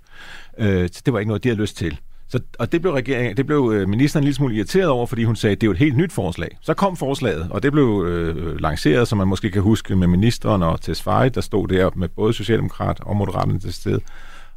Øh, 0.58 0.88
det 1.06 1.12
var 1.12 1.18
ikke 1.18 1.28
noget, 1.28 1.44
de 1.44 1.48
havde 1.48 1.60
lyst 1.60 1.76
til. 1.76 1.98
Så, 2.28 2.40
og 2.58 2.72
det 2.72 2.80
blev, 2.80 2.92
regeringen, 2.92 3.36
det 3.36 3.46
blev 3.46 3.72
øh, 3.74 3.88
ministeren 3.88 4.22
en 4.22 4.24
lille 4.24 4.34
smule 4.34 4.54
irriteret 4.54 4.88
over, 4.88 5.06
fordi 5.06 5.24
hun 5.24 5.36
sagde, 5.36 5.52
at 5.52 5.60
det 5.60 5.66
er 5.66 5.68
jo 5.68 5.72
et 5.72 5.78
helt 5.78 5.96
nyt 5.96 6.12
forslag. 6.12 6.58
Så 6.60 6.74
kom 6.74 6.96
forslaget, 6.96 7.46
og 7.50 7.62
det 7.62 7.72
blev 7.72 8.04
øh, 8.08 8.60
lanceret, 8.60 9.08
som 9.08 9.18
man 9.18 9.28
måske 9.28 9.50
kan 9.50 9.62
huske, 9.62 9.96
med 9.96 10.06
ministeren 10.06 10.62
og 10.62 10.80
Tesfaye, 10.80 11.28
der 11.28 11.40
stod 11.40 11.68
der 11.68 11.90
med 11.96 12.08
både 12.08 12.32
Socialdemokrat 12.32 13.00
og 13.00 13.16
Moderaterne 13.16 13.58
til 13.58 13.72
stede. 13.72 14.00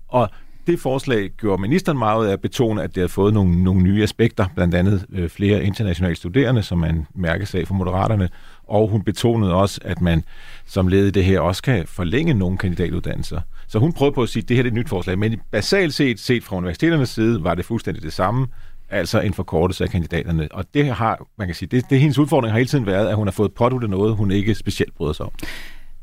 Og 0.08 0.30
det 0.68 0.80
forslag 0.80 1.30
gjorde 1.38 1.62
ministeren 1.62 1.98
meget 1.98 2.28
af 2.28 2.32
at 2.34 2.42
betone, 2.42 2.84
at 2.84 2.90
det 2.90 2.98
havde 2.98 3.10
fået 3.10 3.34
nogle, 3.34 3.64
nogle 3.64 3.82
nye 3.82 4.04
aspekter, 4.04 4.46
blandt 4.56 4.76
andet 4.76 5.06
øh, 5.14 5.30
flere 5.30 5.64
internationale 5.64 6.16
studerende, 6.16 6.64
som 6.64 6.78
man 6.78 7.08
mærkesag 7.16 7.68
for 7.68 7.74
Moderaterne, 7.74 8.30
og 8.68 8.88
hun 8.88 9.02
betonede 9.02 9.54
også, 9.54 9.80
at 9.84 10.02
man 10.02 10.24
som 10.66 10.88
led 10.88 11.08
i 11.08 11.12
det 11.12 11.26
her 11.26 11.40
også 11.40 11.64
kan 11.64 11.88
forlænge 11.88 12.34
nogle 12.34 12.58
kandidatuddannelser. 12.58 13.42
Så 13.72 13.80
hun 13.80 13.94
prøvede 13.94 14.14
på 14.14 14.24
at 14.24 14.30
sige, 14.30 14.44
at 14.44 14.50
det 14.50 14.58
her 14.58 14.64
er 14.64 14.68
et 14.68 14.74
nyt 14.74 14.90
forslag, 14.90 15.20
men 15.20 15.40
basalt 15.52 15.94
set, 15.94 16.20
set 16.20 16.44
fra 16.44 16.56
universiteternes 16.58 17.10
side, 17.10 17.44
var 17.44 17.56
det 17.56 17.66
fuldstændig 17.66 18.04
det 18.04 18.14
samme, 18.14 18.48
altså 18.90 19.20
en 19.20 19.34
forkortelse 19.34 19.84
af 19.84 19.90
kandidaterne. 19.90 20.48
Og 20.52 20.66
det 20.74 20.86
har, 20.86 21.28
man 21.38 21.48
kan 21.48 21.56
sige, 21.56 21.70
det, 21.70 21.90
det 21.90 22.00
hendes 22.00 22.18
udfordring 22.20 22.52
har 22.52 22.60
hele 22.60 22.68
tiden 22.68 22.86
været, 22.86 23.08
at 23.08 23.16
hun 23.16 23.28
har 23.28 23.32
fået 23.32 23.54
påduttet 23.54 23.90
noget, 23.90 24.16
hun 24.16 24.32
ikke 24.32 24.56
specielt 24.56 24.96
bryder 24.96 25.14
sig 25.14 25.26
om. 25.26 25.32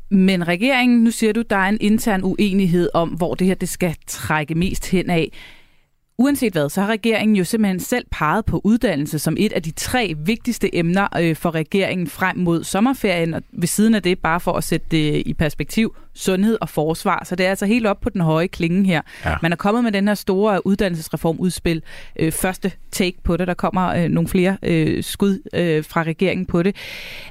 Men 0.09 0.47
regeringen, 0.47 1.03
nu 1.03 1.11
siger 1.11 1.33
du, 1.33 1.43
der 1.49 1.55
er 1.55 1.69
en 1.69 1.77
intern 1.81 2.23
uenighed 2.23 2.89
om, 2.93 3.09
hvor 3.09 3.35
det 3.35 3.47
her 3.47 3.55
det 3.55 3.69
skal 3.69 3.95
trække 4.07 4.55
mest 4.55 4.91
hen 4.91 5.09
af. 5.09 5.31
Uanset 6.17 6.53
hvad, 6.53 6.69
så 6.69 6.81
har 6.81 6.87
regeringen 6.87 7.35
jo 7.35 7.43
simpelthen 7.43 7.79
selv 7.79 8.05
peget 8.11 8.45
på 8.45 8.61
uddannelse 8.63 9.19
som 9.19 9.35
et 9.39 9.53
af 9.53 9.63
de 9.63 9.71
tre 9.71 10.13
vigtigste 10.17 10.75
emner 10.75 11.07
øh, 11.19 11.35
for 11.35 11.55
regeringen 11.55 12.07
frem 12.07 12.37
mod 12.37 12.63
sommerferien, 12.63 13.33
og 13.33 13.41
ved 13.51 13.67
siden 13.67 13.95
af 13.95 14.03
det, 14.03 14.19
bare 14.19 14.39
for 14.39 14.51
at 14.51 14.63
sætte 14.63 14.87
det 14.91 15.23
i 15.25 15.33
perspektiv, 15.33 15.95
sundhed 16.19 16.57
og 16.61 16.69
forsvar. 16.69 17.23
Så 17.25 17.35
det 17.35 17.45
er 17.45 17.49
altså 17.49 17.65
helt 17.65 17.87
op 17.87 17.99
på 18.01 18.09
den 18.09 18.21
høje 18.21 18.47
klinge 18.47 18.85
her. 18.85 19.01
Ja. 19.25 19.35
Man 19.41 19.51
er 19.51 19.55
kommet 19.55 19.83
med 19.83 19.91
den 19.91 20.07
her 20.07 20.15
store 20.15 20.67
uddannelsesreformudspil. 20.67 21.83
Øh, 22.19 22.31
første 22.31 22.71
take 22.91 23.17
på 23.23 23.37
det. 23.37 23.47
Der 23.47 23.53
kommer 23.53 23.87
øh, 23.87 24.09
nogle 24.09 24.29
flere 24.29 24.57
øh, 24.63 25.03
skud 25.03 25.39
øh, 25.53 25.83
fra 25.83 26.03
regeringen 26.03 26.45
på 26.45 26.63
det. 26.63 26.75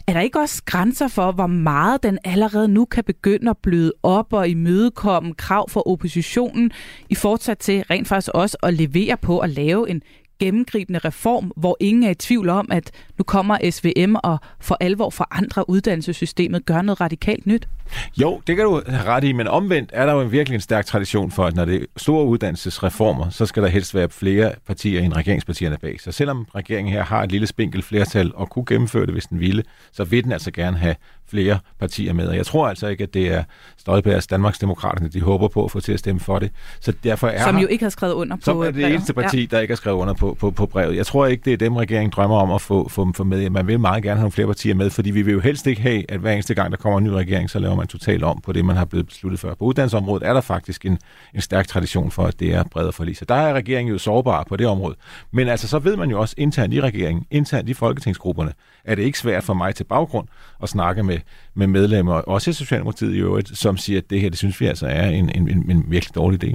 Er 0.06 0.12
der 0.12 0.20
ikke 0.20 0.40
også 0.40 0.62
grænser 0.64 1.08
for, 1.08 1.32
hvor 1.32 1.46
meget 1.46 2.02
den 2.02 2.18
allerede 2.24 2.68
nu 2.68 2.84
kan 2.84 3.04
begynde 3.04 3.50
at 3.50 3.56
bløde 3.62 3.92
op 4.02 4.32
og 4.32 4.48
imødekomme 4.48 5.34
krav 5.34 5.70
for 5.70 5.88
oppositionen 5.88 6.70
i 7.08 7.14
fortsat 7.14 7.58
til 7.58 7.84
rent 7.90 8.08
faktisk 8.08 8.30
også 8.34 8.56
at 8.62 8.74
levere 8.74 9.16
på 9.16 9.38
at 9.38 9.50
lave 9.50 9.90
en 9.90 10.02
gennemgribende 10.38 10.98
reform, 10.98 11.52
hvor 11.56 11.76
ingen 11.80 12.02
er 12.02 12.10
i 12.10 12.14
tvivl 12.14 12.48
om, 12.48 12.68
at 12.70 12.90
nu 13.18 13.22
kommer 13.22 13.70
SVM 13.70 14.14
og 14.22 14.38
for 14.60 14.76
alvor 14.80 15.10
forandrer 15.10 15.70
uddannelsessystemet, 15.70 16.66
gør 16.66 16.82
noget 16.82 17.00
radikalt 17.00 17.46
nyt? 17.46 17.68
Jo, 18.20 18.40
det 18.46 18.56
kan 18.56 18.64
du 18.64 18.82
have 18.86 19.04
ret 19.04 19.24
i, 19.24 19.32
men 19.32 19.48
omvendt 19.48 19.90
er 19.94 20.06
der 20.06 20.12
jo 20.12 20.20
en 20.20 20.32
virkelig 20.32 20.54
en 20.54 20.60
stærk 20.60 20.86
tradition 20.86 21.30
for, 21.30 21.44
at 21.44 21.56
når 21.56 21.64
det 21.64 21.82
er 21.82 21.86
store 21.96 22.26
uddannelsesreformer, 22.26 23.30
så 23.30 23.46
skal 23.46 23.62
der 23.62 23.68
helst 23.68 23.94
være 23.94 24.08
flere 24.10 24.52
partier 24.66 25.00
end 25.00 25.12
regeringspartierne 25.16 25.76
bag. 25.78 26.00
Så 26.00 26.12
selvom 26.12 26.46
regeringen 26.54 26.92
her 26.92 27.04
har 27.04 27.22
et 27.22 27.32
lille 27.32 27.46
spinkelt 27.46 27.84
flertal 27.84 28.32
og 28.34 28.50
kunne 28.50 28.64
gennemføre 28.66 29.06
det, 29.06 29.14
hvis 29.14 29.26
den 29.26 29.40
ville, 29.40 29.62
så 29.92 30.04
vil 30.04 30.24
den 30.24 30.32
altså 30.32 30.50
gerne 30.50 30.76
have 30.76 30.94
flere 31.30 31.58
partier 31.78 32.12
med. 32.12 32.28
Og 32.28 32.36
jeg 32.36 32.46
tror 32.46 32.68
altså 32.68 32.86
ikke, 32.86 33.02
at 33.02 33.14
det 33.14 33.32
er 33.32 33.44
Støjbergs 33.76 34.26
Danmarksdemokraterne, 34.26 35.08
de 35.08 35.20
håber 35.20 35.48
på 35.48 35.64
at 35.64 35.70
få 35.70 35.80
til 35.80 35.92
at 35.92 35.98
stemme 35.98 36.20
for 36.20 36.38
det. 36.38 36.50
Så 36.80 36.92
derfor 37.04 37.28
er 37.28 37.44
som 37.44 37.58
jo 37.58 37.66
ikke 37.66 37.84
har 37.84 37.90
skrevet 37.90 38.12
under 38.12 38.36
på 38.36 38.42
Som 38.44 38.58
er 38.58 38.64
det 38.64 38.74
brevet. 38.74 38.92
eneste 38.92 39.12
parti, 39.12 39.40
ja. 39.40 39.46
der 39.50 39.60
ikke 39.60 39.72
har 39.72 39.76
skrevet 39.76 39.98
under 39.98 40.14
på, 40.14 40.36
på, 40.40 40.50
på 40.50 40.66
brevet. 40.66 40.96
Jeg 40.96 41.06
tror 41.06 41.26
ikke, 41.26 41.42
det 41.44 41.52
er 41.52 41.56
dem, 41.56 41.76
regeringen 41.76 42.10
drømmer 42.10 42.36
om 42.36 42.50
at 42.50 42.60
få, 42.60 42.88
få, 42.88 43.12
få 43.16 43.24
med. 43.24 43.50
Man 43.50 43.66
vil 43.66 43.80
meget 43.80 44.02
gerne 44.02 44.16
have 44.16 44.22
nogle 44.22 44.32
flere 44.32 44.46
partier 44.46 44.74
med, 44.74 44.90
fordi 44.90 45.10
vi 45.10 45.22
vil 45.22 45.32
jo 45.32 45.40
helst 45.40 45.66
ikke 45.66 45.82
have, 45.82 46.10
at 46.10 46.20
hver 46.20 46.32
eneste 46.32 46.54
gang, 46.54 46.70
der 46.70 46.76
kommer 46.76 46.98
en 46.98 47.04
ny 47.04 47.08
regering, 47.08 47.50
så 47.50 47.58
laver 47.58 47.74
man 47.74 47.86
totalt 47.86 48.22
om 48.22 48.40
på 48.40 48.52
det, 48.52 48.64
man 48.64 48.76
har 48.76 48.84
blevet 48.84 49.06
besluttet 49.06 49.40
før. 49.40 49.54
På 49.54 49.64
uddannelsesområdet 49.64 50.28
er 50.28 50.32
der 50.32 50.40
faktisk 50.40 50.86
en, 50.86 50.98
en 51.34 51.40
stærk 51.40 51.66
tradition 51.68 52.10
for, 52.10 52.24
at 52.24 52.40
det 52.40 52.54
er 52.54 52.64
bredere 52.64 52.92
forlig. 52.92 53.16
Så 53.16 53.24
der 53.24 53.34
er 53.34 53.54
regeringen 53.54 53.92
jo 53.92 53.98
sårbar 53.98 54.44
på 54.48 54.56
det 54.56 54.66
område. 54.66 54.94
Men 55.32 55.48
altså, 55.48 55.68
så 55.68 55.78
ved 55.78 55.96
man 55.96 56.10
jo 56.10 56.20
også 56.20 56.34
internt 56.38 56.74
i 56.74 56.80
regeringen, 56.80 57.24
internt 57.30 57.68
i 57.68 57.74
folketingsgrupperne, 57.74 58.52
er 58.84 58.94
det 58.94 59.02
ikke 59.02 59.18
svært 59.18 59.44
for 59.44 59.54
mig 59.54 59.74
til 59.74 59.84
baggrund 59.84 60.28
at 60.62 60.68
snakke 60.68 61.02
med, 61.02 61.17
med 61.54 61.66
medlemmer, 61.66 62.14
også 62.14 62.50
i 62.50 62.52
Socialdemokratiet 62.52 63.14
i 63.14 63.18
øvrigt, 63.18 63.58
som 63.58 63.76
siger, 63.76 63.98
at 63.98 64.10
det 64.10 64.20
her, 64.20 64.28
det 64.28 64.38
synes 64.38 64.60
vi 64.60 64.66
altså 64.66 64.86
er 64.86 65.08
en, 65.08 65.30
en, 65.34 65.48
en, 65.48 65.70
en 65.70 65.84
virkelig 65.88 66.14
dårlig 66.14 66.44
idé. 66.44 66.54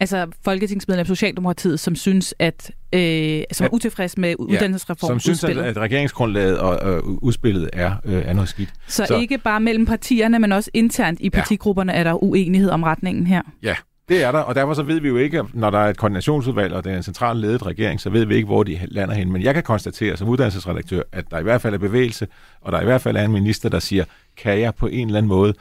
Altså 0.00 0.26
folketingsmedlem 0.44 1.00
af 1.00 1.06
Socialdemokratiet, 1.06 1.80
som 1.80 1.96
synes, 1.96 2.34
at 2.38 2.70
øh, 2.92 3.42
som 3.52 3.64
er 3.64 3.68
utilfreds 3.72 4.18
med 4.18 4.34
uddannelsesreformen. 4.38 5.14
Ja, 5.14 5.18
som 5.18 5.34
synes, 5.34 5.44
at, 5.44 5.58
at 5.58 5.76
regeringsgrundlaget 5.76 6.58
og, 6.58 6.78
og 6.78 7.22
udspillet 7.24 7.70
er, 7.72 7.96
øh, 8.04 8.22
er 8.24 8.32
noget 8.32 8.48
skidt. 8.48 8.70
Så, 8.86 9.04
så 9.06 9.18
ikke 9.18 9.38
bare 9.38 9.60
mellem 9.60 9.86
partierne, 9.86 10.38
men 10.38 10.52
også 10.52 10.70
internt 10.74 11.20
i 11.20 11.30
partigrupperne 11.30 11.92
ja. 11.92 11.98
er 11.98 12.04
der 12.04 12.22
uenighed 12.22 12.70
om 12.70 12.82
retningen 12.82 13.26
her? 13.26 13.42
Ja, 13.62 13.74
det 14.08 14.22
er 14.22 14.32
der, 14.32 14.38
og 14.38 14.54
derfor 14.54 14.74
så 14.74 14.82
ved 14.82 15.00
vi 15.00 15.08
jo 15.08 15.16
ikke, 15.16 15.44
når 15.52 15.70
der 15.70 15.78
er 15.78 15.90
et 15.90 15.96
koordinationsudvalg, 15.96 16.74
og 16.74 16.84
det 16.84 16.92
er 16.92 16.96
en 16.96 17.02
central 17.02 17.36
ledet 17.36 17.66
regering, 17.66 18.00
så 18.00 18.10
ved 18.10 18.26
vi 18.26 18.34
ikke, 18.34 18.46
hvor 18.46 18.62
de 18.62 18.78
lander 18.82 19.14
hen. 19.14 19.32
Men 19.32 19.42
jeg 19.42 19.54
kan 19.54 19.62
konstatere 19.62 20.16
som 20.16 20.28
uddannelsesredaktør, 20.28 21.02
at 21.12 21.30
der 21.30 21.38
i 21.38 21.42
hvert 21.42 21.60
fald 21.60 21.74
er 21.74 21.78
bevægelse, 21.78 22.26
og 22.60 22.72
der 22.72 22.80
i 22.80 22.84
hvert 22.84 23.00
fald 23.00 23.16
er 23.16 23.24
en 23.24 23.32
minister, 23.32 23.68
der 23.68 23.78
siger, 23.78 24.04
kan 24.36 24.60
jeg 24.60 24.74
på 24.74 24.86
en 24.86 25.06
eller 25.06 25.18
anden 25.18 25.28
måde 25.28 25.54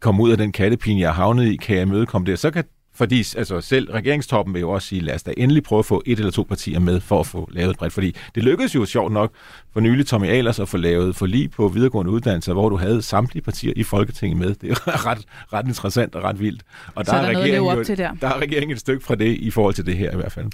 komme 0.00 0.22
ud 0.22 0.30
af 0.30 0.38
den 0.38 0.52
kattepine, 0.52 1.00
jeg 1.00 1.08
har 1.08 1.22
havnet 1.22 1.44
i, 1.44 1.56
kan 1.56 1.76
jeg 1.76 1.88
mødekomme 1.88 2.26
det? 2.26 2.38
Så 2.38 2.50
kan 2.50 2.64
fordi 2.94 3.24
altså, 3.36 3.60
selv 3.60 3.90
regeringstoppen 3.90 4.54
vil 4.54 4.60
jo 4.60 4.70
også 4.70 4.88
sige, 4.88 5.00
lad 5.00 5.14
os 5.14 5.22
da 5.22 5.34
endelig 5.36 5.62
prøve 5.62 5.78
at 5.78 5.84
få 5.86 6.02
et 6.06 6.18
eller 6.18 6.32
to 6.32 6.42
partier 6.42 6.78
med 6.80 7.00
for 7.00 7.20
at 7.20 7.26
få 7.26 7.48
lavet 7.52 7.76
bredt. 7.76 7.92
Fordi 7.92 8.16
det 8.34 8.42
lykkedes 8.42 8.74
jo 8.74 8.84
sjovt 8.84 9.12
nok 9.12 9.32
for 9.72 9.80
nylig 9.80 10.06
Tommy 10.06 10.26
Ahlers 10.26 10.58
at 10.60 10.68
få 10.68 10.76
lavet 10.76 11.16
forlig 11.16 11.50
på 11.50 11.68
videregående 11.68 12.12
uddannelser, 12.12 12.52
hvor 12.52 12.68
du 12.68 12.76
havde 12.76 13.02
samtlige 13.02 13.42
partier 13.42 13.72
i 13.76 13.82
Folketinget 13.82 14.38
med. 14.38 14.54
Det 14.54 14.70
er 14.70 15.06
ret, 15.10 15.18
ret 15.52 15.66
interessant 15.68 16.14
og 16.14 16.22
ret 16.24 16.40
vildt. 16.40 16.62
Og 16.94 17.06
der, 17.06 17.12
Så 17.12 17.16
der 17.16 17.22
er, 17.22 17.28
regeringen 17.28 17.78
op 17.78 17.84
til 17.84 17.98
der. 17.98 18.12
der 18.20 18.28
er 18.28 18.38
regeringen 18.38 18.70
et 18.72 18.80
stykke 18.80 19.04
fra 19.04 19.14
det 19.14 19.36
i 19.36 19.50
forhold 19.50 19.74
til 19.74 19.86
det 19.86 19.96
her 19.96 20.12
i 20.12 20.16
hvert 20.16 20.32
fald. 20.32 20.46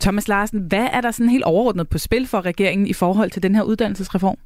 Thomas 0.00 0.28
Larsen, 0.28 0.60
hvad 0.60 0.88
er 0.92 1.00
der 1.00 1.10
sådan 1.10 1.28
helt 1.30 1.44
overordnet 1.44 1.88
på 1.88 1.98
spil 1.98 2.26
for 2.26 2.40
regeringen 2.40 2.86
i 2.86 2.92
forhold 2.92 3.30
til 3.30 3.42
den 3.42 3.54
her 3.54 3.62
uddannelsesreform? 3.62 4.36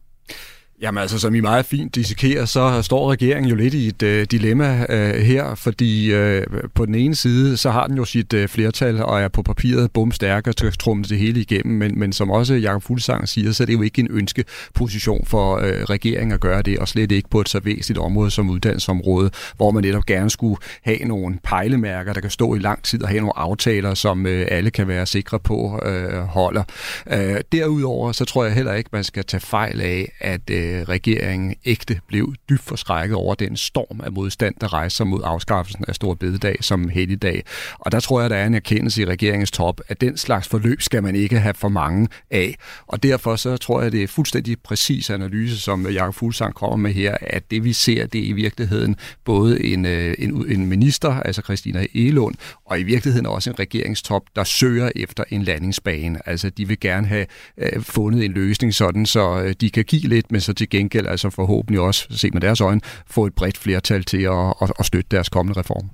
Jamen 0.83 1.03
altså, 1.03 1.19
som 1.19 1.35
I 1.35 1.41
meget 1.41 1.67
fint 1.67 1.95
dissekerer, 1.95 2.45
så 2.45 2.83
står 2.83 3.11
regeringen 3.11 3.51
jo 3.51 3.57
lidt 3.57 3.75
i 3.75 3.89
et 3.89 4.03
øh, 4.03 4.27
dilemma 4.31 4.87
øh, 4.89 5.15
her, 5.15 5.55
fordi 5.55 6.13
øh, 6.13 6.47
på 6.75 6.87
den 6.87 6.95
ene 6.95 7.15
side, 7.15 7.57
så 7.57 7.71
har 7.71 7.87
den 7.87 7.97
jo 7.97 8.05
sit 8.05 8.33
øh, 8.33 8.49
flertal 8.49 9.03
og 9.03 9.21
er 9.21 9.29
på 9.29 9.43
papiret 9.43 9.93
bumstærk 9.93 10.47
og 10.47 10.57
trumle 10.79 11.05
det 11.05 11.19
hele 11.19 11.41
igennem, 11.41 11.77
men, 11.77 11.99
men 11.99 12.13
som 12.13 12.31
også 12.31 12.55
Jakob 12.55 12.83
Fuglsang 12.83 13.29
siger, 13.29 13.53
så 13.53 13.63
er 13.63 13.65
det 13.65 13.73
jo 13.73 13.83
ikke 13.83 14.01
en 14.01 14.09
ønskeposition 14.11 15.27
for 15.27 15.57
øh, 15.57 15.65
regeringen 15.65 16.33
at 16.33 16.41
gøre 16.41 16.63
det, 16.63 16.79
og 16.79 16.89
slet 16.89 17.13
ikke 17.13 17.29
på 17.31 17.41
et 17.41 17.49
så 17.49 17.61
væsentligt 17.61 17.99
område 17.99 18.31
som 18.31 18.51
uddannelsesområdet, 18.51 19.53
hvor 19.57 19.71
man 19.71 19.83
netop 19.83 20.07
gerne 20.07 20.31
skulle 20.31 20.57
have 20.83 20.99
nogle 20.99 21.39
pejlemærker, 21.43 22.13
der 22.13 22.21
kan 22.21 22.31
stå 22.31 22.55
i 22.55 22.59
lang 22.59 22.83
tid 22.83 23.03
og 23.03 23.09
have 23.09 23.21
nogle 23.21 23.39
aftaler, 23.39 23.95
som 23.95 24.27
øh, 24.27 24.47
alle 24.51 24.71
kan 24.71 24.89
være 24.89 25.07
sikre 25.07 25.41
på 25.41 25.81
øh, 25.87 26.23
holder. 26.23 26.63
Øh, 27.11 27.37
derudover, 27.53 28.13
så 28.13 28.25
tror 28.25 28.45
jeg 28.45 28.55
heller 28.55 28.73
ikke, 28.73 28.91
man 28.93 29.05
skal 29.05 29.25
tage 29.25 29.41
fejl 29.41 29.81
af, 29.81 30.13
at 30.21 30.51
øh, 30.51 30.66
øh, 30.67 30.83
regeringen 30.83 31.55
ægte 31.65 32.01
blev 32.09 32.35
dybt 32.49 32.63
forskrækket 32.63 33.17
over 33.17 33.35
den 33.35 33.57
storm 33.57 34.01
af 34.01 34.13
modstand, 34.13 34.55
der 34.61 34.73
rejser 34.73 35.05
mod 35.05 35.21
afskaffelsen 35.25 35.85
af 35.89 35.95
Stor 35.95 36.15
Bededag 36.15 36.57
som 36.61 36.89
helligdag. 36.89 37.43
Og 37.79 37.93
der 37.93 38.01
tror 38.01 38.21
jeg, 38.21 38.31
der 38.31 38.37
er 38.37 38.47
en 38.47 38.55
erkendelse 38.55 39.03
i 39.03 39.05
regeringens 39.05 39.51
top, 39.51 39.81
at 39.89 40.01
den 40.01 40.17
slags 40.17 40.49
forløb 40.49 40.83
skal 40.83 41.03
man 41.03 41.17
ikke 41.17 41.39
have 41.39 41.55
for 41.55 41.69
mange 41.69 42.09
af. 42.31 42.57
Og 42.87 43.03
derfor 43.03 43.37
så 43.37 43.57
tror 43.57 43.83
jeg, 43.83 43.93
det 43.93 44.03
er 44.03 44.07
fuldstændig 44.07 44.57
præcis 44.61 45.11
analyse, 45.11 45.61
som 45.61 45.87
Jakob 45.91 46.15
Fuglsang 46.15 46.55
kommer 46.55 46.77
med 46.77 46.93
her, 46.93 47.17
at 47.21 47.51
det 47.51 47.65
vi 47.65 47.73
ser, 47.73 48.07
det 48.07 48.21
er 48.21 48.25
i 48.25 48.33
virkeligheden 48.33 48.97
både 49.25 49.65
en, 49.65 49.87
øh, 49.87 50.15
en, 50.19 50.47
en 50.49 50.67
minister, 50.67 51.21
altså 51.21 51.43
Christina 51.43 51.87
Elund, 51.95 52.35
og 52.67 52.81
i 52.81 52.83
virkeligheden 52.83 53.27
også 53.27 53.51
en 53.51 53.59
regeringstop, 53.59 54.23
der 54.37 54.45
søger 54.45 54.91
efter 54.97 55.25
en 55.31 55.43
landingsbane. 55.43 56.29
Altså 56.29 56.51
de 56.51 56.69
vil 56.69 56.81
gerne 56.81 57.07
have 57.07 57.27
øh, 57.59 57.83
fundet 57.83 58.25
en 58.25 58.33
løsning 58.33 58.75
sådan, 58.75 59.07
så 59.07 59.43
øh, 59.43 59.55
de 59.61 59.71
kan 59.71 59.85
give 59.85 60.03
lidt, 60.03 60.33
men 60.33 60.41
så 60.41 60.53
til 60.57 60.69
gengæld 60.69 61.07
altså 61.07 61.31
forhåbentlig 61.31 61.81
også, 61.81 62.07
set 62.11 62.35
med 62.35 62.41
deres 62.41 62.61
øjne, 62.61 62.81
få 63.07 63.27
et 63.27 63.35
bredt 63.35 63.59
flertal 63.59 64.05
til 64.05 64.23
at, 64.23 64.55
at, 64.63 64.73
at 64.79 64.87
støtte 64.87 65.09
deres 65.11 65.29
kommende 65.29 65.61
reform. 65.61 65.91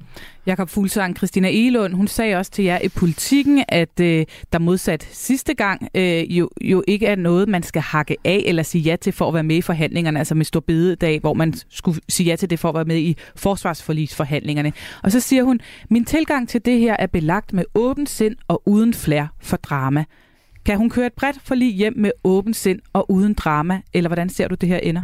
Jakob 0.47 0.69
Fuglsang, 0.69 1.17
Christina 1.17 1.49
Elund, 1.51 1.95
hun 1.95 2.09
sagde 2.09 2.37
også 2.37 2.51
til 2.51 2.65
jer 2.65 2.79
i 2.79 2.89
politikken, 2.89 3.65
at 3.69 4.01
øh, 4.01 4.27
der 4.53 4.59
modsat 4.59 5.09
sidste 5.13 5.55
gang 5.55 5.89
øh, 5.95 6.39
jo, 6.39 6.51
jo 6.61 6.85
ikke 6.89 7.07
er 7.07 7.17
noget, 7.17 7.49
man 7.49 7.63
skal 7.63 7.83
hakke 7.83 8.17
af 8.25 8.43
eller 8.47 8.63
sige 8.63 8.83
ja 8.83 8.97
til 8.97 9.13
for 9.13 9.29
at 9.29 9.35
være 9.35 9.43
med 9.43 9.57
i 9.57 9.61
forhandlingerne, 9.63 10.19
altså 10.19 10.35
med 10.35 10.45
stor 10.45 10.61
bededag, 10.61 11.21
hvor 11.21 11.35
man 11.35 11.55
skulle 11.71 12.01
sige 12.09 12.27
ja 12.27 12.37
til 12.37 12.51
det 12.51 12.59
for 12.59 12.69
at 12.69 12.75
være 12.75 12.85
med 12.85 12.99
i 12.99 13.17
forsvarsforlisforhandlingerne. 13.37 14.73
Og 15.03 15.13
så 15.13 15.21
siger 15.21 15.43
hun, 15.43 15.61
min 15.91 16.05
tilgang 16.05 16.49
til 16.49 16.65
det 16.65 16.79
her 16.79 16.97
er 16.99 17.07
belagt 17.07 17.53
med 17.53 17.65
åben 17.75 18.07
sind 18.07 18.37
og 18.49 18.63
uden 18.67 18.95
flær 18.95 19.27
for 19.41 19.57
drama. 19.57 20.05
Kan 20.67 20.79
hun 20.79 20.91
køre 20.91 21.07
et 21.07 21.13
bredt 21.13 21.37
forlig 21.45 21.75
hjem 21.75 21.93
med 21.97 22.11
åben 22.25 22.55
sind 22.55 22.79
og 22.93 23.11
uden 23.11 23.35
drama, 23.35 23.81
eller 23.93 24.09
hvordan 24.09 24.29
ser 24.29 24.49
du 24.49 24.55
det 24.55 24.69
her 24.69 24.79
ender? 24.79 25.03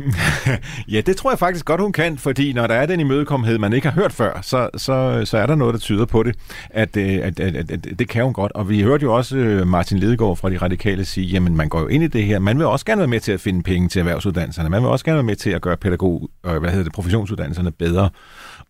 ja, 0.93 1.01
det 1.01 1.17
tror 1.17 1.31
jeg 1.31 1.39
faktisk 1.39 1.65
godt, 1.65 1.81
hun 1.81 1.93
kan, 1.93 2.19
fordi 2.19 2.53
når 2.53 2.67
der 2.67 2.75
er 2.75 2.87
den 2.87 3.01
imødekommenhed, 3.01 3.59
man 3.59 3.73
ikke 3.73 3.89
har 3.89 4.01
hørt 4.01 4.13
før, 4.13 4.41
så, 4.43 4.71
så, 4.77 5.23
så 5.25 5.39
er 5.39 5.47
der 5.47 5.55
noget, 5.55 5.73
der 5.73 5.79
tyder 5.79 6.05
på 6.05 6.23
det, 6.23 6.37
at, 6.71 6.97
øh, 6.97 7.15
at, 7.23 7.41
at, 7.41 7.57
at, 7.57 7.71
at 7.71 7.99
det 7.99 8.09
kan 8.09 8.25
hun 8.25 8.33
godt. 8.33 8.53
Og 8.53 8.69
vi 8.69 8.83
hørte 8.83 9.03
jo 9.03 9.15
også 9.15 9.37
øh, 9.37 9.67
Martin 9.67 9.99
Lidegaard 9.99 10.37
fra 10.37 10.51
De 10.51 10.57
Radikale 10.57 11.05
sige, 11.05 11.27
jamen 11.27 11.57
man 11.57 11.69
går 11.69 11.81
jo 11.81 11.87
ind 11.87 12.05
i 12.05 12.07
det 12.07 12.25
her, 12.25 12.39
man 12.39 12.59
vil 12.59 12.67
også 12.67 12.85
gerne 12.85 12.99
være 12.99 13.09
med 13.09 13.21
til 13.21 13.33
at 13.33 13.41
finde 13.41 13.63
penge 13.63 13.89
til 13.89 14.01
erhvervsuddannelserne, 14.01 14.69
man 14.71 14.83
vil 14.83 14.89
også 14.89 15.05
gerne 15.05 15.17
være 15.17 15.23
med 15.23 15.37
til 15.37 15.51
at 15.51 15.63
gøre 15.63 15.77
pædagog, 15.77 16.31
øh, 16.47 16.57
hvad 16.57 16.71
hedder 16.71 16.85
det, 16.85 16.93
professionsuddannelserne 16.93 17.71
bedre. 17.71 18.11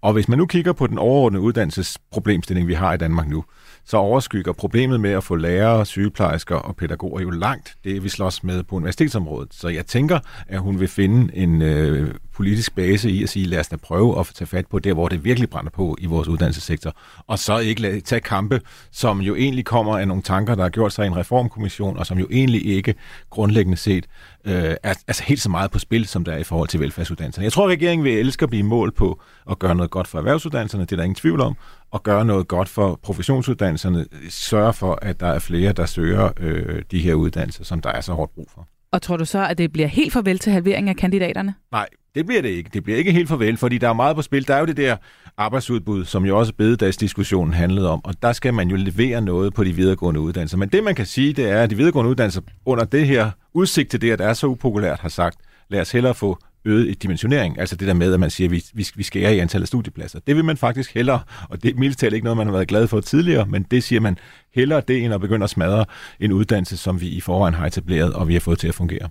Og 0.02 0.12
hvis 0.12 0.28
man 0.28 0.38
nu 0.38 0.46
kigger 0.46 0.72
på 0.72 0.86
den 0.86 0.98
overordnede 0.98 1.42
uddannelsesproblemstilling, 1.42 2.68
vi 2.68 2.74
har 2.74 2.94
i 2.94 2.96
Danmark 2.96 3.28
nu, 3.28 3.44
så 3.88 3.96
overskygger 3.96 4.52
problemet 4.52 5.00
med 5.00 5.10
at 5.10 5.24
få 5.24 5.36
lærere, 5.36 5.86
sygeplejersker 5.86 6.56
og 6.56 6.76
pædagoger 6.76 7.20
jo 7.20 7.30
langt 7.30 7.76
det, 7.84 8.04
vi 8.04 8.08
slås 8.08 8.44
med 8.44 8.62
på 8.62 8.76
universitetsområdet. 8.76 9.54
Så 9.54 9.68
jeg 9.68 9.86
tænker, 9.86 10.18
at 10.48 10.60
hun 10.60 10.80
vil 10.80 10.88
finde 10.88 11.36
en 11.36 11.62
øh, 11.62 12.14
politisk 12.34 12.74
base 12.74 13.10
i 13.10 13.22
at 13.22 13.28
sige, 13.28 13.46
lad 13.46 13.60
os 13.60 13.68
da 13.68 13.76
prøve 13.76 14.20
at 14.20 14.30
tage 14.34 14.48
fat 14.48 14.66
på 14.66 14.78
der, 14.78 14.94
hvor 14.94 15.08
det 15.08 15.24
virkelig 15.24 15.50
brænder 15.50 15.70
på 15.70 15.96
i 16.00 16.06
vores 16.06 16.28
uddannelsessektor. 16.28 16.96
Og 17.26 17.38
så 17.38 17.58
ikke 17.58 17.82
lade, 17.82 18.00
tage 18.00 18.20
kampe, 18.20 18.60
som 18.90 19.20
jo 19.20 19.34
egentlig 19.34 19.64
kommer 19.64 19.98
af 19.98 20.08
nogle 20.08 20.22
tanker, 20.22 20.54
der 20.54 20.62
har 20.62 20.70
gjort 20.70 20.92
sig 20.92 21.04
i 21.04 21.06
en 21.06 21.16
reformkommission, 21.16 21.96
og 21.96 22.06
som 22.06 22.18
jo 22.18 22.26
egentlig 22.30 22.66
ikke 22.66 22.94
grundlæggende 23.30 23.76
set 23.76 24.06
øh, 24.48 24.76
er 24.82 24.94
altså 25.08 25.22
helt 25.22 25.40
så 25.40 25.50
meget 25.50 25.70
på 25.70 25.78
spil, 25.78 26.06
som 26.06 26.24
der 26.24 26.32
er 26.32 26.38
i 26.38 26.44
forhold 26.44 26.68
til 26.68 26.80
velfærdsuddannelserne. 26.80 27.44
Jeg 27.44 27.52
tror, 27.52 27.64
at 27.64 27.70
regeringen 27.70 28.04
vil 28.04 28.18
elske 28.18 28.42
at 28.42 28.50
blive 28.50 28.62
mål 28.62 28.92
på 28.92 29.20
at 29.50 29.58
gøre 29.58 29.74
noget 29.74 29.90
godt 29.90 30.08
for 30.08 30.18
erhvervsuddannelserne, 30.18 30.84
det 30.84 30.92
er 30.92 30.96
der 30.96 31.02
ingen 31.02 31.14
tvivl 31.14 31.40
om, 31.40 31.56
og 31.90 32.02
gøre 32.02 32.24
noget 32.24 32.48
godt 32.48 32.68
for 32.68 33.00
professionsuddannelserne, 33.02 34.06
sørge 34.28 34.72
for, 34.72 34.98
at 35.02 35.20
der 35.20 35.26
er 35.26 35.38
flere, 35.38 35.72
der 35.72 35.86
søger 35.86 36.30
øh, 36.40 36.82
de 36.90 36.98
her 36.98 37.14
uddannelser, 37.14 37.64
som 37.64 37.80
der 37.80 37.90
er 37.90 38.00
så 38.00 38.12
hårdt 38.12 38.34
brug 38.34 38.50
for. 38.54 38.68
Og 38.92 39.02
tror 39.02 39.16
du 39.16 39.24
så, 39.24 39.46
at 39.46 39.58
det 39.58 39.72
bliver 39.72 39.88
helt 39.88 40.12
farvel 40.12 40.38
til 40.38 40.52
halvering 40.52 40.88
af 40.88 40.96
kandidaterne? 40.96 41.54
Nej, 41.72 41.86
det 42.14 42.26
bliver 42.26 42.42
det 42.42 42.48
ikke. 42.48 42.70
Det 42.74 42.84
bliver 42.84 42.98
ikke 42.98 43.12
helt 43.12 43.28
farvel, 43.28 43.56
fordi 43.56 43.78
der 43.78 43.88
er 43.88 43.92
meget 43.92 44.16
på 44.16 44.22
spil. 44.22 44.48
Der 44.48 44.54
er 44.54 44.60
jo 44.60 44.66
det 44.66 44.76
der 44.76 44.96
arbejdsudbud, 45.36 46.04
som 46.04 46.24
jo 46.24 46.38
også 46.38 46.52
bededagsdiskussionen 46.54 47.54
handlede 47.54 47.90
om, 47.90 48.00
og 48.04 48.22
der 48.22 48.32
skal 48.32 48.54
man 48.54 48.68
jo 48.68 48.76
levere 48.76 49.20
noget 49.20 49.54
på 49.54 49.64
de 49.64 49.72
videregående 49.72 50.20
uddannelser. 50.20 50.56
Men 50.58 50.68
det, 50.68 50.84
man 50.84 50.94
kan 50.94 51.06
sige, 51.06 51.32
det 51.32 51.50
er, 51.50 51.62
at 51.62 51.70
de 51.70 51.76
videregående 51.76 52.10
uddannelser 52.10 52.40
under 52.66 52.84
det 52.84 53.06
her 53.06 53.30
udsigt 53.54 53.90
til 53.90 54.00
det, 54.00 54.10
at 54.10 54.18
det 54.18 54.26
er 54.26 54.32
så 54.32 54.46
upopulært, 54.46 55.00
har 55.00 55.08
sagt, 55.08 55.38
lad 55.68 55.80
os 55.80 55.92
hellere 55.92 56.14
få 56.14 56.38
øget 56.64 57.02
dimensionering, 57.02 57.60
altså 57.60 57.76
det 57.76 57.88
der 57.88 57.94
med, 57.94 58.14
at 58.14 58.20
man 58.20 58.30
siger, 58.30 58.48
at 58.48 58.52
vi, 58.52 58.64
vi, 58.74 58.86
vi 58.94 59.02
skærer 59.02 59.30
i 59.30 59.38
antallet 59.38 59.62
af 59.62 59.68
studiepladser. 59.68 60.20
Det 60.26 60.36
vil 60.36 60.44
man 60.44 60.56
faktisk 60.56 60.94
hellere, 60.94 61.20
og 61.48 61.62
det 61.62 61.74
er 61.74 61.78
mildt 61.78 62.02
ikke 62.02 62.24
noget, 62.24 62.36
man 62.36 62.46
har 62.46 62.52
været 62.52 62.68
glad 62.68 62.86
for 62.86 63.00
tidligere, 63.00 63.46
men 63.46 63.62
det 63.62 63.82
siger 63.82 64.00
man 64.00 64.18
hellere 64.54 64.82
det, 64.88 65.04
end 65.04 65.14
at 65.14 65.20
begynde 65.20 65.44
at 65.44 65.50
smadre 65.50 65.84
en 66.20 66.32
uddannelse, 66.32 66.76
som 66.76 67.00
vi 67.00 67.08
i 67.08 67.20
forvejen 67.20 67.54
har 67.54 67.66
etableret, 67.66 68.12
og 68.12 68.28
vi 68.28 68.32
har 68.32 68.40
fået 68.40 68.58
til 68.58 68.68
at 68.68 68.74
fungere. 68.74 69.08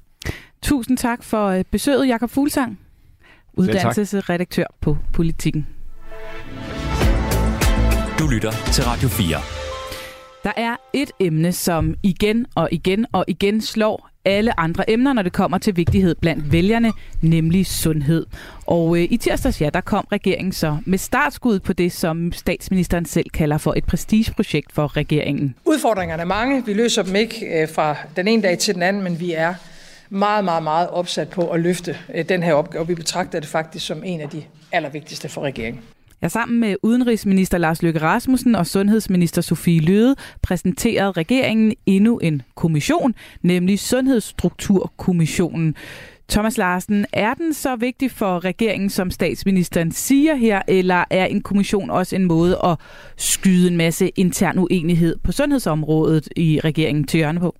Tusind 0.62 0.98
tak 0.98 1.24
for 1.24 1.48
øh, 1.48 1.64
besøget, 1.72 2.08
Jakob 2.08 2.30
Fuglsang, 2.30 2.80
uddannelsesredaktør 3.58 4.66
på 4.82 4.98
Politikken. 5.14 5.68
Du 8.20 8.28
lytter 8.28 8.52
til 8.52 8.84
Radio 8.84 9.10
4. 9.10 9.38
Der 10.44 10.52
er 10.58 10.76
et 10.94 11.12
emne, 11.20 11.52
som 11.52 11.96
igen 12.04 12.46
og 12.56 12.70
igen 12.72 13.06
og 13.12 13.26
igen 13.28 13.62
slår 13.62 14.10
alle 14.26 14.60
andre 14.60 14.90
emner, 14.90 15.14
når 15.14 15.22
det 15.22 15.34
kommer 15.34 15.58
til 15.58 15.78
vigtighed 15.78 16.16
blandt 16.16 16.52
vælgerne, 16.52 16.92
nemlig 17.22 17.66
sundhed. 17.66 18.26
Og 18.66 18.98
øh, 18.98 19.04
i 19.04 19.18
tirsdags, 19.18 19.62
ja, 19.62 19.70
der 19.74 19.82
kom 19.82 20.08
regeringen 20.12 20.52
så 20.52 20.78
med 20.86 20.98
startskud 20.98 21.60
på 21.60 21.74
det, 21.74 21.92
som 21.92 22.32
statsministeren 22.32 23.06
selv 23.06 23.30
kalder 23.30 23.58
for 23.58 23.74
et 23.78 23.86
prestigeprojekt 23.86 24.72
for 24.72 24.98
regeringen. 24.98 25.56
Udfordringerne 25.66 26.22
er 26.22 26.26
mange. 26.26 26.66
Vi 26.66 26.74
løser 26.74 27.04
dem 27.04 27.16
ikke 27.16 27.62
øh, 27.62 27.70
fra 27.70 27.96
den 28.16 28.28
ene 28.28 28.42
dag 28.42 28.58
til 28.58 28.74
den 28.74 28.84
anden, 28.84 29.04
men 29.04 29.20
vi 29.20 29.34
er 29.34 29.54
meget, 30.10 30.46
meget, 30.46 30.64
meget 30.64 30.90
opsat 30.90 31.30
på 31.30 31.48
at 31.48 31.60
løfte 31.60 31.98
øh, 32.16 32.30
den 32.30 32.44
her 32.44 32.54
opgave. 32.54 32.88
Vi 32.88 32.96
betragter 32.96 33.40
det 33.40 33.50
faktisk 33.50 33.86
som 33.86 34.04
en 34.04 34.22
af 34.22 34.30
de 34.30 34.44
allervigtigste 34.72 35.30
for 35.30 35.42
regeringen. 35.42 35.84
Ja, 36.22 36.28
sammen 36.28 36.60
med 36.60 36.76
udenrigsminister 36.84 37.58
Lars 37.58 37.82
Løkke 37.82 38.02
Rasmussen 38.02 38.56
og 38.56 38.68
sundhedsminister 38.68 39.42
Sofie 39.42 39.82
Løde 39.82 40.16
præsenterede 40.42 41.12
regeringen 41.12 41.74
endnu 41.86 42.18
en 42.18 42.42
kommission, 42.56 43.16
nemlig 43.42 43.80
Sundhedsstrukturkommissionen. 43.80 45.76
Thomas 46.30 46.58
Larsen, 46.58 47.06
er 47.14 47.34
den 47.34 47.54
så 47.54 47.76
vigtig 47.76 48.12
for 48.12 48.46
regeringen, 48.46 48.90
som 48.90 49.12
statsministeren 49.12 49.92
siger 49.92 50.36
her, 50.36 50.62
eller 50.68 51.04
er 51.10 51.26
en 51.26 51.42
kommission 51.42 51.90
også 51.90 52.16
en 52.16 52.26
måde 52.26 52.60
at 52.64 52.78
skyde 53.18 53.68
en 53.68 53.78
masse 53.78 54.10
intern 54.10 54.60
uenighed 54.60 55.16
på 55.24 55.32
sundhedsområdet 55.32 56.30
i 56.36 56.60
regeringen 56.64 57.04
til 57.04 57.18
hjørne 57.18 57.40
på? 57.40 57.56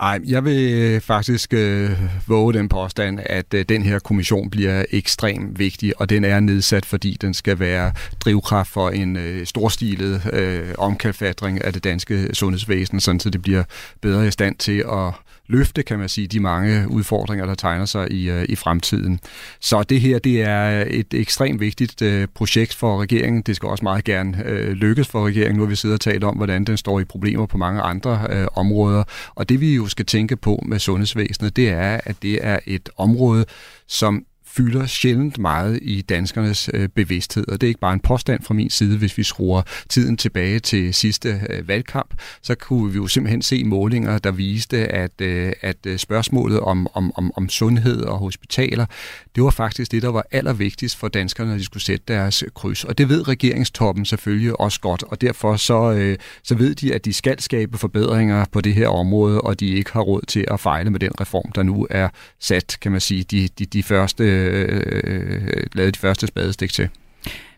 Ej, 0.00 0.20
jeg 0.26 0.44
vil 0.44 0.72
øh, 0.74 1.00
faktisk 1.00 1.54
øh, 1.54 1.90
våge 2.26 2.52
den 2.52 2.68
påstand, 2.68 3.20
at 3.26 3.54
øh, 3.54 3.64
den 3.68 3.82
her 3.82 3.98
kommission 3.98 4.50
bliver 4.50 4.84
ekstremt 4.90 5.58
vigtig, 5.58 6.00
og 6.00 6.10
den 6.10 6.24
er 6.24 6.40
nedsat, 6.40 6.84
fordi 6.86 7.16
den 7.20 7.34
skal 7.34 7.58
være 7.58 7.92
drivkraft 8.20 8.70
for 8.70 8.90
en 8.90 9.16
øh, 9.16 9.46
storstilet 9.46 10.22
øh, 10.32 10.74
omkalfatring 10.78 11.64
af 11.64 11.72
det 11.72 11.84
danske 11.84 12.34
sundhedsvæsen, 12.34 13.00
sådan 13.00 13.20
så 13.20 13.30
det 13.30 13.42
bliver 13.42 13.64
bedre 14.00 14.28
i 14.28 14.30
stand 14.30 14.56
til 14.56 14.84
at 14.92 15.12
løfte, 15.46 15.82
kan 15.82 15.98
man 15.98 16.08
sige, 16.08 16.26
de 16.26 16.40
mange 16.40 16.90
udfordringer, 16.90 17.46
der 17.46 17.54
tegner 17.54 17.84
sig 17.84 18.12
i, 18.12 18.30
øh, 18.30 18.44
i 18.48 18.56
fremtiden. 18.56 19.20
Så 19.60 19.82
det 19.82 20.00
her, 20.00 20.18
det 20.18 20.42
er 20.42 20.84
et 20.90 21.14
ekstremt 21.14 21.60
vigtigt 21.60 22.02
øh, 22.02 22.28
projekt 22.34 22.74
for 22.74 23.00
regeringen. 23.00 23.42
Det 23.42 23.56
skal 23.56 23.68
også 23.68 23.84
meget 23.84 24.04
gerne 24.04 24.42
øh, 24.46 24.72
lykkes 24.72 25.08
for 25.08 25.26
regeringen. 25.26 25.56
Nu 25.56 25.62
har 25.62 25.70
vi 25.70 25.76
siddet 25.76 25.94
og 25.94 26.00
talt 26.00 26.24
om, 26.24 26.36
hvordan 26.36 26.64
den 26.64 26.76
står 26.76 27.00
i 27.00 27.04
problemer 27.04 27.46
på 27.46 27.58
mange 27.58 27.80
andre 27.80 28.26
øh, 28.30 28.46
områder. 28.54 29.04
Og 29.34 29.48
det 29.48 29.60
vi 29.60 29.74
jo 29.74 29.86
skal 29.86 30.06
tænke 30.06 30.36
på 30.36 30.62
med 30.66 30.78
sundhedsvæsenet, 30.78 31.56
det 31.56 31.68
er, 31.68 32.00
at 32.04 32.16
det 32.22 32.46
er 32.46 32.58
et 32.66 32.88
område, 32.96 33.44
som 33.86 34.26
fylder 34.56 34.86
sjældent 34.86 35.38
meget 35.38 35.78
i 35.82 36.02
danskernes 36.02 36.70
øh, 36.74 36.88
bevidsthed. 36.88 37.48
Og 37.48 37.60
det 37.60 37.66
er 37.66 37.68
ikke 37.68 37.80
bare 37.80 37.92
en 37.92 38.00
påstand 38.00 38.42
fra 38.42 38.54
min 38.54 38.70
side, 38.70 38.98
hvis 38.98 39.18
vi 39.18 39.22
skruer 39.22 39.62
tiden 39.88 40.16
tilbage 40.16 40.58
til 40.58 40.94
sidste 40.94 41.40
øh, 41.50 41.68
valgkamp, 41.68 42.14
så 42.42 42.54
kunne 42.54 42.92
vi 42.92 42.96
jo 42.96 43.06
simpelthen 43.06 43.42
se 43.42 43.64
målinger, 43.64 44.18
der 44.18 44.30
viste, 44.30 44.76
at, 44.76 45.20
øh, 45.20 45.52
at 45.60 45.86
spørgsmålet 45.96 46.60
om, 46.60 46.86
om, 46.94 47.12
om, 47.14 47.32
om 47.36 47.48
sundhed 47.48 48.00
og 48.00 48.18
hospitaler, 48.18 48.86
det 49.34 49.42
var 49.42 49.50
faktisk 49.50 49.92
det, 49.92 50.02
der 50.02 50.08
var 50.08 50.24
allervigtigst 50.30 50.96
for 50.96 51.08
danskerne, 51.08 51.50
når 51.50 51.58
de 51.58 51.64
skulle 51.64 51.82
sætte 51.82 52.04
deres 52.08 52.44
kryds. 52.54 52.84
Og 52.84 52.98
det 52.98 53.08
ved 53.08 53.28
regeringstoppen 53.28 54.04
selvfølgelig 54.04 54.60
også 54.60 54.80
godt, 54.80 55.02
og 55.02 55.20
derfor 55.20 55.56
så, 55.56 56.16
så 56.42 56.54
ved 56.54 56.74
de, 56.74 56.94
at 56.94 57.04
de 57.04 57.12
skal 57.12 57.40
skabe 57.40 57.78
forbedringer 57.78 58.44
på 58.52 58.60
det 58.60 58.74
her 58.74 58.88
område, 58.88 59.40
og 59.40 59.60
de 59.60 59.66
ikke 59.66 59.92
har 59.92 60.00
råd 60.00 60.22
til 60.28 60.44
at 60.50 60.60
fejle 60.60 60.90
med 60.90 61.00
den 61.00 61.20
reform, 61.20 61.52
der 61.52 61.62
nu 61.62 61.86
er 61.90 62.08
sat, 62.40 62.78
kan 62.80 62.92
man 62.92 63.00
sige, 63.00 63.22
de, 63.22 63.48
de, 63.58 63.66
de 63.66 63.82
første 63.82 64.43
Øh, 64.44 64.82
øh, 64.82 65.00
øh, 65.04 65.42
øh, 65.44 65.66
lavet 65.74 65.94
de 65.94 66.00
første 66.00 66.26
spadestik 66.26 66.72
til. 66.72 66.88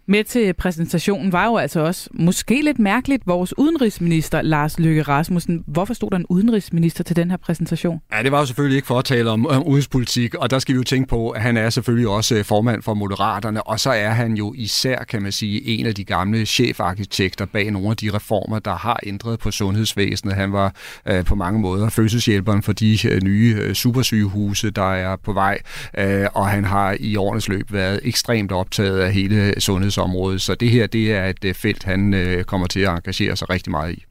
Med 0.08 0.24
til 0.24 0.52
præsentationen 0.52 1.32
var 1.32 1.46
jo 1.46 1.56
altså 1.56 1.80
også 1.80 2.10
måske 2.12 2.62
lidt 2.62 2.78
mærkeligt 2.78 3.22
vores 3.26 3.58
udenrigsminister 3.58 4.42
Lars 4.42 4.78
Løkke 4.78 5.02
Rasmussen. 5.02 5.64
Hvorfor 5.66 5.94
stod 5.94 6.10
der 6.10 6.16
en 6.16 6.26
udenrigsminister 6.28 7.04
til 7.04 7.16
den 7.16 7.30
her 7.30 7.36
præsentation? 7.36 8.00
Ja, 8.12 8.22
det 8.22 8.32
var 8.32 8.38
jo 8.38 8.46
selvfølgelig 8.46 8.76
ikke 8.76 8.86
for 8.86 8.98
at 8.98 9.04
tale 9.04 9.30
om, 9.30 9.46
om 9.46 9.62
udenrigspolitik, 9.62 10.34
og 10.34 10.50
der 10.50 10.58
skal 10.58 10.74
vi 10.74 10.76
jo 10.76 10.84
tænke 10.84 11.08
på, 11.08 11.30
at 11.30 11.42
han 11.42 11.56
er 11.56 11.70
selvfølgelig 11.70 12.08
også 12.08 12.34
øh, 12.34 12.44
formand 12.44 12.82
for 12.82 12.94
Moderaterne, 12.94 13.62
og 13.62 13.80
så 13.80 13.90
er 13.90 14.10
han 14.10 14.34
jo 14.34 14.54
især, 14.56 15.04
kan 15.04 15.22
man 15.22 15.32
sige, 15.32 15.66
en 15.66 15.86
af 15.86 15.94
de 15.94 16.04
gamle 16.04 16.46
chefarkitekter 16.46 17.46
bag 17.46 17.70
nogle 17.70 17.90
af 17.90 17.96
de 17.96 18.10
reformer, 18.14 18.58
der 18.58 18.74
har 18.76 19.00
ændret 19.06 19.38
på 19.38 19.50
sundhedsvæsenet. 19.50 20.34
Han 20.34 20.52
var 20.52 20.74
øh, 21.06 21.24
på 21.24 21.34
mange 21.34 21.60
måder 21.60 21.88
fødselshjælperen 21.88 22.62
for 22.62 22.72
de 22.72 22.98
øh, 23.08 23.22
nye 23.22 23.56
øh, 23.60 23.74
supersygehuse, 23.74 24.70
der 24.70 24.92
er 24.92 25.16
på 25.16 25.32
vej, 25.32 25.58
øh, 25.98 26.26
og 26.34 26.48
han 26.48 26.64
har 26.64 26.96
i 27.00 27.16
årenes 27.16 27.48
løb 27.48 27.72
været 27.72 28.00
ekstremt 28.02 28.52
optaget 28.52 29.00
af 29.00 29.12
hele 29.12 29.60
sundheds 29.60 29.95
sundhedsområdet. 29.96 30.40
Så 30.40 30.54
det 30.54 30.70
her 30.70 30.86
det 30.86 31.12
er 31.12 31.26
et 31.26 31.44
øh, 31.44 31.54
felt, 31.54 31.84
han 31.84 32.14
øh, 32.14 32.44
kommer 32.44 32.66
til 32.66 32.80
at 32.80 32.88
engagere 32.88 33.36
sig 33.36 33.50
rigtig 33.50 33.70
meget 33.70 33.92
i. 33.94 34.04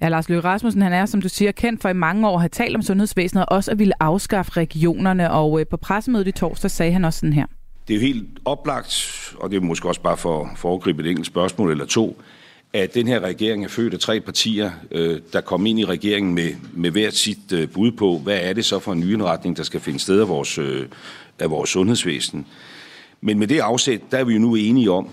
Ja, 0.00 0.08
Lars 0.08 0.28
Løkke 0.28 0.48
Rasmussen, 0.48 0.82
han 0.82 0.92
er, 0.92 1.06
som 1.06 1.22
du 1.22 1.28
siger, 1.28 1.52
kendt 1.52 1.82
for 1.82 1.88
i 1.88 1.92
mange 1.92 2.28
år 2.28 2.34
at 2.34 2.40
have 2.40 2.48
talt 2.48 2.76
om 2.76 2.82
sundhedsvæsenet, 2.82 3.46
og 3.46 3.56
også 3.56 3.70
at 3.70 3.78
ville 3.78 4.02
afskaffe 4.02 4.52
regionerne, 4.56 5.30
og 5.30 5.60
øh, 5.60 5.66
på 5.66 5.76
pressemødet 5.76 6.28
i 6.28 6.32
torsdag 6.32 6.70
sagde 6.70 6.92
han 6.92 7.04
også 7.04 7.18
sådan 7.18 7.32
her. 7.32 7.46
Det 7.88 7.94
er 7.94 7.98
jo 7.98 8.06
helt 8.06 8.26
oplagt, 8.44 9.34
og 9.40 9.50
det 9.50 9.56
er 9.56 9.60
måske 9.60 9.88
også 9.88 10.00
bare 10.00 10.16
for 10.16 10.44
at 10.44 10.58
foregribe 10.58 11.02
et 11.02 11.08
enkelt 11.08 11.26
spørgsmål 11.26 11.70
eller 11.70 11.86
to, 11.86 12.22
at 12.72 12.94
den 12.94 13.08
her 13.08 13.20
regering 13.20 13.64
er 13.64 13.68
født 13.68 13.94
af 13.94 14.00
tre 14.00 14.20
partier, 14.20 14.70
der 15.32 15.40
kom 15.40 15.66
ind 15.66 15.80
i 15.80 15.84
regeringen 15.84 16.34
med, 16.34 16.50
med 16.72 16.90
hvert 16.90 17.14
sit 17.14 17.70
bud 17.74 17.92
på, 17.92 18.18
hvad 18.18 18.38
er 18.42 18.52
det 18.52 18.64
så 18.64 18.78
for 18.78 18.92
en 18.92 19.00
nyindretning, 19.00 19.56
der 19.56 19.62
skal 19.62 19.80
finde 19.80 19.98
sted 19.98 20.20
af 20.20 20.28
vores, 20.28 20.58
af 21.38 21.50
vores 21.50 21.70
sundhedsvæsen. 21.70 22.46
Men 23.20 23.38
med 23.38 23.46
det 23.46 23.58
afsæt, 23.60 24.00
der 24.10 24.18
er 24.18 24.24
vi 24.24 24.32
jo 24.32 24.38
nu 24.38 24.54
enige 24.54 24.90
om, 24.90 25.08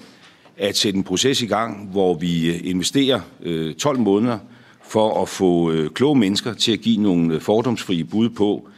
at 0.57 0.77
sætte 0.77 0.97
en 0.97 1.03
proces 1.03 1.41
i 1.41 1.45
gang, 1.45 1.87
hvor 1.91 2.13
vi 2.13 2.49
øh, 2.49 2.59
investerer 2.63 3.21
øh, 3.41 3.75
12 3.75 3.99
måneder 3.99 4.39
for 4.81 5.21
at 5.21 5.29
få 5.29 5.71
øh, 5.71 5.89
kloge 5.89 6.19
mennesker 6.19 6.53
til 6.53 6.71
at 6.71 6.79
give 6.79 7.01
nogle 7.01 7.39
fordomsfrie 7.39 8.03
bud 8.03 8.29
på, 8.29 8.69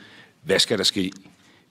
hvad 0.43 0.59
skal 0.59 0.77
der 0.77 0.83
ske, 0.83 1.11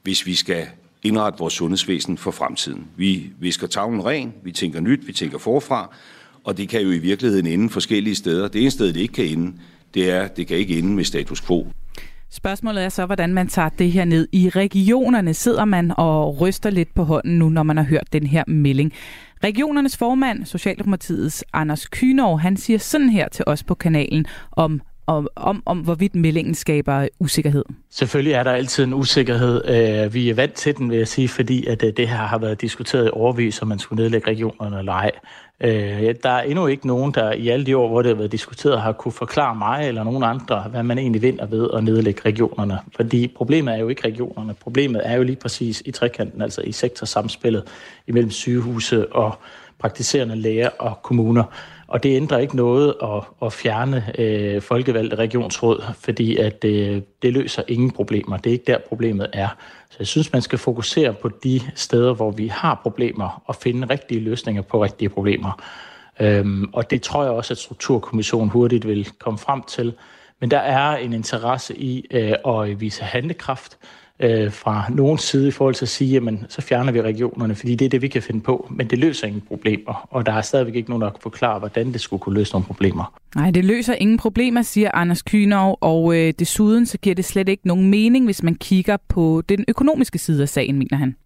hvis 0.03 0.27
vi 0.27 0.35
skal 0.35 0.67
indrette 1.03 1.39
vores 1.39 1.55
sundhedsvæsen 1.55 2.19
for 2.19 2.31
fremtiden. 2.31 2.87
Vi 2.97 3.31
visker 3.39 3.67
tavlen 3.67 4.05
ren, 4.05 4.33
vi 4.43 4.53
tænker 4.53 4.81
nyt, 4.81 5.07
vi 5.07 5.13
tænker 5.13 5.39
forfra, 5.39 5.95
og 6.45 6.57
det 6.57 6.69
kan 6.69 6.81
jo 6.83 6.91
i 6.91 6.99
virkeligheden 6.99 7.47
ende 7.47 7.71
forskellige 7.71 8.15
steder. 8.15 8.49
Det 8.49 8.61
ene 8.61 8.71
sted, 8.71 8.93
det 8.93 9.01
ikke 9.01 9.15
kan 9.15 9.25
ende, 9.25 9.53
det 9.95 10.11
er, 10.11 10.29
det 10.29 10.47
kan 10.47 10.57
ikke 10.57 10.79
ende 10.79 10.89
med 10.89 11.05
status 11.05 11.41
quo. 11.41 11.67
Spørgsmålet 12.35 12.85
er 12.85 12.89
så, 12.89 13.07
hvordan 13.07 13.35
man 13.35 13.49
tager 13.49 13.69
det 13.69 13.93
her 13.93 14.05
ned. 14.05 14.29
I 14.33 14.49
regionerne 14.49 15.35
sidder 15.35 15.65
man 15.65 15.93
og 15.97 16.41
ryster 16.41 16.71
lidt 16.71 16.95
på 16.95 17.05
hånden 17.05 17.39
nu, 17.39 17.49
når 17.49 17.63
man 17.63 17.77
har 17.77 17.85
hørt 17.85 18.13
den 18.13 18.27
her 18.27 18.45
melding. 18.47 18.93
Regionernes 19.45 19.97
formand, 19.97 20.45
Socialdemokratiets 20.45 21.45
Anders 21.53 21.87
Kynov, 21.87 22.41
han 22.41 22.57
siger 22.57 22.79
sådan 22.79 23.09
her 23.09 23.29
til 23.29 23.45
os 23.47 23.63
på 23.63 23.75
kanalen 23.75 24.27
om 24.53 24.81
om, 25.07 25.29
om, 25.37 25.63
om 25.67 25.79
hvorvidt 25.79 26.15
meldingen 26.15 26.55
skaber 26.55 27.09
usikkerhed? 27.19 27.65
Selvfølgelig 27.91 28.33
er 28.33 28.43
der 28.43 28.51
altid 28.51 28.85
en 28.85 28.95
usikkerhed. 28.95 29.63
Øh, 29.69 30.15
vi 30.15 30.31
er 30.31 30.35
vant 30.35 30.53
til 30.53 30.77
den, 30.77 30.91
vil 30.91 30.99
jeg 30.99 31.09
sige, 31.09 31.29
fordi 31.29 31.67
at 31.67 31.85
øh, 31.85 31.93
det 31.97 32.09
her 32.09 32.17
har 32.17 32.39
været 32.39 32.61
diskuteret 32.61 33.07
i 33.07 33.11
overvis, 33.13 33.63
om 33.63 33.69
man 33.69 33.79
skulle 33.79 34.03
nedlægge 34.03 34.31
regionerne 34.31 34.79
eller 34.79 34.93
ej. 34.93 35.11
Øh, 35.61 36.15
der 36.23 36.31
er 36.31 36.43
endnu 36.43 36.67
ikke 36.67 36.87
nogen, 36.87 37.15
der 37.15 37.33
i 37.33 37.49
alle 37.49 37.67
de 37.67 37.77
år, 37.77 37.89
hvor 37.89 38.03
det 38.03 38.09
har 38.09 38.17
været 38.17 38.33
diskuteret, 38.33 38.81
har 38.81 38.93
kunne 38.93 39.13
forklare 39.13 39.55
mig 39.55 39.89
eller 39.89 40.05
nogen 40.05 40.23
andre, 40.23 40.65
hvad 40.71 40.83
man 40.83 40.99
egentlig 40.99 41.23
vinder 41.23 41.47
ved 41.47 41.69
at 41.75 41.85
nedlægge 41.85 42.21
regionerne. 42.25 42.79
Fordi 42.97 43.29
problemet 43.37 43.75
er 43.75 43.79
jo 43.79 43.89
ikke 43.89 44.09
regionerne. 44.09 44.55
Problemet 44.55 45.03
er 45.05 45.17
jo 45.17 45.23
lige 45.23 45.37
præcis 45.37 45.83
i 45.87 45.91
trekanten, 45.91 46.43
altså 46.43 46.61
i 46.61 46.73
sektorsamspillet 46.73 47.65
imellem 48.07 48.31
sygehuse 48.31 49.13
og 49.13 49.39
praktiserende 49.79 50.37
læger 50.37 50.69
og 50.79 51.03
kommuner. 51.03 51.45
Og 51.95 52.03
det 52.03 52.17
ændrer 52.17 52.39
ikke 52.39 52.57
noget 52.57 52.95
at, 53.03 53.23
at 53.43 53.53
fjerne 53.53 54.13
øh, 54.19 54.63
folkevalgte 54.63 55.17
regionsråd, 55.17 55.83
fordi 55.99 56.37
at 56.37 56.65
øh, 56.65 57.03
det 57.23 57.33
løser 57.33 57.63
ingen 57.69 57.91
problemer. 57.91 58.37
Det 58.37 58.51
er 58.51 58.53
ikke 58.53 58.65
der, 58.67 58.79
problemet 58.89 59.27
er. 59.33 59.49
Så 59.91 59.97
jeg 59.99 60.07
synes, 60.07 60.33
man 60.33 60.43
skal 60.43 60.59
fokusere 60.59 61.13
på 61.13 61.29
de 61.29 61.61
steder, 61.75 62.15
hvor 62.15 62.31
vi 62.31 62.47
har 62.47 62.81
problemer, 62.83 63.43
og 63.47 63.57
finde 63.57 63.87
rigtige 63.91 64.21
løsninger 64.21 64.63
på 64.63 64.85
rigtige 64.85 65.09
problemer. 65.09 65.63
Øhm, 66.21 66.71
og 66.73 66.91
det 66.91 67.03
tror 67.03 67.23
jeg 67.23 67.33
også, 67.33 67.55
at 67.55 67.59
Strukturkommissionen 67.59 68.49
hurtigt 68.51 68.87
vil 68.87 69.09
komme 69.19 69.39
frem 69.39 69.63
til. 69.63 69.95
Men 70.41 70.51
der 70.51 70.59
er 70.59 70.97
en 70.97 71.13
interesse 71.13 71.77
i 71.77 72.07
øh, 72.11 72.33
at 72.49 72.81
vise 72.81 73.03
handlekraft 73.03 73.79
øh, 74.21 74.53
fra 74.53 74.85
nogen 74.91 75.19
side 75.19 75.49
i 75.49 75.51
forhold 75.51 75.75
til 75.75 75.85
at 75.85 75.89
sige, 75.89 76.11
jamen 76.11 76.47
så 76.49 76.63
fjerner 76.63 76.93
vi 76.93 77.03
regionerne, 77.03 77.55
fordi 77.55 77.75
det 77.75 77.85
er 77.85 77.89
det, 77.89 78.03
vi 78.03 78.09
kan 78.09 78.23
finde 78.23 78.41
på, 78.41 78.69
men 78.71 78.91
det 78.91 78.99
løser 78.99 79.27
ingen 79.27 79.43
problemer, 79.49 80.09
og 80.11 80.27
der 80.27 80.33
er 80.33 80.43
stadigvæk 80.43 80.75
ikke 80.75 80.91
nogen, 80.91 81.03
der 81.03 81.11
kan 81.11 81.21
forklare, 81.23 81.59
hvordan 81.59 81.93
det 81.93 82.01
skulle 82.01 82.21
kunne 82.21 82.35
løse 82.35 82.53
nogle 82.53 82.67
problemer. 82.67 83.13
Nej, 83.37 83.51
det 83.51 83.65
løser 83.65 83.95
ingen 83.95 84.19
problemer, 84.19 84.63
siger 84.63 84.91
Anders 84.95 85.23
Kynov, 85.23 85.79
og 85.81 86.17
øh, 86.17 86.33
desuden 86.39 86.87
så 86.87 86.99
giver 86.99 87.15
det 87.15 87.25
slet 87.25 87.49
ikke 87.49 87.69
nogen 87.69 87.91
mening, 87.91 88.25
hvis 88.25 88.43
man 88.43 88.55
kigger 88.55 88.97
på 89.09 89.43
den 89.49 89.65
økonomiske 89.69 90.19
side 90.19 90.43
af 90.43 90.49
sagen, 90.49 90.79
mener 90.79 90.97
han. 90.97 91.17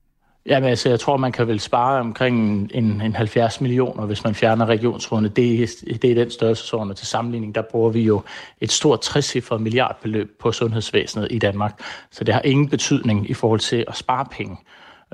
Jamen 0.49 0.71
altså, 0.71 0.89
jeg 0.89 1.01
tror, 1.01 1.17
man 1.17 1.33
kan 1.33 1.49
vel 1.49 1.61
spare 1.61 2.01
omkring 2.01 2.69
en, 2.75 3.01
en 3.01 3.15
70 3.15 3.61
millioner, 3.61 4.07
hvis 4.07 4.25
man 4.25 4.35
fjerner 4.35 4.67
regionsrådene. 4.67 5.29
Det, 5.29 5.63
er, 5.63 5.67
det 6.03 6.11
er 6.11 6.15
den 6.15 6.31
størrelsesorden, 6.31 6.95
til 6.95 7.07
sammenligning, 7.07 7.55
der 7.55 7.63
bruger 7.63 7.91
vi 7.91 8.03
jo 8.03 8.23
et 8.61 8.73
stort 8.73 9.01
60 9.01 9.37
milliardbeløb 9.61 10.39
på 10.41 10.53
sundhedsvæsenet 10.53 11.29
i 11.31 11.39
Danmark. 11.39 11.81
Så 12.11 12.25
det 12.25 12.35
har 12.35 12.43
ingen 12.45 12.69
betydning 12.69 13.31
i 13.31 13.35
forhold 13.35 13.61
til 13.61 13.85
at 13.89 13.97
spare 13.97 14.27
penge. 14.31 14.57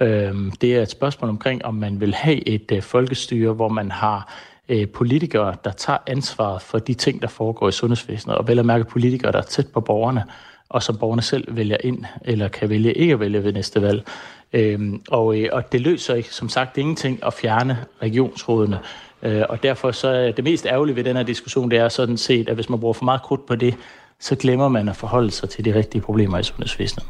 Øhm, 0.01 0.51
det 0.51 0.77
er 0.77 0.83
et 0.83 0.91
spørgsmål 0.91 1.29
omkring, 1.29 1.65
om 1.65 1.75
man 1.75 2.01
vil 2.01 2.15
have 2.15 2.49
et 2.49 2.73
øh, 2.73 2.83
folkestyre, 2.83 3.53
hvor 3.53 3.69
man 3.69 3.91
har 3.91 4.33
øh, 4.69 4.89
politikere, 4.89 5.55
der 5.65 5.71
tager 5.71 5.99
ansvaret 6.07 6.63
for 6.63 6.79
de 6.79 6.95
ting, 6.95 7.23
der 7.23 7.29
foregår 7.29 7.69
i 7.69 7.73
sundhedsvæsenet, 7.73 8.37
og 8.37 8.49
vel 8.49 8.59
at 8.59 8.67
mærke 8.67 8.85
politikere, 8.85 9.33
der 9.33 9.39
er 9.39 9.43
tæt 9.43 9.67
på 9.67 9.81
borgerne, 9.81 10.25
og 10.69 10.83
som 10.83 10.97
borgerne 10.97 11.23
selv 11.23 11.57
vælger 11.57 11.77
ind, 11.85 12.05
eller 12.25 12.49
kan 12.49 12.69
vælge 12.69 12.93
ikke 12.93 13.13
at 13.13 13.21
vælge 13.21 13.45
ved 13.45 13.53
næste 13.53 13.83
valg. 13.83 14.03
Øhm, 14.55 15.01
og, 15.09 15.41
øh, 15.41 15.49
og 15.53 15.73
det 15.73 15.81
løser 15.81 16.15
ikke, 16.15 16.29
som 16.29 16.49
sagt 16.49 16.79
ingenting 16.79 17.19
at 17.27 17.35
fjerne 17.35 17.79
regionsrådene. 18.03 18.79
Øh, 19.23 19.43
og 19.49 19.63
derfor 19.63 19.91
så 19.91 20.09
er 20.09 20.33
det 20.33 20.45
mest 20.45 20.67
ærgerlige 20.67 20.97
ved 20.97 21.05
den 21.05 21.17
her 21.17 21.23
diskussion, 21.23 21.71
det 21.71 21.79
er 21.79 21.89
sådan 21.89 22.17
set, 22.17 22.49
at 22.49 22.55
hvis 22.55 22.69
man 22.69 22.81
bruger 22.81 22.95
for 22.95 23.05
meget 23.05 23.23
krudt 23.23 23.47
på 23.47 23.55
det, 23.55 23.75
så 24.21 24.37
glemmer 24.37 24.69
man 24.69 24.89
at 24.89 24.97
forholde 24.97 25.31
sig 25.31 25.49
til 25.49 25.65
de 25.65 25.75
rigtige 25.75 26.03
problemer 26.03 26.39
i 26.39 26.43
sundhedsvæsenet. 26.43 27.07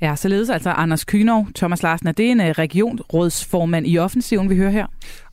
Ja, 0.00 0.16
således 0.16 0.50
altså 0.50 0.70
Anders 0.70 1.04
Kynov. 1.04 1.46
Thomas 1.54 1.82
Larsen, 1.82 2.08
er 2.08 2.12
det 2.12 2.30
en 2.30 2.40
regionrådsformand 2.40 2.58
regionsrådsformand 2.58 3.86
i 3.86 3.98
offensiven, 3.98 4.50
vi 4.50 4.56
hører 4.56 4.70
her? 4.70 4.86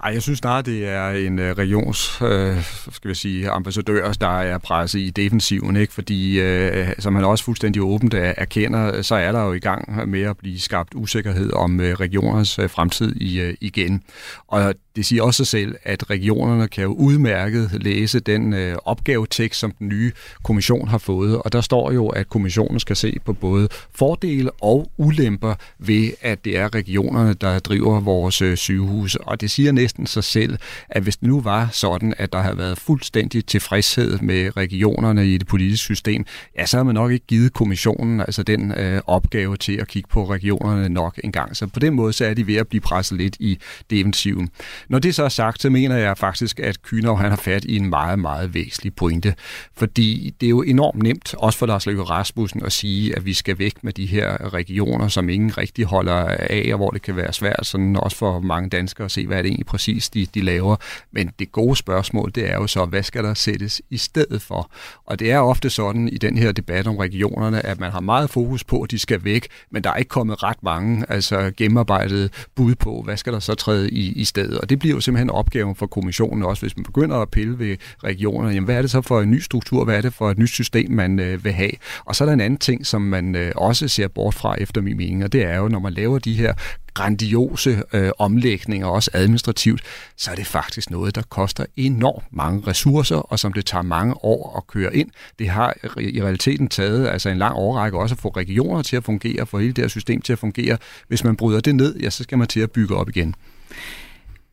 Ej, 0.04 0.12
jeg 0.14 0.22
synes 0.22 0.40
snart, 0.40 0.66
det 0.66 0.88
er 0.88 1.10
en 1.10 1.40
øh, 1.40 1.58
regions, 1.58 2.22
øh, 2.22 2.64
skal 2.92 3.10
vi 3.10 3.16
sige, 3.16 3.50
ambassadør, 3.50 4.12
der 4.12 4.40
er 4.40 4.58
presset 4.58 5.00
i 5.00 5.10
defensiven, 5.10 5.76
ikke? 5.78 5.94
fordi 5.94 6.40
øh, 6.40 6.88
som 7.00 7.16
han 7.16 7.26
også 7.26 7.44
fuldstændig 7.44 7.82
åbent 7.82 8.14
erkender, 8.14 9.02
så 9.02 9.16
er 9.16 9.32
der 9.32 9.44
jo 9.44 9.54
i 9.54 9.60
gang 9.60 10.10
med 10.10 10.22
at 10.22 10.38
blive 10.38 10.60
skabt 10.60 10.94
usikkerhed 10.96 11.54
om 11.54 11.80
øh, 11.80 11.94
regionernes 11.94 12.60
øh, 12.60 12.70
fremtid 12.70 13.16
i, 13.16 13.40
øh, 13.40 13.54
igen. 13.62 14.04
Og 14.48 14.74
det 14.96 15.06
siger 15.06 15.24
også 15.24 15.38
sig 15.38 15.48
selv, 15.48 15.76
at 15.84 16.10
regionerne 16.10 16.68
kan 16.68 16.84
jo 16.84 16.94
udmærket 16.94 17.70
læse 17.74 18.20
den 18.20 18.54
øh, 18.54 18.76
opgavetekst, 18.86 19.60
som 19.60 19.72
den 19.72 19.88
nye 19.88 20.12
kommission 20.44 20.88
har 20.88 20.98
fået. 20.98 21.38
Og 21.38 21.54
der 21.54 21.62
står 21.62 21.92
jo, 21.92 22.08
at 22.08 22.30
kommissionen 22.30 22.80
skal 22.80 22.96
se 22.96 23.18
på 23.26 23.34
både 23.34 23.68
fordele 23.96 24.52
og 24.52 24.92
ulemper 24.98 25.56
ved, 25.80 26.12
at 26.22 26.46
det 26.46 26.58
er 26.58 26.76
regionerne, 26.76 27.34
der 27.34 27.60
driver 27.60 28.00
vores 28.00 28.42
øh, 28.42 28.58
sygehus. 28.58 29.16
Og 29.16 29.42
det 29.42 29.52
siger 29.52 29.72
næsten 29.72 29.89
sig 30.06 30.24
selv, 30.24 30.58
at 30.90 31.04
hvis 31.04 31.18
det 31.18 31.28
nu 31.28 31.42
var 31.42 31.70
sådan, 31.72 32.14
at 32.18 32.34
der 32.34 32.42
havde 32.42 32.58
været 32.58 32.78
fuldstændig 32.78 33.46
tilfredshed 33.46 34.20
med 34.20 34.58
regionerne 34.58 35.28
i 35.28 35.38
det 35.38 35.48
politiske 35.48 35.84
system, 35.84 36.26
ja, 36.58 36.66
så 36.66 36.78
havde 36.78 36.86
man 36.86 36.96
nok 36.96 37.12
ikke 37.12 37.26
givet 37.28 37.54
kommissionen 37.54 38.20
altså 38.20 38.44
den 38.44 38.72
øh, 38.72 39.02
opgave 39.08 39.58
til 39.58 39.74
at 39.82 39.88
kigge 39.88 40.10
på 40.10 40.30
regionerne 40.30 40.90
nok 40.90 41.20
engang. 41.24 41.58
Så 41.58 41.68
på 41.68 41.80
den 41.80 41.94
måde 41.94 42.14
så 42.14 42.26
er 42.26 42.34
de 42.34 42.48
ved 42.48 42.56
at 42.56 42.68
blive 42.68 42.82
presset 42.82 43.18
lidt 43.18 43.38
i 43.40 43.60
defensiven. 43.90 44.50
Når 44.90 45.00
det 45.00 45.16
så 45.16 45.24
er 45.24 45.30
sagt, 45.30 45.62
så 45.62 45.70
mener 45.70 45.96
jeg 45.96 46.18
faktisk, 46.18 46.60
at 46.60 46.82
Kynov 46.82 47.18
han 47.18 47.30
har 47.30 47.38
fat 47.38 47.66
i 47.66 47.76
en 47.76 47.90
meget, 47.90 48.20
meget 48.20 48.54
væsentlig 48.54 48.96
pointe. 48.96 49.36
Fordi 49.78 50.34
det 50.42 50.48
er 50.48 50.50
jo 50.50 50.62
enormt 50.62 51.04
nemt, 51.04 51.36
også 51.38 51.60
for 51.60 51.66
Lars 51.66 51.86
Løkke 51.86 52.04
Rasmussen, 52.04 52.66
at 52.66 52.72
sige, 52.72 53.16
at 53.16 53.26
vi 53.26 53.34
skal 53.34 53.60
væk 53.60 53.84
med 53.84 53.94
de 53.94 54.06
her 54.06 54.54
regioner, 54.54 55.08
som 55.08 55.30
ingen 55.30 55.58
rigtig 55.58 55.86
holder 55.86 56.16
af, 56.40 56.70
og 56.72 56.78
hvor 56.78 56.90
det 56.90 57.02
kan 57.02 57.16
være 57.16 57.34
svært, 57.34 57.66
sådan 57.66 57.96
også 57.96 58.18
for 58.18 58.40
mange 58.40 58.70
danskere 58.70 59.06
at 59.06 59.12
se, 59.12 59.28
hvad 59.28 59.38
er 59.38 59.42
det 59.42 59.50
egentlig 59.50 59.66
præcis, 59.80 60.10
de, 60.10 60.26
de 60.26 60.42
laver. 60.42 60.76
Men 61.12 61.32
det 61.40 61.52
gode 61.52 61.76
spørgsmål, 61.76 62.32
det 62.36 62.52
er 62.52 62.56
jo 62.56 62.68
så, 62.68 62.86
hvad 62.86 63.04
skal 63.04 63.24
der 63.24 63.34
sættes 63.34 63.82
i 63.90 63.98
stedet 63.98 64.42
for? 64.42 64.72
Og 65.06 65.20
det 65.20 65.32
er 65.32 65.40
ofte 65.40 65.70
sådan 65.70 66.10
i 66.10 66.18
den 66.18 66.38
her 66.38 66.52
debat 66.52 66.88
om 66.88 66.98
regionerne, 66.98 67.66
at 67.66 67.80
man 67.80 67.92
har 67.92 68.00
meget 68.00 68.30
fokus 68.30 68.64
på, 68.64 68.82
at 68.82 68.92
de 68.92 69.00
skal 69.00 69.24
væk, 69.24 69.48
men 69.72 69.84
der 69.84 69.90
er 69.90 69.96
ikke 69.96 70.10
kommet 70.10 70.44
ret 70.44 70.64
mange 70.64 71.06
altså 71.10 71.52
gennemarbejdede 71.58 72.30
bud 72.56 72.76
på, 72.76 73.02
hvad 73.02 73.18
skal 73.18 73.34
der 73.34 73.40
så 73.40 73.56
træde 73.56 73.90
i, 73.90 74.12
i 74.12 74.26
stedet. 74.26 74.58
Og 74.58 74.70
det 74.70 74.80
bliver 74.80 74.96
jo 74.96 75.02
simpelthen 75.02 75.30
opgaven 75.30 75.76
for 75.76 75.88
kommissionen 75.88 76.44
også, 76.44 76.62
hvis 76.62 76.78
man 76.78 76.84
begynder 76.84 77.18
at 77.18 77.30
pille 77.30 77.60
ved 77.60 77.78
regionerne. 78.04 78.54
Jamen, 78.54 78.66
hvad 78.66 78.76
er 78.76 78.82
det 78.82 78.92
så 78.92 79.02
for 79.02 79.22
en 79.22 79.32
ny 79.32 79.40
struktur? 79.40 79.84
Hvad 79.86 79.98
er 79.98 80.02
det 80.02 80.14
for 80.14 80.32
et 80.32 80.38
nyt 80.38 80.50
system, 80.50 80.92
man 80.92 81.20
øh, 81.20 81.44
vil 81.44 81.52
have? 81.52 81.72
Og 82.06 82.16
så 82.16 82.24
er 82.24 82.26
der 82.26 82.34
en 82.34 82.42
anden 82.42 82.60
ting, 82.60 82.86
som 82.86 83.02
man 83.02 83.36
øh, 83.36 83.52
også 83.56 83.88
ser 83.88 84.08
bort 84.08 84.34
fra 84.34 84.56
efter 84.62 84.82
min 84.82 84.98
mening, 84.98 85.24
og 85.24 85.34
det 85.34 85.46
er 85.46 85.58
jo, 85.58 85.68
når 85.68 85.80
man 85.80 85.94
laver 85.94 86.20
de 86.20 86.34
her 86.34 86.54
grandiose 87.00 87.84
øh, 87.94 88.12
omlægninger, 88.18 88.88
også 88.88 89.12
administrativt, 89.14 89.82
så 90.16 90.32
er 90.32 90.36
det 90.36 90.48
faktisk 90.48 90.90
noget, 90.90 91.16
der 91.16 91.22
koster 91.22 91.66
enormt 91.78 92.26
mange 92.32 92.68
ressourcer, 92.68 93.16
og 93.16 93.40
som 93.40 93.54
det 93.54 93.66
tager 93.66 93.82
mange 93.82 94.26
år 94.26 94.58
at 94.58 94.68
køre 94.68 94.96
ind. 94.96 95.10
Det 95.40 95.50
har 95.50 95.74
i 96.00 96.24
realiteten 96.24 96.68
taget 96.68 97.08
altså 97.08 97.30
en 97.30 97.38
lang 97.38 97.56
årrække 97.56 98.00
også 98.00 98.16
at 98.16 98.20
få 98.20 98.30
regioner 98.30 98.82
til 98.82 98.96
at 98.96 99.04
fungere, 99.04 99.46
få 99.46 99.60
hele 99.60 99.74
det 99.74 99.84
her 99.84 99.90
system 99.90 100.22
til 100.22 100.34
at 100.34 100.40
fungere. 100.40 100.78
Hvis 101.08 101.24
man 101.24 101.36
bryder 101.36 101.60
det 101.60 101.76
ned, 101.76 101.96
ja, 101.96 102.10
så 102.10 102.24
skal 102.24 102.38
man 102.38 102.48
til 102.48 102.60
at 102.60 102.72
bygge 102.72 102.96
op 102.96 103.10
igen. 103.10 103.36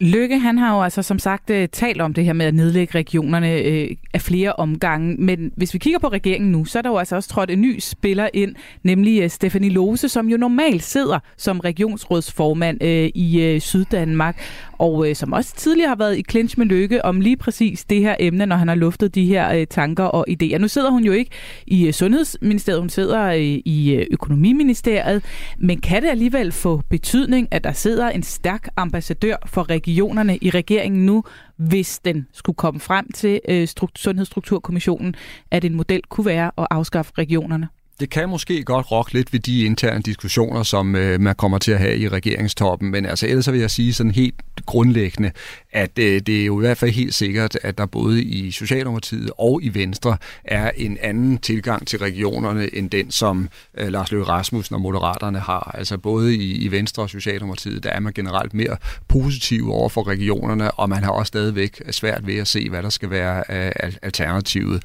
Lykke, 0.01 0.39
han 0.39 0.59
har 0.59 0.77
jo 0.77 0.83
altså 0.83 1.03
som 1.03 1.19
sagt 1.19 1.51
øh, 1.51 1.69
talt 1.69 2.01
om 2.01 2.15
det 2.15 2.25
her 2.25 2.33
med 2.33 2.47
at 2.47 2.55
nedlægge 2.55 2.99
regionerne 2.99 3.53
øh, 3.53 3.91
af 4.15 4.21
flere 4.21 4.53
omgange, 4.53 5.17
men 5.19 5.53
hvis 5.57 5.75
vi 5.75 5.79
kigger 5.79 5.99
på 5.99 6.09
regeringen 6.09 6.53
nu, 6.53 6.65
så 6.65 6.79
er 6.79 6.83
der 6.83 6.91
jo 6.91 6.97
altså 6.97 7.17
også 7.17 7.29
trådt 7.29 7.51
en 7.51 7.61
ny 7.61 7.79
spiller 7.79 8.29
ind, 8.35 8.55
nemlig 8.83 9.23
øh, 9.23 9.31
Stefanie 9.31 9.71
Lose, 9.71 10.09
som 10.09 10.29
jo 10.29 10.37
normalt 10.37 10.83
sidder 10.83 11.19
som 11.37 11.61
regionsrådsformand 11.61 12.83
øh, 12.83 13.11
i 13.15 13.43
øh, 13.43 13.61
Syddanmark, 13.61 14.41
og 14.73 15.09
øh, 15.09 15.17
som 15.17 15.33
også 15.33 15.55
tidligere 15.57 15.89
har 15.89 15.97
været 15.97 16.19
i 16.19 16.25
clinch 16.31 16.59
med 16.59 16.67
Lykke 16.67 17.05
om 17.05 17.21
lige 17.21 17.37
præcis 17.37 17.85
det 17.85 18.01
her 18.01 18.17
emne, 18.19 18.47
når 18.47 18.57
han 18.57 18.69
har 18.69 18.75
luftet 18.75 19.15
de 19.15 19.27
her 19.27 19.53
øh, 19.53 19.67
tanker 19.67 20.05
og 20.05 20.25
idéer. 20.31 20.59
Nu 20.59 20.69
sidder 20.69 20.91
hun 20.91 21.05
jo 21.05 21.13
ikke 21.13 21.31
i 21.67 21.87
øh, 21.87 21.93
Sundhedsministeriet, 21.93 22.81
hun 22.81 22.89
sidder 22.89 23.23
øh, 23.27 23.41
i 23.65 23.95
øh, 23.95 24.07
Økonomiministeriet, 24.11 25.25
men 25.59 25.81
kan 25.81 26.03
det 26.03 26.09
alligevel 26.09 26.53
få 26.53 26.83
betydning, 26.91 27.49
at 27.51 27.65
der 27.65 27.73
sidder 27.73 28.11
en 28.11 28.23
stærk 28.23 28.69
ambassadør 28.77 29.37
for 29.47 29.71
regionerne 29.87 30.39
i 30.39 30.51
regeringen 30.51 31.07
nu, 31.07 31.25
hvis 31.57 31.99
den 31.99 32.27
skulle 32.33 32.57
komme 32.57 32.81
frem 32.81 33.13
til 33.13 33.41
øh, 33.49 33.69
Sundhedsstrukturkommissionen, 33.97 35.15
at 35.51 35.65
en 35.65 35.75
model 35.75 36.03
kunne 36.09 36.27
være 36.27 36.51
at 36.59 36.67
afskaffe 36.71 37.13
regionerne? 37.19 37.69
Det 38.01 38.11
kan 38.11 38.29
måske 38.29 38.65
godt 38.65 38.91
rokke 38.91 39.13
lidt 39.13 39.33
ved 39.33 39.41
de 39.41 39.65
interne 39.65 40.03
diskussioner, 40.03 40.63
som 40.63 40.97
øh, 40.97 41.21
man 41.21 41.35
kommer 41.35 41.59
til 41.59 41.73
at 41.73 41.79
have 41.79 41.99
i 41.99 42.09
regeringstoppen, 42.09 42.91
men 42.91 43.07
altså 43.07 43.27
ellers 43.27 43.53
vil 43.53 43.61
jeg 43.61 43.71
sige 43.71 43.95
sådan 43.95 44.13
helt 44.13 44.35
grundlæggende, 44.67 45.31
at 45.73 45.99
øh, 45.99 46.21
det 46.21 46.41
er 46.41 46.47
jo 46.47 46.61
i 46.61 46.61
hvert 46.61 46.79
fald 46.79 46.91
helt 46.91 47.15
sikkert, 47.15 47.59
at 47.63 47.79
der 47.79 47.87
både 47.87 48.23
i 48.23 48.51
Socialdemokratiet 48.51 49.31
og 49.39 49.63
i 49.63 49.75
Venstre 49.75 50.17
er 50.45 50.71
en 50.77 50.99
anden 51.01 51.39
tilgang 51.39 51.87
til 51.87 51.99
regionerne, 51.99 52.75
end 52.75 52.91
den, 52.91 53.11
som 53.11 53.49
øh, 53.79 53.89
Lars 53.89 54.13
Løkke 54.13 54.27
Rasmussen 54.27 54.75
og 54.75 54.81
Moderaterne 54.81 55.39
har. 55.39 55.71
Altså 55.75 55.99
både 55.99 56.37
i, 56.37 56.65
i 56.65 56.71
Venstre 56.71 57.03
og 57.03 57.11
Socialdemokratiet, 57.11 57.85
der 57.85 57.91
er 57.91 58.01
man 58.01 58.13
generelt 58.13 58.55
mere 58.55 58.77
positiv 59.09 59.71
over 59.71 59.89
for 59.89 60.07
regionerne, 60.07 60.71
og 60.71 60.89
man 60.89 61.05
har 61.05 61.11
også 61.11 61.29
stadigvæk 61.29 61.83
svært 61.91 62.27
ved 62.27 62.37
at 62.37 62.49
se, 62.49 62.69
hvad 62.71 62.83
der 62.83 62.91
skal 62.91 63.11
være 63.11 63.45
øh, 63.51 63.93
alternativet. 64.03 64.83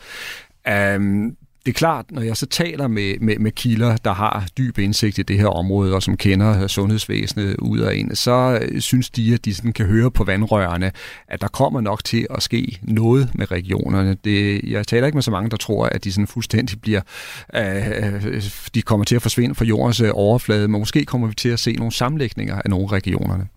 Um, 0.96 1.38
det 1.66 1.72
er 1.72 1.74
klart, 1.74 2.06
når 2.12 2.22
jeg 2.22 2.38
så 2.38 2.46
taler 2.46 2.88
med, 2.88 3.20
med, 3.20 3.38
med 3.40 3.52
kilder, 3.52 3.98
der 3.98 4.14
har 4.14 4.48
dyb 4.58 4.78
indsigt 4.78 5.18
i 5.18 5.22
det 5.22 5.38
her 5.38 5.48
område, 5.48 5.96
og 5.96 6.04
som 6.04 6.18
kender 6.18 6.64
øh, 6.64 6.70
sundhedsvæsenet 6.70 7.56
ud 7.58 7.80
af 7.80 7.96
en, 7.96 8.16
så 8.16 8.60
øh, 8.62 8.82
synes 8.82 9.10
de, 9.10 9.34
at 9.34 9.46
de 9.46 9.56
sådan 9.56 9.74
kan 9.74 9.86
høre 9.86 10.12
på 10.12 10.24
vandrørene, 10.24 10.92
at 11.28 11.42
der 11.42 11.48
kommer 11.48 11.82
nok 11.82 12.04
til 12.04 12.28
at 12.30 12.44
ske 12.44 12.80
noget 12.82 13.30
med 13.36 13.52
regionerne. 13.52 14.18
Det, 14.24 14.62
jeg 14.64 14.88
taler 14.88 15.06
ikke 15.06 15.16
med 15.16 15.24
så 15.24 15.32
mange, 15.32 15.50
der 15.50 15.58
tror, 15.58 15.86
at 15.86 16.04
de 16.04 16.12
sådan 16.12 16.28
fuldstændig 16.28 16.82
bliver, 16.82 17.02
øh, 17.56 18.24
øh 18.26 18.44
de 18.76 18.82
kommer 18.82 19.04
til 19.04 19.16
at 19.16 19.22
forsvinde 19.22 19.56
fra 19.56 19.66
jordens 19.66 20.02
overflade, 20.02 20.68
men 20.68 20.80
måske 20.80 21.06
kommer 21.06 21.28
vi 21.28 21.34
til 21.34 21.50
at 21.50 21.60
se 21.60 21.74
nogle 21.74 21.92
sammenlægninger 21.92 22.56
af 22.56 22.70
nogle 22.70 22.88
regionerne. 22.88 23.48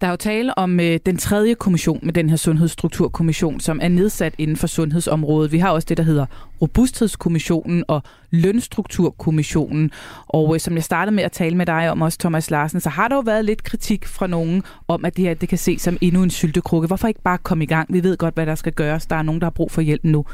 Der 0.00 0.06
er 0.06 0.10
jo 0.10 0.16
tale 0.16 0.58
om 0.58 0.80
øh, 0.80 0.98
den 1.06 1.16
tredje 1.16 1.54
kommission 1.54 2.00
med 2.02 2.12
den 2.12 2.30
her 2.30 2.36
sundhedsstrukturkommission, 2.36 3.60
som 3.60 3.78
er 3.82 3.88
nedsat 3.88 4.34
inden 4.38 4.56
for 4.56 4.66
sundhedsområdet. 4.66 5.52
Vi 5.52 5.58
har 5.58 5.70
også 5.70 5.86
det, 5.88 5.96
der 5.96 6.02
hedder 6.02 6.26
Robusthedskommissionen 6.62 7.84
og 7.88 8.02
Lønstrukturkommissionen. 8.30 9.90
Og 10.26 10.54
øh, 10.54 10.60
som 10.60 10.74
jeg 10.74 10.84
startede 10.84 11.16
med 11.16 11.24
at 11.24 11.32
tale 11.32 11.56
med 11.56 11.66
dig 11.66 11.90
om 11.90 12.02
også, 12.02 12.18
Thomas 12.18 12.50
Larsen, 12.50 12.80
så 12.80 12.88
har 12.88 13.08
der 13.08 13.16
jo 13.16 13.20
været 13.20 13.44
lidt 13.44 13.64
kritik 13.64 14.06
fra 14.06 14.26
nogen 14.26 14.62
om, 14.88 15.04
at 15.04 15.16
det 15.16 15.24
her 15.24 15.34
det 15.34 15.48
kan 15.48 15.58
ses 15.58 15.82
som 15.82 15.98
endnu 16.00 16.22
en 16.22 16.30
syltekrukke. 16.30 16.86
Hvorfor 16.86 17.08
ikke 17.08 17.22
bare 17.22 17.38
komme 17.38 17.64
i 17.64 17.66
gang? 17.66 17.94
Vi 17.94 18.02
ved 18.02 18.16
godt, 18.16 18.34
hvad 18.34 18.46
der 18.46 18.54
skal 18.54 18.72
gøres. 18.72 19.06
Der 19.06 19.16
er 19.16 19.22
nogen, 19.22 19.40
der 19.40 19.46
har 19.46 19.50
brug 19.50 19.70
for 19.70 19.80
hjælp 19.80 20.04
nu. 20.04 20.24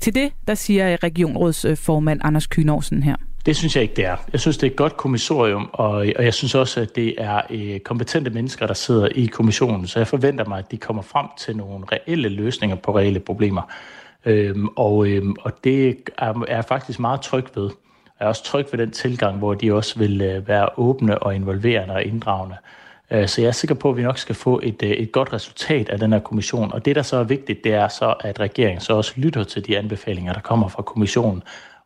Til 0.00 0.14
det, 0.14 0.32
der 0.48 0.54
siger 0.54 1.02
regionrådsformand 1.02 2.20
Anders 2.24 2.46
Kynorsen 2.46 3.02
her. 3.02 3.16
Det 3.46 3.56
synes 3.56 3.76
jeg 3.76 3.82
ikke, 3.82 3.94
det 3.94 4.06
er. 4.06 4.16
Jeg 4.32 4.40
synes, 4.40 4.56
det 4.58 4.66
er 4.66 4.70
et 4.70 4.76
godt 4.76 4.96
kommissorium, 4.96 5.70
og, 5.72 5.90
og 5.90 6.24
jeg 6.24 6.34
synes 6.34 6.54
også, 6.54 6.80
at 6.80 6.96
det 6.96 7.14
er 7.18 7.40
øh, 7.50 7.80
kompetente 7.80 8.30
mennesker, 8.30 8.66
der 8.66 8.74
sidder 8.74 9.08
i 9.14 9.26
kommissionen. 9.26 9.86
Så 9.86 9.98
jeg 9.98 10.06
forventer 10.06 10.44
mig, 10.44 10.58
at 10.58 10.70
de 10.70 10.76
kommer 10.76 11.02
frem 11.02 11.26
til 11.38 11.56
nogle 11.56 11.84
reelle 11.92 12.28
løsninger 12.28 12.76
på 12.76 12.98
reelle 12.98 13.20
problemer. 13.20 13.62
Øhm, 14.24 14.68
og, 14.76 15.06
øhm, 15.06 15.36
og 15.40 15.52
det 15.64 15.96
er, 16.18 16.44
er 16.48 16.54
jeg 16.54 16.64
faktisk 16.64 16.98
meget 16.98 17.20
tryg 17.20 17.44
ved. 17.54 17.70
jeg 18.20 18.24
er 18.24 18.28
også 18.28 18.44
tryg 18.44 18.66
ved 18.72 18.78
den 18.78 18.90
tilgang, 18.90 19.38
hvor 19.38 19.54
de 19.54 19.72
også 19.72 19.98
vil 19.98 20.20
øh, 20.20 20.48
være 20.48 20.68
åbne 20.76 21.18
og 21.18 21.34
involverende 21.34 21.94
og 21.94 22.04
inddragende. 22.04 22.56
Øh, 23.10 23.28
så 23.28 23.40
jeg 23.40 23.48
er 23.48 23.52
sikker 23.52 23.74
på, 23.74 23.90
at 23.90 23.96
vi 23.96 24.02
nok 24.02 24.18
skal 24.18 24.34
få 24.34 24.60
et, 24.62 24.82
øh, 24.82 24.90
et 24.90 25.12
godt 25.12 25.32
resultat 25.32 25.88
af 25.88 25.98
den 25.98 26.12
her 26.12 26.20
kommission. 26.20 26.72
Og 26.72 26.84
det, 26.84 26.96
der 26.96 27.02
så 27.02 27.16
er 27.16 27.24
vigtigt, 27.24 27.64
det 27.64 27.74
er 27.74 27.88
så, 27.88 28.14
at 28.20 28.40
regeringen 28.40 28.80
så 28.80 28.92
også 28.92 29.12
lytter 29.16 29.44
til 29.44 29.66
de 29.66 29.78
anbefalinger, 29.78 30.32
der 30.32 30.40
kommer 30.40 30.68
fra 30.68 30.82
kommissionen, 30.82 31.42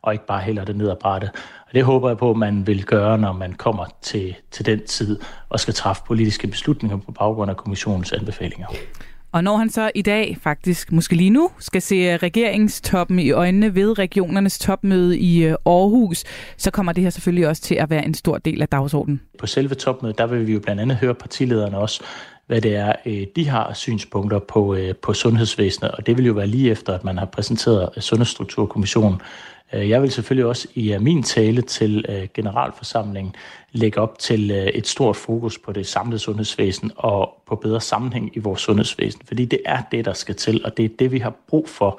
og 0.07 0.13
ikke 0.13 0.25
bare 0.25 0.41
hælder 0.41 0.65
det 0.65 0.75
ned 0.75 0.89
ad 0.89 0.95
brættet. 1.01 1.29
Og 1.67 1.73
det 1.73 1.83
håber 1.83 2.09
jeg 2.09 2.17
på, 2.17 2.29
at 2.29 2.37
man 2.37 2.67
vil 2.67 2.85
gøre, 2.85 3.17
når 3.17 3.33
man 3.33 3.53
kommer 3.53 3.85
til, 4.01 4.35
til 4.51 4.65
den 4.65 4.85
tid 4.85 5.19
og 5.49 5.59
skal 5.59 5.73
træffe 5.73 6.03
politiske 6.07 6.47
beslutninger 6.47 6.97
på 6.97 7.11
baggrund 7.11 7.51
af 7.51 7.57
kommissionens 7.57 8.11
anbefalinger. 8.11 8.67
Og 9.31 9.43
når 9.43 9.57
han 9.57 9.69
så 9.69 9.91
i 9.95 10.01
dag, 10.01 10.37
faktisk 10.41 10.91
måske 10.91 11.15
lige 11.15 11.29
nu, 11.29 11.49
skal 11.59 11.81
se 11.81 12.17
regeringstoppen 12.17 13.19
i 13.19 13.31
øjnene 13.31 13.75
ved 13.75 13.99
regionernes 13.99 14.59
topmøde 14.59 15.19
i 15.19 15.43
øh, 15.43 15.55
Aarhus, 15.65 16.23
så 16.57 16.71
kommer 16.71 16.91
det 16.91 17.03
her 17.03 17.09
selvfølgelig 17.09 17.47
også 17.47 17.61
til 17.61 17.75
at 17.75 17.89
være 17.89 18.05
en 18.05 18.13
stor 18.13 18.37
del 18.37 18.61
af 18.61 18.67
dagsordenen. 18.67 19.21
På 19.39 19.47
selve 19.47 19.75
topmødet, 19.75 20.17
der 20.17 20.27
vil 20.27 20.47
vi 20.47 20.53
jo 20.53 20.59
blandt 20.59 20.81
andet 20.81 20.97
høre 20.97 21.13
partilederne 21.13 21.77
også, 21.77 22.03
hvad 22.47 22.61
det 22.61 22.75
er, 22.75 22.93
øh, 23.05 23.23
de 23.35 23.47
har 23.47 23.73
synspunkter 23.73 24.39
på, 24.39 24.75
øh, 24.75 24.95
på 24.95 25.13
sundhedsvæsenet, 25.13 25.91
og 25.91 26.05
det 26.05 26.17
vil 26.17 26.25
jo 26.25 26.33
være 26.33 26.47
lige 26.47 26.71
efter, 26.71 26.93
at 26.93 27.03
man 27.03 27.17
har 27.17 27.25
præsenteret 27.25 28.03
Sundhedsstrukturkommissionen. 28.03 29.21
Øh, 29.73 29.89
jeg 29.89 30.01
vil 30.01 30.11
selvfølgelig 30.11 30.45
også 30.45 30.67
i 30.73 30.93
øh, 30.93 31.01
min 31.01 31.23
tale 31.23 31.61
til 31.61 32.05
øh, 32.09 32.27
generalforsamlingen 32.33 33.35
lægge 33.71 34.01
op 34.01 34.19
til 34.19 34.51
et 34.51 34.87
stort 34.87 35.15
fokus 35.15 35.57
på 35.57 35.71
det 35.71 35.87
samlede 35.87 36.19
sundhedsvæsen 36.19 36.91
og 36.95 37.43
på 37.47 37.55
bedre 37.55 37.81
sammenhæng 37.81 38.31
i 38.33 38.39
vores 38.39 38.61
sundhedsvæsen. 38.61 39.21
Fordi 39.25 39.45
det 39.45 39.59
er 39.65 39.81
det, 39.91 40.05
der 40.05 40.13
skal 40.13 40.35
til, 40.35 40.65
og 40.65 40.77
det 40.77 40.85
er 40.85 40.89
det, 40.99 41.11
vi 41.11 41.19
har 41.19 41.33
brug 41.47 41.69
for. 41.69 41.89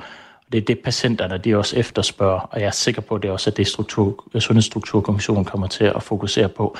Og 0.46 0.52
det 0.52 0.58
er 0.58 0.64
det, 0.64 0.78
patienterne 0.78 1.38
de 1.38 1.56
også 1.56 1.76
efterspørger, 1.76 2.40
og 2.40 2.60
jeg 2.60 2.66
er 2.66 2.70
sikker 2.70 3.02
på, 3.02 3.14
at 3.14 3.22
det 3.22 3.30
også 3.30 3.50
er 3.50 3.54
det, 3.54 3.66
struktur, 3.66 4.24
Sundhedsstrukturkommissionen 4.38 5.44
kommer 5.44 5.66
til 5.66 5.84
at 5.84 6.02
fokusere 6.02 6.48
på. 6.48 6.76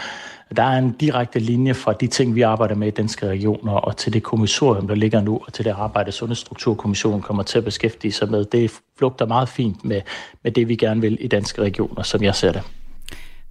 Der 0.56 0.62
er 0.62 0.78
en 0.78 0.92
direkte 0.92 1.38
linje 1.38 1.74
fra 1.74 1.92
de 1.92 2.06
ting, 2.06 2.34
vi 2.34 2.42
arbejder 2.42 2.74
med 2.74 2.88
i 2.88 2.90
danske 2.90 3.26
regioner, 3.28 3.72
og 3.72 3.96
til 3.96 4.12
det 4.12 4.22
kommissorium, 4.22 4.88
der 4.88 4.94
ligger 4.94 5.20
nu, 5.20 5.40
og 5.46 5.52
til 5.52 5.64
det 5.64 5.70
arbejde, 5.70 6.12
Sundhedsstrukturkommissionen 6.12 7.22
kommer 7.22 7.42
til 7.42 7.58
at 7.58 7.64
beskæftige 7.64 8.12
sig 8.12 8.30
med. 8.30 8.44
Det 8.44 8.80
flugter 8.98 9.26
meget 9.26 9.48
fint 9.48 9.84
med, 9.84 10.00
med 10.44 10.52
det, 10.52 10.68
vi 10.68 10.76
gerne 10.76 11.00
vil 11.00 11.18
i 11.20 11.28
danske 11.28 11.62
regioner, 11.62 12.02
som 12.02 12.22
jeg 12.22 12.34
ser 12.34 12.52
det. 12.52 12.62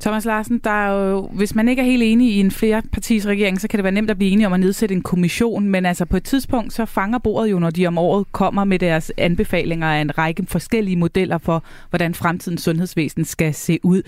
Thomas 0.02 0.26
Larsen, 0.26 0.58
der 0.64 0.70
er 0.70 1.10
jo, 1.10 1.30
hvis 1.34 1.56
man 1.56 1.70
ikke 1.70 1.82
er 1.82 1.86
helt 1.86 2.04
enig 2.04 2.32
i 2.32 2.40
en 2.40 2.52
flerpartis 2.52 3.26
regering, 3.26 3.62
så 3.62 3.68
kan 3.68 3.78
det 3.78 3.84
være 3.84 3.94
nemt 3.94 4.10
at 4.10 4.18
blive 4.18 4.32
enige 4.32 4.48
om 4.48 4.54
at 4.54 4.60
nedsætte 4.60 4.96
en 4.96 5.02
kommission, 5.02 5.70
men 5.70 5.86
altså 5.86 6.06
på 6.06 6.18
et 6.18 6.24
tidspunkt 6.24 6.74
så 6.74 6.86
fanger 6.86 7.18
bordet 7.18 7.52
jo, 7.52 7.60
når 7.60 7.70
de 7.70 7.88
om 7.88 7.98
året 7.98 8.32
kommer 8.32 8.64
med 8.64 8.80
deres 8.80 9.12
anbefalinger 9.18 9.88
af 9.88 10.02
en 10.02 10.18
række 10.18 10.46
forskellige 10.48 10.96
modeller 10.96 11.38
for, 11.38 11.64
hvordan 11.90 12.14
fremtidens 12.14 12.62
sundhedsvæsen 12.62 13.26
skal 13.26 13.54
se 13.54 13.80
ud. 13.84 14.02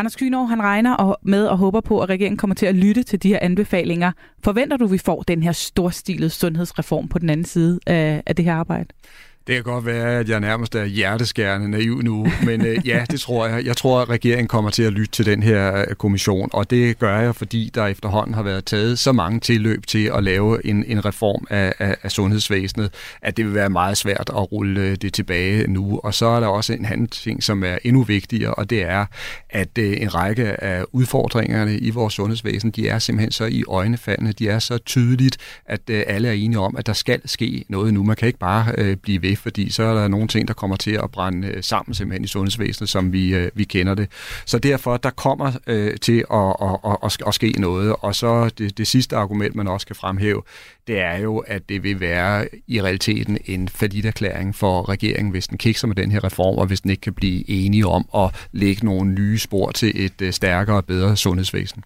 Anders 0.00 0.16
Kynov, 0.16 0.48
han 0.48 0.62
regner 0.62 1.14
med 1.22 1.46
og 1.46 1.58
håber 1.58 1.80
på, 1.80 2.00
at 2.00 2.08
regeringen 2.08 2.36
kommer 2.36 2.54
til 2.54 2.66
at 2.66 2.74
lytte 2.74 3.02
til 3.02 3.22
de 3.22 3.28
her 3.28 3.38
anbefalinger. 3.42 4.12
Forventer 4.44 4.76
du, 4.76 4.84
at 4.84 4.92
vi 4.92 4.98
får 4.98 5.22
den 5.22 5.42
her 5.42 5.52
storstilede 5.52 6.30
sundhedsreform 6.30 7.08
på 7.08 7.18
den 7.18 7.30
anden 7.30 7.46
side 7.46 7.80
af, 7.86 8.22
af 8.26 8.36
det 8.36 8.44
her 8.44 8.54
arbejde? 8.54 8.88
Det 9.48 9.56
kan 9.56 9.64
godt 9.64 9.86
være, 9.86 10.18
at 10.18 10.28
jeg 10.28 10.40
nærmest 10.40 10.74
er 10.74 10.84
hjerteskærende 10.84 11.70
naiv 11.70 12.02
nu, 12.02 12.26
men 12.44 12.66
øh, 12.66 12.88
ja, 12.88 13.04
det 13.10 13.20
tror 13.20 13.46
jeg. 13.46 13.66
Jeg 13.66 13.76
tror, 13.76 14.00
at 14.00 14.08
regeringen 14.08 14.48
kommer 14.48 14.70
til 14.70 14.82
at 14.82 14.92
lytte 14.92 15.12
til 15.12 15.26
den 15.26 15.42
her 15.42 15.78
øh, 15.78 15.94
kommission, 15.94 16.50
og 16.52 16.70
det 16.70 16.98
gør 16.98 17.20
jeg, 17.20 17.34
fordi 17.34 17.70
der 17.74 17.86
efterhånden 17.86 18.34
har 18.34 18.42
været 18.42 18.64
taget 18.64 18.98
så 18.98 19.12
mange 19.12 19.40
tilløb 19.40 19.86
til 19.86 20.10
at 20.14 20.24
lave 20.24 20.66
en, 20.66 20.84
en 20.86 21.04
reform 21.04 21.46
af, 21.50 21.72
af, 21.78 21.96
af 22.02 22.10
sundhedsvæsenet, 22.10 22.90
at 23.22 23.36
det 23.36 23.44
vil 23.44 23.54
være 23.54 23.70
meget 23.70 23.96
svært 23.96 24.30
at 24.30 24.52
rulle 24.52 24.80
øh, 24.80 24.96
det 24.96 25.14
tilbage 25.14 25.70
nu. 25.70 26.00
Og 26.04 26.14
så 26.14 26.26
er 26.26 26.40
der 26.40 26.46
også 26.46 26.72
en 26.72 26.86
anden 26.86 27.08
ting, 27.08 27.42
som 27.42 27.64
er 27.64 27.78
endnu 27.84 28.02
vigtigere, 28.02 28.54
og 28.54 28.70
det 28.70 28.82
er, 28.82 29.06
at 29.50 29.78
øh, 29.78 30.00
en 30.00 30.14
række 30.14 30.64
af 30.64 30.84
udfordringerne 30.92 31.78
i 31.78 31.90
vores 31.90 32.14
sundhedsvæsen, 32.14 32.70
de 32.70 32.88
er 32.88 32.98
simpelthen 32.98 33.32
så 33.32 33.44
i 33.44 33.64
øjnefaldene, 33.68 34.32
de 34.32 34.48
er 34.48 34.58
så 34.58 34.78
tydeligt, 34.78 35.36
at 35.66 35.80
øh, 35.90 36.02
alle 36.06 36.28
er 36.28 36.32
enige 36.32 36.58
om, 36.58 36.76
at 36.76 36.86
der 36.86 36.92
skal 36.92 37.20
ske 37.24 37.64
noget 37.68 37.94
nu. 37.94 38.02
Man 38.02 38.16
kan 38.16 38.26
ikke 38.26 38.38
bare 38.38 38.72
øh, 38.78 38.96
blive 38.96 39.22
ved 39.22 39.37
fordi 39.38 39.70
så 39.70 39.82
er 39.82 39.94
der 39.94 40.08
nogle 40.08 40.28
ting, 40.28 40.48
der 40.48 40.54
kommer 40.54 40.76
til 40.76 40.90
at 40.90 41.10
brænde 41.10 41.48
øh, 41.48 41.62
sammen 41.62 41.94
simpelthen 41.94 42.24
i 42.24 42.28
sundhedsvæsenet, 42.28 42.90
som 42.90 43.12
vi, 43.12 43.34
øh, 43.34 43.50
vi 43.54 43.64
kender 43.64 43.94
det. 43.94 44.08
Så 44.46 44.58
derfor, 44.58 44.96
der 44.96 45.10
kommer 45.10 45.52
øh, 45.66 45.96
til 45.96 46.24
at, 46.32 46.56
at, 46.62 46.96
at, 47.04 47.22
at, 47.26 47.34
ske 47.34 47.54
noget. 47.58 47.96
Og 47.98 48.14
så 48.14 48.48
det, 48.58 48.78
det 48.78 48.86
sidste 48.86 49.16
argument, 49.16 49.54
man 49.54 49.68
også 49.68 49.86
kan 49.86 49.96
fremhæve, 49.96 50.42
det 50.86 51.00
er 51.00 51.18
jo, 51.18 51.38
at 51.38 51.68
det 51.68 51.82
vil 51.82 52.00
være 52.00 52.48
i 52.66 52.82
realiteten 52.82 53.38
en 53.44 53.68
erklæring 54.04 54.54
for 54.54 54.88
regeringen, 54.88 55.30
hvis 55.30 55.46
den 55.46 55.58
kikser 55.58 55.86
med 55.86 55.96
den 55.96 56.10
her 56.10 56.24
reform, 56.24 56.58
og 56.58 56.66
hvis 56.66 56.80
den 56.80 56.90
ikke 56.90 57.00
kan 57.00 57.14
blive 57.14 57.50
enige 57.50 57.86
om 57.86 58.08
at 58.14 58.48
lægge 58.52 58.86
nogle 58.86 59.12
nye 59.12 59.38
spor 59.38 59.70
til 59.70 60.04
et 60.04 60.22
øh, 60.22 60.32
stærkere 60.32 60.76
og 60.76 60.84
bedre 60.84 61.16
sundhedsvæsen. 61.16 61.84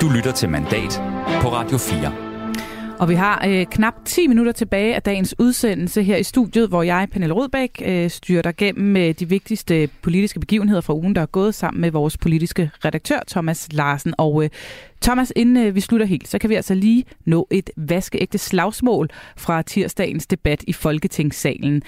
Du 0.00 0.08
lytter 0.08 0.32
til 0.32 0.48
Mandat 0.48 1.02
på 1.42 1.52
Radio 1.52 1.78
4. 1.78 2.29
Og 3.00 3.08
vi 3.08 3.14
har 3.14 3.44
øh, 3.48 3.66
knap 3.66 3.94
10 4.04 4.26
minutter 4.26 4.52
tilbage 4.52 4.94
af 4.94 5.02
dagens 5.02 5.34
udsendelse 5.38 6.02
her 6.02 6.16
i 6.16 6.22
studiet, 6.22 6.68
hvor 6.68 6.82
jeg, 6.82 7.08
Pernille 7.12 7.34
Rødbæk, 7.34 7.82
øh, 7.84 8.10
styrer 8.10 8.42
dig 8.42 8.56
gennem 8.56 8.96
øh, 8.96 9.14
de 9.14 9.28
vigtigste 9.28 9.88
politiske 10.02 10.40
begivenheder 10.40 10.80
fra 10.80 10.94
ugen, 10.94 11.14
der 11.14 11.22
er 11.22 11.26
gået 11.26 11.54
sammen 11.54 11.80
med 11.80 11.90
vores 11.90 12.16
politiske 12.16 12.70
redaktør, 12.84 13.18
Thomas 13.28 13.68
Larsen. 13.72 14.14
Og 14.18 14.44
øh, 14.44 14.50
Thomas, 15.02 15.32
inden 15.36 15.66
øh, 15.66 15.74
vi 15.74 15.80
slutter 15.80 16.06
helt, 16.06 16.28
så 16.28 16.38
kan 16.38 16.50
vi 16.50 16.54
altså 16.54 16.74
lige 16.74 17.04
nå 17.24 17.46
et 17.50 17.70
vaskeægte 17.76 18.38
slagsmål 18.38 19.08
fra 19.36 19.62
tirsdagens 19.62 20.26
debat 20.26 20.64
i 20.66 20.72
Folketingssalen. 20.72 21.82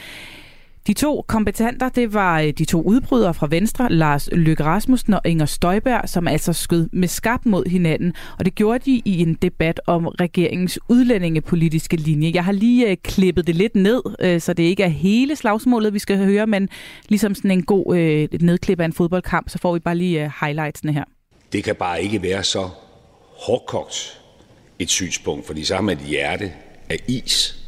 De 0.86 0.92
to 0.92 1.24
kompetenter, 1.28 1.88
det 1.88 2.14
var 2.14 2.40
øh, 2.40 2.50
de 2.50 2.64
to 2.64 2.82
udbrydere 2.82 3.34
fra 3.34 3.46
Venstre, 3.50 3.92
Lars 3.92 4.28
Løkke 4.32 4.64
Rasmussen 4.64 5.14
og 5.14 5.20
Inger 5.24 5.46
Støjberg, 5.46 6.08
som 6.08 6.28
altså 6.28 6.52
skød 6.52 6.88
med 6.92 7.08
skab 7.08 7.46
mod 7.46 7.64
hinanden. 7.70 8.12
Og 8.38 8.44
det 8.44 8.54
gjorde 8.54 8.78
de 8.78 9.02
i 9.04 9.20
en 9.20 9.34
debat 9.34 9.80
om 9.86 10.06
regeringens 10.06 10.78
udlændingepolitiske 10.88 11.96
linje. 11.96 12.30
Jeg 12.34 12.44
har 12.44 12.52
lige 12.52 12.90
øh, 12.90 12.96
klippet 13.02 13.46
det 13.46 13.54
lidt 13.54 13.74
ned, 13.74 14.02
øh, 14.20 14.40
så 14.40 14.52
det 14.52 14.62
ikke 14.62 14.82
er 14.82 14.88
hele 14.88 15.36
slagsmålet, 15.36 15.94
vi 15.94 15.98
skal 15.98 16.18
høre, 16.18 16.46
men 16.46 16.68
ligesom 17.08 17.34
sådan 17.34 17.50
en 17.50 17.62
god 17.62 17.96
øh, 17.96 18.28
nedklip 18.40 18.80
af 18.80 18.84
en 18.84 18.92
fodboldkamp, 18.92 19.48
så 19.48 19.58
får 19.58 19.74
vi 19.74 19.78
bare 19.78 19.96
lige 19.96 20.24
øh, 20.24 20.30
highlightsene 20.40 20.92
her. 20.92 21.04
Det 21.52 21.64
kan 21.64 21.74
bare 21.74 22.02
ikke 22.02 22.22
være 22.22 22.44
så 22.44 22.68
hårdkogt 23.46 24.20
et 24.78 24.90
synspunkt, 24.90 25.46
fordi 25.46 25.64
så 25.64 25.74
har 25.74 25.82
man 25.82 25.96
et 25.96 26.04
hjerte 26.04 26.52
af 26.90 26.96
is 27.08 27.61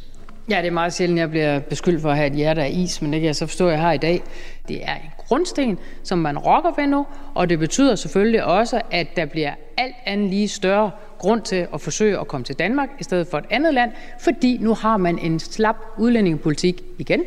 Ja, 0.49 0.57
det 0.57 0.67
er 0.67 0.71
meget 0.71 0.93
sjældent, 0.93 1.19
jeg 1.19 1.29
bliver 1.29 1.59
beskyldt 1.59 2.01
for 2.01 2.09
at 2.09 2.17
have 2.17 2.27
et 2.27 2.33
hjerte 2.33 2.63
af 2.63 2.71
is, 2.73 3.01
men 3.01 3.13
det 3.13 3.21
kan 3.21 3.27
jeg 3.27 3.35
så 3.35 3.47
forstå, 3.47 3.67
at 3.67 3.71
jeg 3.71 3.81
har 3.81 3.91
i 3.91 3.97
dag. 3.97 4.23
Det 4.67 4.83
er 4.83 4.95
en 4.95 5.11
grundsten, 5.17 5.77
som 6.03 6.17
man 6.17 6.37
rokker 6.37 6.71
ved 6.77 6.87
nu, 6.87 7.05
og 7.35 7.49
det 7.49 7.59
betyder 7.59 7.95
selvfølgelig 7.95 8.43
også, 8.43 8.81
at 8.91 9.07
der 9.15 9.25
bliver 9.25 9.53
alt 9.77 9.95
andet 10.05 10.29
lige 10.29 10.47
større 10.47 10.91
grund 11.17 11.41
til 11.41 11.67
at 11.73 11.81
forsøge 11.81 12.19
at 12.19 12.27
komme 12.27 12.43
til 12.43 12.55
Danmark 12.55 12.89
i 12.99 13.03
stedet 13.03 13.27
for 13.27 13.37
et 13.37 13.45
andet 13.49 13.73
land, 13.73 13.91
fordi 14.21 14.57
nu 14.57 14.73
har 14.73 14.97
man 14.97 15.19
en 15.19 15.39
slap 15.39 15.75
udlændingepolitik 15.97 16.83
igen. 16.99 17.23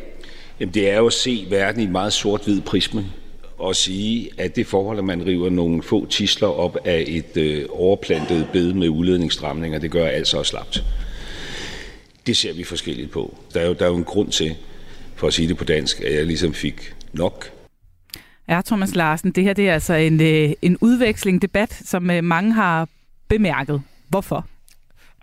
Jamen, 0.59 0.73
det 0.73 0.89
er 0.89 0.97
jo 0.97 1.07
at 1.07 1.13
se 1.13 1.45
verden 1.49 1.81
i 1.81 1.83
en 1.83 1.91
meget 1.91 2.13
sort-hvid 2.13 2.61
prisme 2.61 3.05
og 3.57 3.75
sige, 3.75 4.29
at 4.37 4.55
det 4.55 4.67
forhold, 4.67 4.97
at 4.97 5.03
man 5.03 5.25
river 5.25 5.49
nogle 5.49 5.83
få 5.83 6.05
tisler 6.05 6.47
op 6.47 6.77
af 6.85 7.03
et 7.07 7.37
øh, 7.37 7.65
overplantet 7.69 8.47
bed 8.53 8.73
med 8.73 8.89
udledningsstramninger, 8.89 9.79
det 9.79 9.91
gør 9.91 10.07
altså 10.07 10.43
slapt. 10.43 10.83
Det 12.29 12.37
ser 12.37 12.53
vi 12.53 12.63
forskelligt 12.63 13.11
på. 13.11 13.37
Der 13.53 13.61
er 13.61 13.67
jo, 13.67 13.73
der 13.73 13.85
er 13.85 13.89
jo 13.89 13.95
en 13.95 14.03
grund 14.03 14.31
til, 14.31 14.55
for 15.15 15.27
at 15.27 15.33
sige 15.33 15.47
det 15.47 15.57
på 15.57 15.63
dansk, 15.63 16.01
at 16.01 16.13
jeg 16.13 16.25
ligesom 16.25 16.53
fik 16.53 16.95
nok. 17.13 17.49
Ja, 18.49 18.61
Thomas 18.65 18.95
Larsen, 18.95 19.31
det 19.31 19.43
her 19.43 19.53
det 19.53 19.69
er 19.69 19.73
altså 19.73 19.93
en, 19.93 20.21
øh, 20.21 20.53
en 20.61 20.77
udveksling, 20.81 21.41
debat, 21.41 21.81
som 21.85 22.11
øh, 22.11 22.23
mange 22.23 22.53
har 22.53 22.87
bemærket. 23.27 23.81
Hvorfor? 24.07 24.47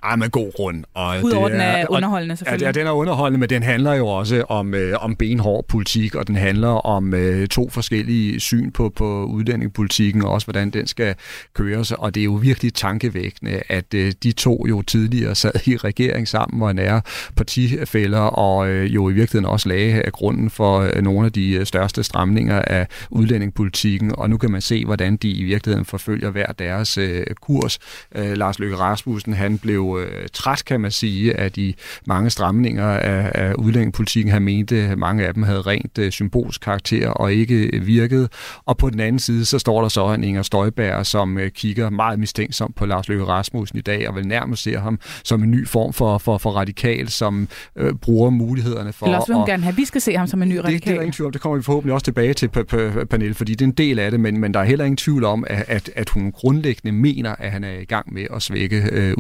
Ej, 0.07 0.17
med 0.17 0.31
god 0.31 0.53
grund. 0.57 0.85
Og 0.95 1.17
Udover 1.23 1.49
det 1.49 1.57
er, 1.57 1.73
den 1.73 1.81
er 1.81 1.87
underholdende, 1.91 2.37
selvfølgelig. 2.37 2.67
Ja, 2.67 2.73
den 2.73 2.87
er 2.87 2.91
underholdende, 2.91 3.41
men 3.41 3.51
den 3.51 3.63
handler 3.63 3.95
jo 3.95 4.07
også 4.07 4.45
om, 4.49 4.75
øh, 4.75 5.05
om 5.05 5.17
benhård 5.17 5.65
politik, 5.69 6.15
og 6.15 6.27
den 6.27 6.37
handler 6.37 6.69
om 6.69 7.15
øh, 7.15 7.49
to 7.49 7.71
forskellige 7.71 8.41
syn 8.41 8.71
på, 8.71 8.93
på 8.97 9.25
udlændingepolitikken, 9.25 10.23
og 10.23 10.31
også 10.31 10.47
hvordan 10.47 10.71
den 10.71 10.87
skal 10.87 11.15
køres. 11.55 11.93
Og 11.93 12.15
det 12.15 12.21
er 12.21 12.25
jo 12.25 12.33
virkelig 12.33 12.75
tankevækkende, 12.75 13.63
at 13.69 13.95
øh, 13.95 14.13
de 14.23 14.33
to 14.33 14.67
jo 14.69 14.83
tidligere 14.83 15.35
sad 15.35 15.69
i 15.69 15.77
regering 15.77 16.29
sammen, 16.29 16.59
hvor 16.59 16.73
er 16.79 17.01
partifælder, 17.37 18.21
og 18.21 18.69
øh, 18.69 18.95
jo 18.95 19.11
i 19.11 19.13
virkeligheden 19.13 19.47
også 19.47 19.69
lagde 19.69 20.03
grunden 20.11 20.51
for 20.51 20.81
øh, 20.81 21.03
nogle 21.03 21.27
af 21.27 21.33
de 21.33 21.53
øh, 21.53 21.67
største 21.67 22.03
stramninger 22.03 22.63
af 22.63 22.87
udlændingepolitikken. 23.11 24.13
Og 24.19 24.31
nu 24.31 24.37
kan 24.37 24.51
man 24.51 24.61
se, 24.61 24.85
hvordan 24.85 25.17
de 25.17 25.31
i 25.31 25.45
virkeligheden 25.45 25.85
forfølger 25.85 26.31
hver 26.31 26.47
deres 26.47 26.99
øh, 26.99 27.27
kurs. 27.41 27.79
Øh, 28.15 28.33
Lars 28.37 28.59
Løkke 28.59 28.77
Rasmussen, 28.77 29.33
han 29.33 29.59
blev 29.59 29.96
jo 29.97 30.07
øh, 30.07 30.29
træt, 30.33 30.65
kan 30.65 30.81
man 30.81 30.91
sige, 30.91 31.37
af 31.37 31.53
de 31.53 31.75
mange 32.07 32.31
stramninger 32.31 32.87
af, 32.87 33.31
af 33.35 33.55
udlændingepolitikken. 33.55 34.33
Han 34.33 34.43
mente, 34.43 34.77
at 34.77 34.99
mange 34.99 35.27
af 35.27 35.35
dem 35.35 35.43
havde 35.43 35.61
rent 35.61 35.99
øh, 35.99 36.13
symbolsk 36.13 36.61
karakter 36.61 37.09
og 37.09 37.33
ikke 37.33 37.81
virket. 37.83 38.29
Og 38.65 38.77
på 38.77 38.91
den 38.91 39.01
anden 39.01 39.19
side, 39.19 39.45
så 39.45 39.59
står 39.59 39.83
der 39.83 39.89
så 39.89 40.13
en 40.13 40.25
Inger 40.25 40.43
Støjberg, 40.43 41.07
som 41.07 41.39
øh, 41.39 41.51
kigger 41.51 41.91
meget 41.91 42.19
mistænksomt 42.19 42.77
på 42.77 42.87
Lars 42.87 43.09
Løkke 43.09 43.25
Rasmussen 43.25 43.79
i 43.79 43.83
dag, 43.83 44.09
og 44.09 44.17
vil 44.17 44.27
nærmest 44.27 44.63
se 44.63 44.77
ham 44.77 44.99
som 45.25 45.43
en 45.43 45.51
ny 45.51 45.69
form 45.69 45.93
for, 45.93 46.19
for, 46.19 46.39
for 46.39 46.51
radikal, 46.51 47.09
som 47.09 47.49
øh, 47.77 47.95
bruger 47.95 48.31
mulighederne 48.31 48.93
for... 48.93 49.07
Eller 49.07 49.19
også 49.19 49.33
vil 49.33 49.37
hun 49.37 49.47
gerne 49.47 49.63
have, 49.63 49.77
vi 49.77 49.85
skal 49.85 50.01
se 50.01 50.17
ham 50.17 50.27
som 50.27 50.43
en 50.43 50.49
ny 50.49 50.57
radikal. 50.57 50.75
Det, 50.75 50.85
det 50.85 50.97
er 50.97 51.01
ingen 51.01 51.13
tvivl 51.13 51.27
om. 51.27 51.33
Det 51.33 51.41
kommer 51.41 51.57
vi 51.57 51.63
forhåbentlig 51.63 51.95
også 51.95 52.05
tilbage 52.05 52.35
til, 52.35 52.49
Pernille, 52.49 53.35
fordi 53.35 53.53
det 53.53 53.61
er 53.61 53.67
en 53.67 53.73
del 53.73 53.99
af 53.99 54.11
det, 54.11 54.21
men, 54.21 54.41
men 54.41 54.55
der 54.55 54.61
er 54.61 54.65
heller 54.65 54.85
ingen 54.85 54.97
tvivl 54.97 55.25
om, 55.25 55.45
at, 55.47 55.65
at, 55.69 55.91
at 55.95 56.09
hun 56.09 56.33
grundlæggende 56.33 56.93
mener, 56.93 57.35
at 57.39 57.51
han 57.51 57.65
er 57.65 57.79
i 57.81 57.85
gang 57.85 58.15
med 58.15 58.27
at 58.35 58.43
svække 58.43 58.83
øh, 58.93 59.15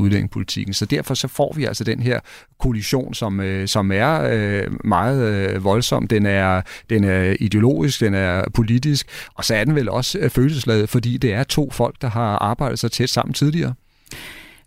udlændingepolitikken. 0.56 0.74
Så 0.74 0.86
derfor 0.86 1.14
så 1.14 1.28
får 1.28 1.52
vi 1.56 1.64
altså 1.64 1.84
den 1.84 2.00
her 2.00 2.20
koalition, 2.58 3.14
som, 3.14 3.40
øh, 3.40 3.68
som 3.68 3.92
er 3.92 4.28
øh, 4.32 4.70
meget 4.84 5.22
øh, 5.22 5.64
voldsom. 5.64 6.06
Den 6.06 6.26
er, 6.26 6.62
den 6.90 7.04
er 7.04 7.36
ideologisk, 7.40 8.00
den 8.00 8.14
er 8.14 8.44
politisk, 8.54 9.06
og 9.34 9.44
så 9.44 9.54
er 9.54 9.64
den 9.64 9.74
vel 9.74 9.88
også 9.88 10.18
øh, 10.18 10.30
følelsesladet, 10.30 10.88
fordi 10.88 11.16
det 11.16 11.32
er 11.32 11.44
to 11.44 11.70
folk, 11.70 11.96
der 12.00 12.08
har 12.08 12.38
arbejdet 12.38 12.78
så 12.78 12.88
tæt 12.88 13.10
sammen 13.10 13.34
tidligere. 13.34 13.74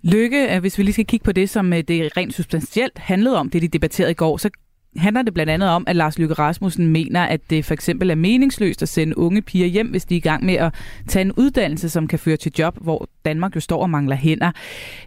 Lykke, 0.04 0.56
øh, 0.56 0.60
hvis 0.60 0.78
vi 0.78 0.84
lige 0.84 0.94
skal 0.94 1.06
kigge 1.06 1.24
på 1.24 1.32
det, 1.32 1.50
som 1.50 1.74
øh, 1.74 1.84
det 1.88 2.18
rent 2.18 2.34
substantielt 2.34 2.98
handlede 2.98 3.38
om, 3.38 3.50
det 3.50 3.62
de 3.62 3.68
debatterede 3.68 4.12
i 4.12 4.16
går, 4.16 4.38
så 4.38 4.50
handler 4.98 5.22
det 5.22 5.34
blandt 5.34 5.50
andet 5.50 5.70
om, 5.70 5.84
at 5.88 5.96
Lars 5.96 6.20
Lykke 6.20 6.34
Rasmussen 6.34 6.88
mener, 6.88 7.24
at 7.24 7.42
det 7.50 7.66
for 7.66 7.74
eksempel 7.74 8.10
er 8.10 8.16
meningsløst 8.16 8.82
at 8.82 8.90
sende 8.90 9.18
unge 9.18 9.42
piger 9.42 9.68
hjem, 9.68 9.88
hvis 9.88 10.06
de 10.06 10.16
er 10.16 10.18
i 10.18 10.22
gang 10.22 10.46
med 10.46 10.54
at 10.54 10.74
tage 11.08 11.22
en 11.22 11.32
uddannelse, 11.32 11.90
som 11.90 12.08
kan 12.08 12.20
føre 12.20 12.38
til 12.38 12.52
job, 12.60 12.78
hvor 12.82 13.10
Danmark 13.26 13.56
jo 13.56 13.60
står 13.60 13.82
og 13.82 13.90
mangler 13.90 14.16
hænder. 14.16 14.52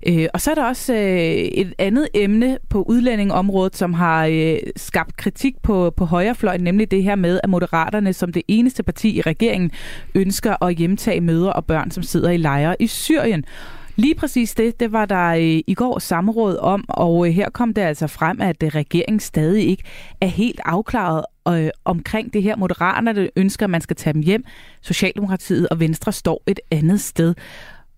Øh, 0.06 0.26
og 0.34 0.40
så 0.40 0.50
er 0.50 0.54
der 0.54 0.64
også 0.64 0.94
øh, 0.94 1.00
et 1.00 1.74
andet 1.78 2.08
emne 2.14 2.58
på 2.68 2.82
udlændingområdet, 2.82 3.76
som 3.76 3.94
har 3.94 4.26
øh, 4.26 4.56
skabt 4.76 5.16
kritik 5.16 5.54
på, 5.62 5.90
på 5.96 6.04
højrefløjen, 6.04 6.60
nemlig 6.60 6.90
det 6.90 7.02
her 7.02 7.14
med, 7.14 7.40
at 7.42 7.50
Moderaterne 7.50 8.12
som 8.12 8.32
det 8.32 8.42
eneste 8.48 8.82
parti 8.82 9.18
i 9.18 9.20
regeringen 9.20 9.70
ønsker 10.14 10.64
at 10.64 10.74
hjemtage 10.74 11.20
mødre 11.20 11.52
og 11.52 11.64
børn, 11.64 11.90
som 11.90 12.02
sidder 12.02 12.30
i 12.30 12.36
lejre 12.36 12.76
i 12.82 12.86
Syrien. 12.86 13.44
Lige 13.96 14.14
præcis 14.14 14.54
det, 14.54 14.80
det 14.80 14.92
var 14.92 15.06
der 15.06 15.28
øh, 15.28 15.60
i 15.66 15.74
går 15.74 15.98
samråd 15.98 16.56
om, 16.56 16.84
og 16.88 17.28
øh, 17.28 17.34
her 17.34 17.50
kom 17.50 17.74
det 17.74 17.82
altså 17.82 18.06
frem, 18.06 18.40
at 18.40 18.62
øh, 18.62 18.68
regeringen 18.68 19.20
stadig 19.20 19.68
ikke 19.68 19.82
er 20.20 20.26
helt 20.26 20.60
afklaret 20.64 21.24
øh, 21.48 21.70
omkring 21.84 22.32
det 22.32 22.42
her. 22.42 22.56
Moderaterne 22.56 23.28
ønsker, 23.36 23.66
at 23.66 23.70
man 23.70 23.80
skal 23.80 23.96
tage 23.96 24.14
dem 24.14 24.22
hjem. 24.22 24.44
Socialdemokratiet 24.80 25.68
og 25.68 25.80
Venstre 25.80 26.12
står 26.12 26.42
et 26.46 26.60
andet 26.70 27.00
sted. 27.00 27.34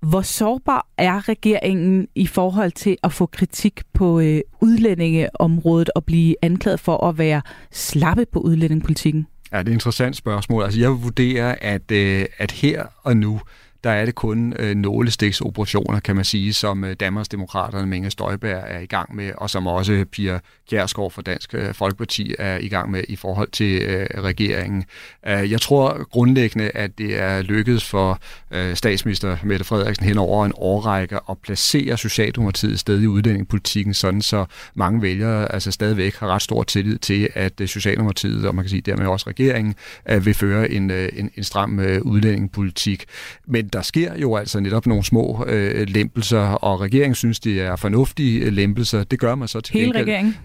Hvor 0.01 0.22
sårbar 0.22 0.86
er 0.99 1.28
regeringen 1.28 2.09
i 2.14 2.26
forhold 2.26 2.72
til 2.72 2.97
at 3.03 3.12
få 3.12 3.26
kritik 3.26 3.82
på 3.92 4.20
øh, 4.20 4.40
udlændingeområdet 4.61 5.90
og 5.95 6.05
blive 6.05 6.36
anklaget 6.42 6.80
for 6.80 7.07
at 7.09 7.18
være 7.18 7.42
slappe 7.70 8.26
på 8.32 8.38
udlændingepolitikken? 8.38 9.26
Ja, 9.53 9.59
det 9.59 9.66
er 9.66 9.70
et 9.70 9.74
interessant 9.74 10.16
spørgsmål. 10.16 10.62
Altså, 10.62 10.80
jeg 10.80 10.90
vurderer, 10.90 11.55
at, 11.61 11.90
øh, 11.90 12.26
at 12.38 12.53
her 12.53 12.84
og 13.03 13.16
nu, 13.16 13.40
der 13.85 13.91
er 13.91 14.05
det 14.05 14.14
kun 14.14 14.55
øh, 14.59 14.74
nålestiksoperationer, 14.74 16.01
kan 16.01 16.16
man 16.16 16.24
sige, 16.24 16.53
som 16.53 16.85
øh, 16.85 16.97
Danmarksdemokraterne 17.01 17.87
med 17.87 17.97
Inger 17.97 18.11
Støjberg 18.11 18.64
er 18.66 18.78
i 18.78 18.87
gang 18.87 19.16
med, 19.16 19.32
og 19.39 19.51
som 19.51 19.66
også 19.66 20.05
Pia 20.12 20.41
Kjærsgaard 20.70 21.11
fra 21.11 21.22
Dansk 21.22 21.55
øh, 21.55 21.74
Folkeparti 21.74 22.35
er 22.39 22.59
i 22.59 22.68
gang 22.68 22.91
med 22.91 23.05
i 23.09 23.16
forhold 23.16 23.49
til 23.51 23.82
øh, 23.82 24.07
regeringen. 24.22 24.85
Øh, 25.26 25.51
jeg 25.51 25.61
tror 25.61 26.05
grundlæggende, 26.11 26.70
at 26.74 26.99
det 26.99 27.20
er 27.20 27.43
lykkedes 27.43 27.85
for 27.85 28.20
øh, 28.51 28.76
statsminister 28.76 29.37
Mette 29.43 29.64
Frederiksen 29.64 30.07
hen 30.07 30.18
over 30.18 30.47
en 30.47 30.53
årrække 30.57 31.18
at 31.30 31.39
placere 31.39 31.99
Socialdemokratiet 31.99 32.80
sted 32.80 33.03
i 33.03 33.07
udlændingepolitikken, 33.07 33.95
sådan 33.95 34.22
så 34.22 34.45
mange 34.74 35.03
vælgere 35.03 35.53
altså 35.53 35.70
stadigvæk 35.70 36.16
har 36.16 36.28
ret 36.28 36.43
stor 36.43 36.62
tillid 36.62 36.99
til, 36.99 37.28
at 37.35 37.61
øh, 37.61 37.68
Socialdemokratiet, 37.68 38.47
og 38.47 38.55
man 38.55 38.64
kan 38.64 38.70
sige 38.70 38.80
dermed 38.80 39.07
også 39.07 39.28
regeringen, 39.28 39.74
øh, 40.09 40.26
vil 40.26 40.35
føre 40.35 40.70
en, 40.70 40.91
øh, 40.91 41.09
en, 41.12 41.30
en 41.37 41.45
stram 41.45 41.80
øh, 41.80 42.03
udlændingepolitik. 42.03 43.05
Men 43.47 43.68
der 43.75 43.83
sker 43.83 44.16
jo 44.16 44.37
altså 44.37 44.61
netop 44.61 44.87
nogle 44.87 45.05
små 45.05 45.45
øh, 45.49 45.89
lempelser, 45.89 46.39
og 46.39 46.81
regeringen 46.81 47.14
synes, 47.14 47.41
det 47.41 47.61
er 47.61 47.77
fornuftige 47.77 48.41
øh, 48.41 48.53
lempelser. 48.53 49.05
Det 49.05 49.18
gør 49.18 49.35
man 49.35 49.49
så 49.49 49.61
til 49.61 49.72
Hele 49.72 49.85
gengæld. 49.87 50.07
regeringen? 50.07 50.37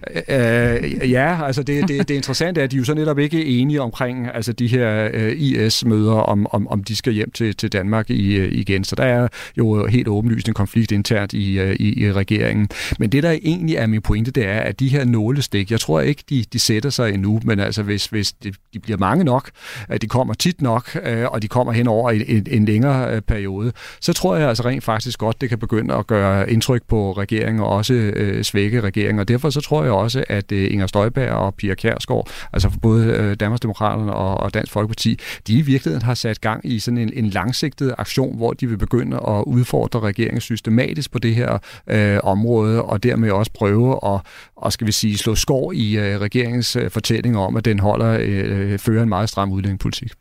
Øh, 1.03 1.11
ja, 1.11 1.45
altså 1.45 1.63
det, 1.63 1.87
det, 1.87 2.07
det 2.09 2.15
interessante 2.15 2.61
er, 2.61 2.63
at 2.63 2.71
de 2.71 2.77
jo 2.77 2.83
så 2.83 2.93
netop 2.93 3.19
ikke 3.19 3.37
er 3.37 3.61
enige 3.61 3.81
omkring 3.81 4.27
altså 4.33 4.53
de 4.53 4.67
her 4.67 5.09
øh, 5.13 5.31
IS-møder, 5.31 6.13
om, 6.13 6.47
om, 6.51 6.67
om 6.67 6.83
de 6.83 6.95
skal 6.95 7.13
hjem 7.13 7.31
til, 7.31 7.55
til 7.55 7.71
Danmark 7.71 8.09
i, 8.09 8.35
øh, 8.35 8.51
igen. 8.51 8.83
Så 8.83 8.95
der 8.95 9.03
er 9.03 9.27
jo 9.57 9.87
helt 9.87 10.07
åbenlyst 10.07 10.47
en 10.47 10.53
konflikt 10.53 10.91
internt 10.91 11.33
i, 11.33 11.59
øh, 11.59 11.75
i, 11.79 12.03
i 12.03 12.11
regeringen. 12.11 12.69
Men 12.99 13.09
det, 13.09 13.23
der 13.23 13.31
egentlig 13.43 13.75
er 13.75 13.87
min 13.87 14.01
pointe, 14.01 14.31
det 14.31 14.45
er, 14.45 14.59
at 14.59 14.79
de 14.79 14.87
her 14.87 15.05
nålestik, 15.05 15.71
jeg 15.71 15.79
tror 15.79 16.01
ikke, 16.01 16.23
de, 16.29 16.45
de 16.53 16.59
sætter 16.59 16.89
sig 16.89 17.13
endnu, 17.13 17.39
men 17.43 17.59
altså 17.59 17.83
hvis, 17.83 18.05
hvis 18.05 18.31
de, 18.31 18.53
de 18.73 18.79
bliver 18.79 18.97
mange 18.97 19.23
nok, 19.23 19.49
at 19.89 20.01
de 20.01 20.07
kommer 20.07 20.33
tit 20.33 20.61
nok, 20.61 20.97
øh, 21.03 21.25
og 21.27 21.41
de 21.41 21.47
kommer 21.47 21.73
hen 21.73 21.87
over 21.87 22.11
en, 22.11 22.23
en, 22.27 22.47
en 22.51 22.65
længere 22.65 23.18
øh, 23.19 23.35
periode, 23.39 23.71
så 24.01 24.13
tror 24.13 24.35
jeg 24.35 24.49
altså 24.49 24.65
rent 24.65 24.83
faktisk 24.83 25.19
godt, 25.19 25.41
det 25.41 25.49
kan 25.49 25.59
begynde 25.59 25.93
at 25.93 26.07
gøre 26.07 26.51
indtryk 26.51 26.81
på 26.87 27.11
regeringen 27.11 27.63
og 27.63 27.69
også 27.69 27.93
øh, 27.93 28.43
svække 28.43 28.81
regeringen. 28.81 29.19
Og 29.19 29.27
derfor 29.27 29.49
så 29.49 29.61
tror 29.61 29.83
jeg 29.83 29.91
også, 29.91 30.23
at 30.29 30.51
øh, 30.51 30.73
Inger 30.73 30.87
Støjberg 30.87 31.31
og 31.31 31.55
Pia 31.55 31.73
Kjærsgaard, 31.73 32.29
altså 32.53 32.69
både 32.81 33.05
øh, 33.05 33.35
Danmarksdemokraterne 33.35 34.13
og, 34.13 34.37
og 34.37 34.53
Dansk 34.53 34.71
Folkeparti, 34.71 35.19
de 35.47 35.53
i 35.53 35.61
virkeligheden 35.61 36.05
har 36.05 36.13
sat 36.13 36.41
gang 36.41 36.65
i 36.65 36.79
sådan 36.79 36.97
en, 36.97 37.13
en 37.13 37.29
langsigtet 37.29 37.95
aktion, 37.97 38.37
hvor 38.37 38.53
de 38.53 38.67
vil 38.67 38.77
begynde 38.77 39.17
at 39.17 39.43
udfordre 39.47 39.99
regeringen 39.99 40.41
systematisk 40.41 41.11
på 41.11 41.19
det 41.19 41.35
her 41.35 41.57
øh, 41.87 42.19
område, 42.23 42.81
og 42.81 43.03
dermed 43.03 43.31
også 43.31 43.51
prøve 43.53 43.99
at 44.05 44.21
og 44.61 44.73
skal 44.73 44.87
vi 44.87 44.91
sige, 44.91 45.17
slå 45.17 45.35
skår 45.35 45.71
i 45.71 45.97
øh, 45.97 46.21
regeringens 46.21 46.75
øh, 46.75 46.89
fortælling 46.89 47.37
om, 47.37 47.57
at 47.57 47.65
den 47.65 47.79
holder 47.79 48.17
øh, 48.21 48.71
øh, 48.71 48.79
fører 48.79 49.03
en 49.03 49.09
meget 49.09 49.29
stram 49.29 49.51
udlændingepolitik. 49.51 50.11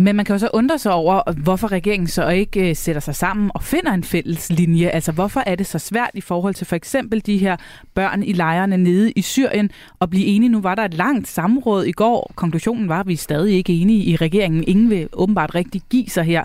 Men 0.00 0.16
man 0.16 0.24
kan 0.24 0.34
jo 0.34 0.38
så 0.38 0.50
undre 0.52 0.78
sig 0.78 0.92
over, 0.92 1.32
hvorfor 1.32 1.72
regeringen 1.72 2.06
så 2.08 2.28
ikke 2.28 2.68
øh, 2.68 2.76
sætter 2.76 3.00
sig 3.00 3.14
sammen 3.14 3.50
og 3.54 3.62
finder 3.62 3.92
en 3.92 4.04
fælles 4.04 4.50
linje. 4.50 4.88
Altså 4.88 5.12
hvorfor 5.12 5.42
er 5.46 5.54
det 5.54 5.66
så 5.66 5.78
svært 5.78 6.10
i 6.14 6.20
forhold 6.20 6.54
til 6.54 6.66
for 6.66 6.76
eksempel 6.76 7.26
de 7.26 7.38
her 7.38 7.56
børn 7.94 8.22
i 8.22 8.32
lejrene 8.32 8.76
nede 8.76 9.12
i 9.12 9.22
Syrien 9.22 9.70
at 10.00 10.10
blive 10.10 10.26
enige? 10.26 10.48
Nu 10.48 10.60
var 10.60 10.74
der 10.74 10.84
et 10.84 10.94
langt 10.94 11.28
samråd 11.28 11.84
i 11.84 11.92
går. 11.92 12.32
Konklusionen 12.34 12.88
var, 12.88 13.00
at 13.00 13.06
vi 13.06 13.12
er 13.12 13.16
stadig 13.16 13.54
ikke 13.54 13.72
enige 13.72 14.04
i 14.04 14.16
regeringen. 14.16 14.64
Ingen 14.66 14.90
vil 14.90 15.08
åbenbart 15.12 15.54
rigtig 15.54 15.82
give 15.90 16.06
sig 16.06 16.24
her. 16.24 16.44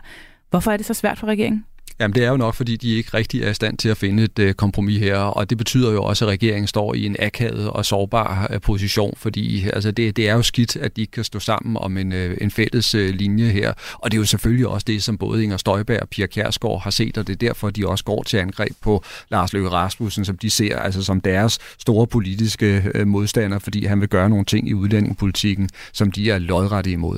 Hvorfor 0.50 0.72
er 0.72 0.78
det 0.78 0.86
så 0.86 0.94
svært 0.94 1.18
for 1.18 1.28
regeringen? 1.28 1.66
Jamen 2.00 2.16
det 2.16 2.24
er 2.24 2.30
jo 2.30 2.38
nok, 2.38 2.56
fordi 2.56 2.76
de 2.76 2.96
ikke 2.96 3.10
rigtig 3.14 3.44
er 3.44 3.50
i 3.50 3.54
stand 3.54 3.78
til 3.78 3.90
at 3.90 3.98
finde 3.98 4.24
et 4.24 4.40
øh, 4.40 4.54
kompromis 4.54 5.00
her, 5.00 5.18
og 5.18 5.50
det 5.50 5.58
betyder 5.58 5.92
jo 5.92 6.04
også, 6.04 6.26
at 6.26 6.30
regeringen 6.30 6.68
står 6.68 6.94
i 6.94 7.06
en 7.06 7.16
akavet 7.20 7.70
og 7.70 7.86
sårbar 7.86 8.48
øh, 8.54 8.62
position, 8.62 9.14
fordi 9.18 9.70
altså, 9.74 9.92
det, 9.92 10.18
det 10.18 10.30
er 10.30 10.34
jo 10.34 10.42
skidt, 10.42 10.76
at 10.76 10.96
de 10.96 11.02
ikke 11.02 11.12
kan 11.12 11.24
stå 11.24 11.40
sammen 11.40 11.78
om 11.78 11.98
en, 11.98 12.14
øh, 12.14 12.38
en 12.42 12.52
fælles 12.52 12.96
øh, 12.96 13.10
linje 13.10 13.50
her, 13.50 13.74
og 13.94 14.12
det 14.12 14.18
er 14.18 14.20
jo 14.20 14.26
selvfølgelig 14.26 14.68
også 14.68 14.84
det, 14.88 15.04
som 15.04 15.18
både 15.18 15.44
Inger 15.44 15.58
Støjberg 15.58 16.02
og 16.02 16.10
Pia 16.10 16.26
Kærsgaard 16.26 16.82
har 16.84 16.92
set, 16.92 17.18
og 17.18 17.28
det 17.28 17.34
er 17.34 17.38
derfor, 17.38 17.70
de 17.70 17.88
også 17.88 18.04
går 18.04 18.24
til 18.24 18.38
angreb 18.38 18.74
på 18.82 19.04
Lars 19.30 19.54
Løkke 19.54 19.70
Rasmussen, 19.70 20.26
som 20.26 20.38
de 20.38 20.50
ser 20.50 20.80
altså 20.80 21.04
som 21.04 21.22
deres 21.22 21.60
store 21.80 22.08
politiske 22.08 22.92
øh, 22.96 23.08
modstander, 23.08 23.60
fordi 23.60 23.86
han 23.86 24.02
vil 24.02 24.10
gøre 24.10 24.30
nogle 24.30 24.46
ting 24.46 24.70
i 24.70 24.74
udlændingepolitikken, 24.74 25.70
som 25.94 26.12
de 26.12 26.32
er 26.32 26.38
lodrette 26.38 26.92
imod. 26.92 27.18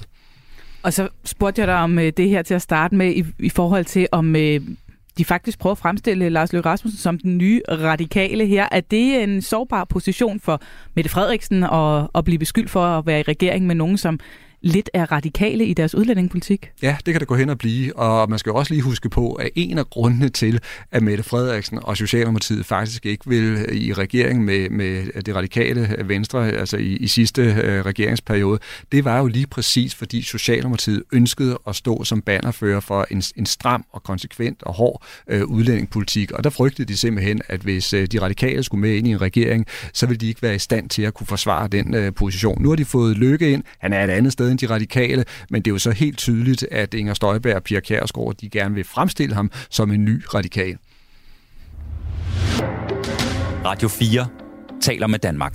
Og 0.88 0.94
så 0.94 1.10
spurgte 1.24 1.62
jeg 1.62 1.68
dig 1.68 1.76
om 1.76 2.00
øh, 2.00 2.14
det 2.18 2.30
her 2.30 2.42
til 2.42 2.54
at 2.54 2.62
starte 2.62 2.96
med 2.96 3.16
i, 3.16 3.26
i 3.40 3.50
forhold 3.50 3.86
til, 3.86 4.08
om 4.12 4.36
øh, 4.36 4.62
de 5.18 5.26
faktisk 5.26 5.60
prøver 5.60 5.72
at 5.72 5.78
fremstille 5.78 6.30
Lars 6.30 6.54
Løkke 6.54 6.70
Rasmussen 6.70 7.00
som 7.00 7.20
den 7.20 7.38
nye 7.38 7.62
radikale 7.70 8.46
her. 8.46 8.68
Er 8.72 8.80
det 8.80 9.24
en 9.24 9.42
sårbar 9.42 9.84
position 9.84 10.40
for 10.40 10.62
Mette 10.94 11.10
Frederiksen 11.10 11.64
at, 11.64 12.08
at 12.16 12.24
blive 12.26 12.40
beskyldt 12.40 12.70
for 12.70 12.86
at 12.86 13.06
være 13.06 13.20
i 13.20 13.24
regering 13.24 13.68
med 13.68 13.76
nogen, 13.76 13.98
som 13.98 14.20
lidt 14.62 14.90
er 14.94 15.12
radikale 15.12 15.66
i 15.66 15.74
deres 15.74 15.96
udlændingepolitik? 15.96 16.72
Ja, 16.82 16.98
det 17.06 17.14
kan 17.14 17.20
det 17.20 17.28
gå 17.28 17.36
hen 17.36 17.50
og 17.50 17.58
blive, 17.58 17.96
og 17.96 18.30
man 18.30 18.40
skal 18.40 18.52
også 18.52 18.74
lige 18.74 18.82
huske 18.82 19.10
på, 19.10 19.34
at 19.34 19.50
en 19.56 19.78
af 19.78 19.90
grundene 19.90 20.30
til, 20.30 20.60
at 20.92 21.04
Mette 21.04 21.24
Frederiksen 21.24 21.80
og 21.84 21.98
Socialdemokratiet 21.98 22.66
faktisk 22.66 23.06
ikke 23.06 23.30
vil 23.30 23.44
øh, 23.44 23.76
i 23.76 23.94
regering 23.94 24.46
med, 24.46 24.70
med 24.70 25.22
det 25.22 25.36
radikale 25.36 25.96
venstre, 26.06 26.52
altså 26.52 26.78
i, 26.78 26.96
i 26.96 27.08
sidste 27.08 27.42
øh, 27.42 27.86
regeringsperiode, 27.86 28.60
det 28.92 29.06
var 29.06 29.20
jo 29.20 29.28
lige 29.28 29.48
præcis, 29.48 29.96
fordi 29.96 30.22
Socialdemokratiet 30.22 31.04
ønskede 31.14 31.60
at 31.68 31.76
stå 31.76 32.04
som 32.04 32.22
bannerfører 32.22 32.80
for 32.80 33.08
en, 33.12 33.24
en 33.36 33.46
stram 33.46 33.86
og 33.92 34.04
konsekvent 34.04 34.64
og 34.64 34.74
hård 34.74 35.04
øh, 35.28 35.44
udlændingepolitik, 35.46 36.32
og 36.32 36.44
der 36.44 36.50
frygtede 36.50 36.88
de 36.88 36.98
simpelthen, 36.98 37.42
at 37.48 37.62
hvis 37.62 37.94
øh, 37.94 38.08
de 38.08 38.22
radikale 38.22 38.64
skulle 38.64 38.82
med 38.82 38.96
ind 38.96 39.08
i 39.08 39.12
en 39.12 39.22
regering, 39.22 39.66
så 39.94 40.06
ville 40.06 40.18
de 40.18 40.28
ikke 40.28 40.42
være 40.42 40.56
i 40.56 40.60
stand 40.60 40.90
til 40.90 41.02
at 41.02 41.14
kunne 41.14 41.28
forsvare 41.28 41.68
den 41.68 41.94
øh, 41.94 42.14
position. 42.14 42.62
Nu 42.62 42.70
har 42.70 42.76
de 42.76 42.86
fået 42.86 43.18
lykke 43.18 43.52
ind, 43.52 43.64
han 43.80 43.94
er 43.94 44.04
et 44.04 44.10
andet 44.10 44.34
sted 44.34 44.47
end 44.52 44.60
de 44.60 44.70
radikale, 44.70 45.26
men 45.50 45.62
det 45.62 45.72
er 45.72 45.74
jo 45.74 45.80
så 45.80 45.92
helt 45.92 46.18
tydeligt, 46.18 46.68
at 46.72 46.94
Inger 46.94 47.14
Støjberg 47.14 47.56
og 47.56 47.64
Pia 47.64 47.80
Kjærsgaard, 47.80 48.36
de 48.42 48.50
gerne 48.50 48.76
vil 48.76 48.84
fremstille 48.84 49.36
ham 49.36 49.52
som 49.70 49.92
en 49.92 50.06
ny 50.06 50.24
radikal. 50.34 50.78
Radio 53.66 53.88
4 53.88 54.28
taler 54.82 55.08
med 55.08 55.20
Danmark. 55.20 55.54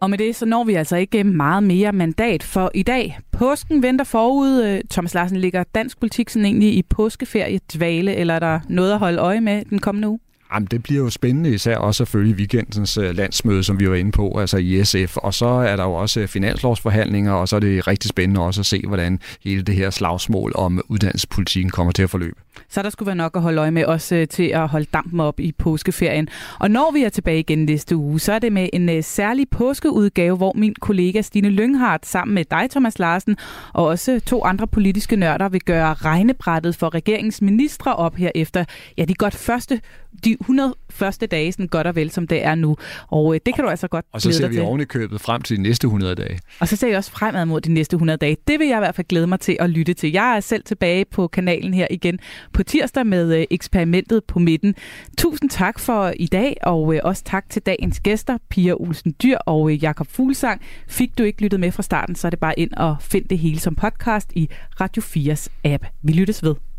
Og 0.00 0.10
med 0.10 0.18
det, 0.18 0.36
så 0.36 0.46
når 0.46 0.64
vi 0.64 0.74
altså 0.74 0.96
ikke 0.96 1.24
meget 1.24 1.62
mere 1.62 1.92
mandat 1.92 2.42
for 2.42 2.70
i 2.74 2.82
dag. 2.82 3.18
Påsken 3.32 3.82
venter 3.82 4.04
forud. 4.04 4.82
Thomas 4.90 5.14
Larsen 5.14 5.36
ligger 5.36 5.64
dansk 5.74 6.00
politik 6.00 6.30
sådan 6.30 6.46
egentlig 6.46 6.76
i 6.76 6.82
påskeferie 6.82 7.60
dvale, 7.74 8.14
eller 8.14 8.34
er 8.34 8.38
der 8.38 8.60
noget 8.68 8.92
at 8.92 8.98
holde 8.98 9.18
øje 9.18 9.40
med 9.40 9.64
den 9.70 9.78
kommende 9.78 10.08
uge? 10.08 10.18
Jamen, 10.54 10.68
det 10.70 10.82
bliver 10.82 11.04
jo 11.04 11.10
spændende, 11.10 11.54
især 11.54 11.76
også 11.76 11.98
selvfølgelig 11.98 12.36
weekendens 12.36 12.98
øh, 12.98 13.16
landsmøde, 13.16 13.64
som 13.64 13.80
vi 13.80 13.90
var 13.90 13.94
inde 13.94 14.12
på, 14.12 14.38
altså 14.38 14.56
i 14.56 14.84
SF. 14.84 15.16
Og 15.16 15.34
så 15.34 15.46
er 15.46 15.76
der 15.76 15.84
jo 15.84 15.92
også 15.92 16.20
øh, 16.20 16.28
finanslovsforhandlinger, 16.28 17.32
og 17.32 17.48
så 17.48 17.56
er 17.56 17.60
det 17.60 17.86
rigtig 17.86 18.08
spændende 18.08 18.40
også 18.40 18.60
at 18.60 18.66
se, 18.66 18.82
hvordan 18.86 19.20
hele 19.44 19.62
det 19.62 19.74
her 19.74 19.90
slagsmål 19.90 20.52
om 20.54 20.80
uddannelsespolitikken 20.88 21.70
kommer 21.70 21.92
til 21.92 22.02
at 22.02 22.10
forløbe. 22.10 22.36
Så 22.68 22.82
der 22.82 22.90
skulle 22.90 23.06
være 23.06 23.16
nok 23.16 23.36
at 23.36 23.42
holde 23.42 23.60
øje 23.60 23.70
med 23.70 23.84
også 23.84 24.14
øh, 24.14 24.28
til 24.28 24.42
at 24.42 24.68
holde 24.68 24.86
dampen 24.92 25.20
op 25.20 25.40
i 25.40 25.52
påskeferien. 25.52 26.28
Og 26.60 26.70
når 26.70 26.90
vi 26.92 27.02
er 27.02 27.08
tilbage 27.08 27.38
igen 27.38 27.64
næste 27.64 27.96
uge, 27.96 28.20
så 28.20 28.32
er 28.32 28.38
det 28.38 28.52
med 28.52 28.68
en 28.72 28.88
øh, 28.88 29.04
særlig 29.04 29.48
påskeudgave, 29.50 30.36
hvor 30.36 30.52
min 30.56 30.74
kollega 30.80 31.22
Stine 31.22 31.48
Lynghardt 31.48 32.06
sammen 32.06 32.34
med 32.34 32.44
dig, 32.44 32.70
Thomas 32.70 32.98
Larsen, 32.98 33.36
og 33.72 33.86
også 33.86 34.12
øh, 34.12 34.20
to 34.20 34.44
andre 34.44 34.66
politiske 34.66 35.16
nørder 35.16 35.48
vil 35.48 35.60
gøre 35.60 35.94
regnebrættet 35.94 36.76
for 36.76 36.94
regeringens 36.94 37.42
ministre 37.42 37.96
op 37.96 38.16
her 38.16 38.30
efter 38.34 38.64
ja, 38.98 39.04
de 39.04 39.14
godt 39.14 39.34
første 39.34 39.80
de 40.24 40.36
100 40.40 40.74
første 40.94 41.26
dage, 41.26 41.52
sådan 41.52 41.68
godt 41.68 41.86
og 41.86 41.96
vel, 41.96 42.10
som 42.10 42.26
det 42.26 42.44
er 42.44 42.54
nu. 42.54 42.76
Og 43.08 43.34
øh, 43.34 43.40
det 43.46 43.54
kan 43.54 43.64
du 43.64 43.70
altså 43.70 43.88
godt 43.88 44.04
Og 44.12 44.20
så 44.20 44.32
ser 44.32 44.48
vi 44.48 44.58
oven 44.58 44.80
i 44.80 44.84
købet 44.84 45.20
frem 45.20 45.42
til 45.42 45.56
de 45.56 45.62
næste 45.62 45.84
100 45.84 46.14
dage. 46.14 46.38
Og 46.60 46.68
så 46.68 46.76
ser 46.76 46.88
jeg 46.88 46.96
også 46.96 47.10
fremad 47.10 47.44
mod 47.46 47.60
de 47.60 47.72
næste 47.72 47.94
100 47.94 48.16
dage. 48.16 48.36
Det 48.48 48.58
vil 48.58 48.68
jeg 48.68 48.76
i 48.76 48.80
hvert 48.80 48.94
fald 48.94 49.06
glæde 49.06 49.26
mig 49.26 49.40
til 49.40 49.56
at 49.60 49.70
lytte 49.70 49.94
til. 49.94 50.12
Jeg 50.12 50.36
er 50.36 50.40
selv 50.40 50.62
tilbage 50.64 51.04
på 51.04 51.26
kanalen 51.26 51.74
her 51.74 51.86
igen 51.90 52.18
på 52.52 52.62
tirsdag 52.62 53.06
med 53.06 53.38
øh, 53.38 53.44
eksperimentet 53.50 54.24
på 54.24 54.38
midten. 54.38 54.74
Tusind 55.18 55.50
tak 55.50 55.78
for 55.78 56.12
i 56.16 56.26
dag, 56.26 56.56
og 56.62 56.94
øh, 56.94 57.00
også 57.04 57.22
tak 57.24 57.50
til 57.50 57.62
dagens 57.62 58.00
gæster, 58.00 58.38
Pia 58.50 58.72
Olsen 58.72 59.14
Dyr 59.22 59.36
og 59.36 59.70
øh, 59.70 59.84
Jakob 59.84 60.06
Fuglsang. 60.10 60.62
Fik 60.88 61.18
du 61.18 61.22
ikke 61.22 61.42
lyttet 61.42 61.60
med 61.60 61.72
fra 61.72 61.82
starten, 61.82 62.14
så 62.14 62.28
er 62.28 62.30
det 62.30 62.38
bare 62.38 62.58
ind 62.58 62.72
og 62.72 62.96
find 63.00 63.24
det 63.28 63.38
hele 63.38 63.60
som 63.60 63.74
podcast 63.74 64.32
i 64.34 64.48
Radio 64.80 65.02
4's 65.02 65.48
app. 65.64 65.86
Vi 66.02 66.12
lyttes 66.12 66.42
ved. 66.42 66.73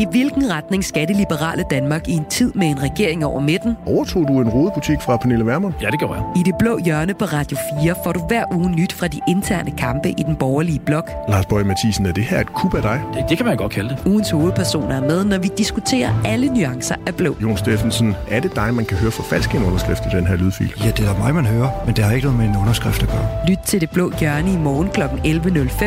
I 0.00 0.06
hvilken 0.10 0.50
retning 0.52 0.84
skal 0.84 1.08
det 1.08 1.16
liberale 1.16 1.64
Danmark 1.70 2.08
i 2.08 2.12
en 2.12 2.24
tid 2.30 2.52
med 2.54 2.66
en 2.66 2.82
regering 2.82 3.24
over 3.24 3.40
midten? 3.40 3.76
Overtog 3.86 4.28
du 4.28 4.40
en 4.40 4.48
rodebutik 4.48 5.00
fra 5.00 5.16
Pernille 5.16 5.46
Vermund? 5.46 5.74
Ja, 5.82 5.86
det 5.90 5.98
gjorde 5.98 6.14
jeg. 6.14 6.24
I 6.36 6.42
det 6.42 6.54
blå 6.58 6.78
hjørne 6.84 7.14
på 7.14 7.24
Radio 7.24 7.56
4 7.82 7.94
får 8.04 8.12
du 8.12 8.20
hver 8.28 8.44
uge 8.52 8.70
nyt 8.70 8.92
fra 8.92 9.08
de 9.08 9.20
interne 9.28 9.70
kampe 9.78 10.08
i 10.10 10.22
den 10.26 10.36
borgerlige 10.36 10.78
blok. 10.78 11.10
Lars 11.28 11.46
Bøge 11.46 11.64
Mathisen, 11.64 12.06
er 12.06 12.12
det 12.12 12.24
her 12.24 12.40
et 12.40 12.52
kub 12.52 12.74
af 12.74 12.82
dig? 12.82 13.02
Det, 13.14 13.24
det 13.28 13.36
kan 13.36 13.46
man 13.46 13.56
godt 13.56 13.72
kalde 13.72 13.88
det. 13.88 13.98
Ugens 14.06 14.30
hovedpersoner 14.30 14.96
er 14.96 15.00
med, 15.00 15.24
når 15.24 15.38
vi 15.38 15.50
diskuterer 15.58 16.22
alle 16.24 16.46
nuancer 16.46 16.94
af 17.06 17.14
blå. 17.14 17.36
Jon 17.42 17.56
Steffensen, 17.56 18.14
er 18.28 18.40
det 18.40 18.56
dig, 18.56 18.74
man 18.74 18.84
kan 18.84 18.96
høre 18.96 19.10
for 19.10 19.22
falsk 19.22 19.54
en 19.54 19.62
underskrift 19.62 20.02
i 20.06 20.16
den 20.16 20.26
her 20.26 20.36
lydfil? 20.36 20.72
Ja, 20.84 20.90
det 20.90 21.08
er 21.08 21.18
mig, 21.18 21.34
man 21.34 21.46
hører, 21.46 21.70
men 21.86 21.96
det 21.96 22.04
har 22.04 22.12
ikke 22.12 22.26
noget 22.26 22.40
med 22.40 22.48
en 22.48 22.56
underskrift 22.56 23.02
at 23.02 23.08
gøre. 23.08 23.28
Lyt 23.48 23.58
til 23.66 23.80
det 23.80 23.90
blå 23.90 24.12
hjørne 24.20 24.52
i 24.52 24.56
morgen 24.56 24.88
kl. 24.88 25.00
11.05. 25.02 25.84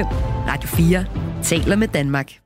Radio 0.52 0.68
4 0.68 1.06
taler 1.44 1.76
med 1.76 1.88
Danmark. 1.88 2.43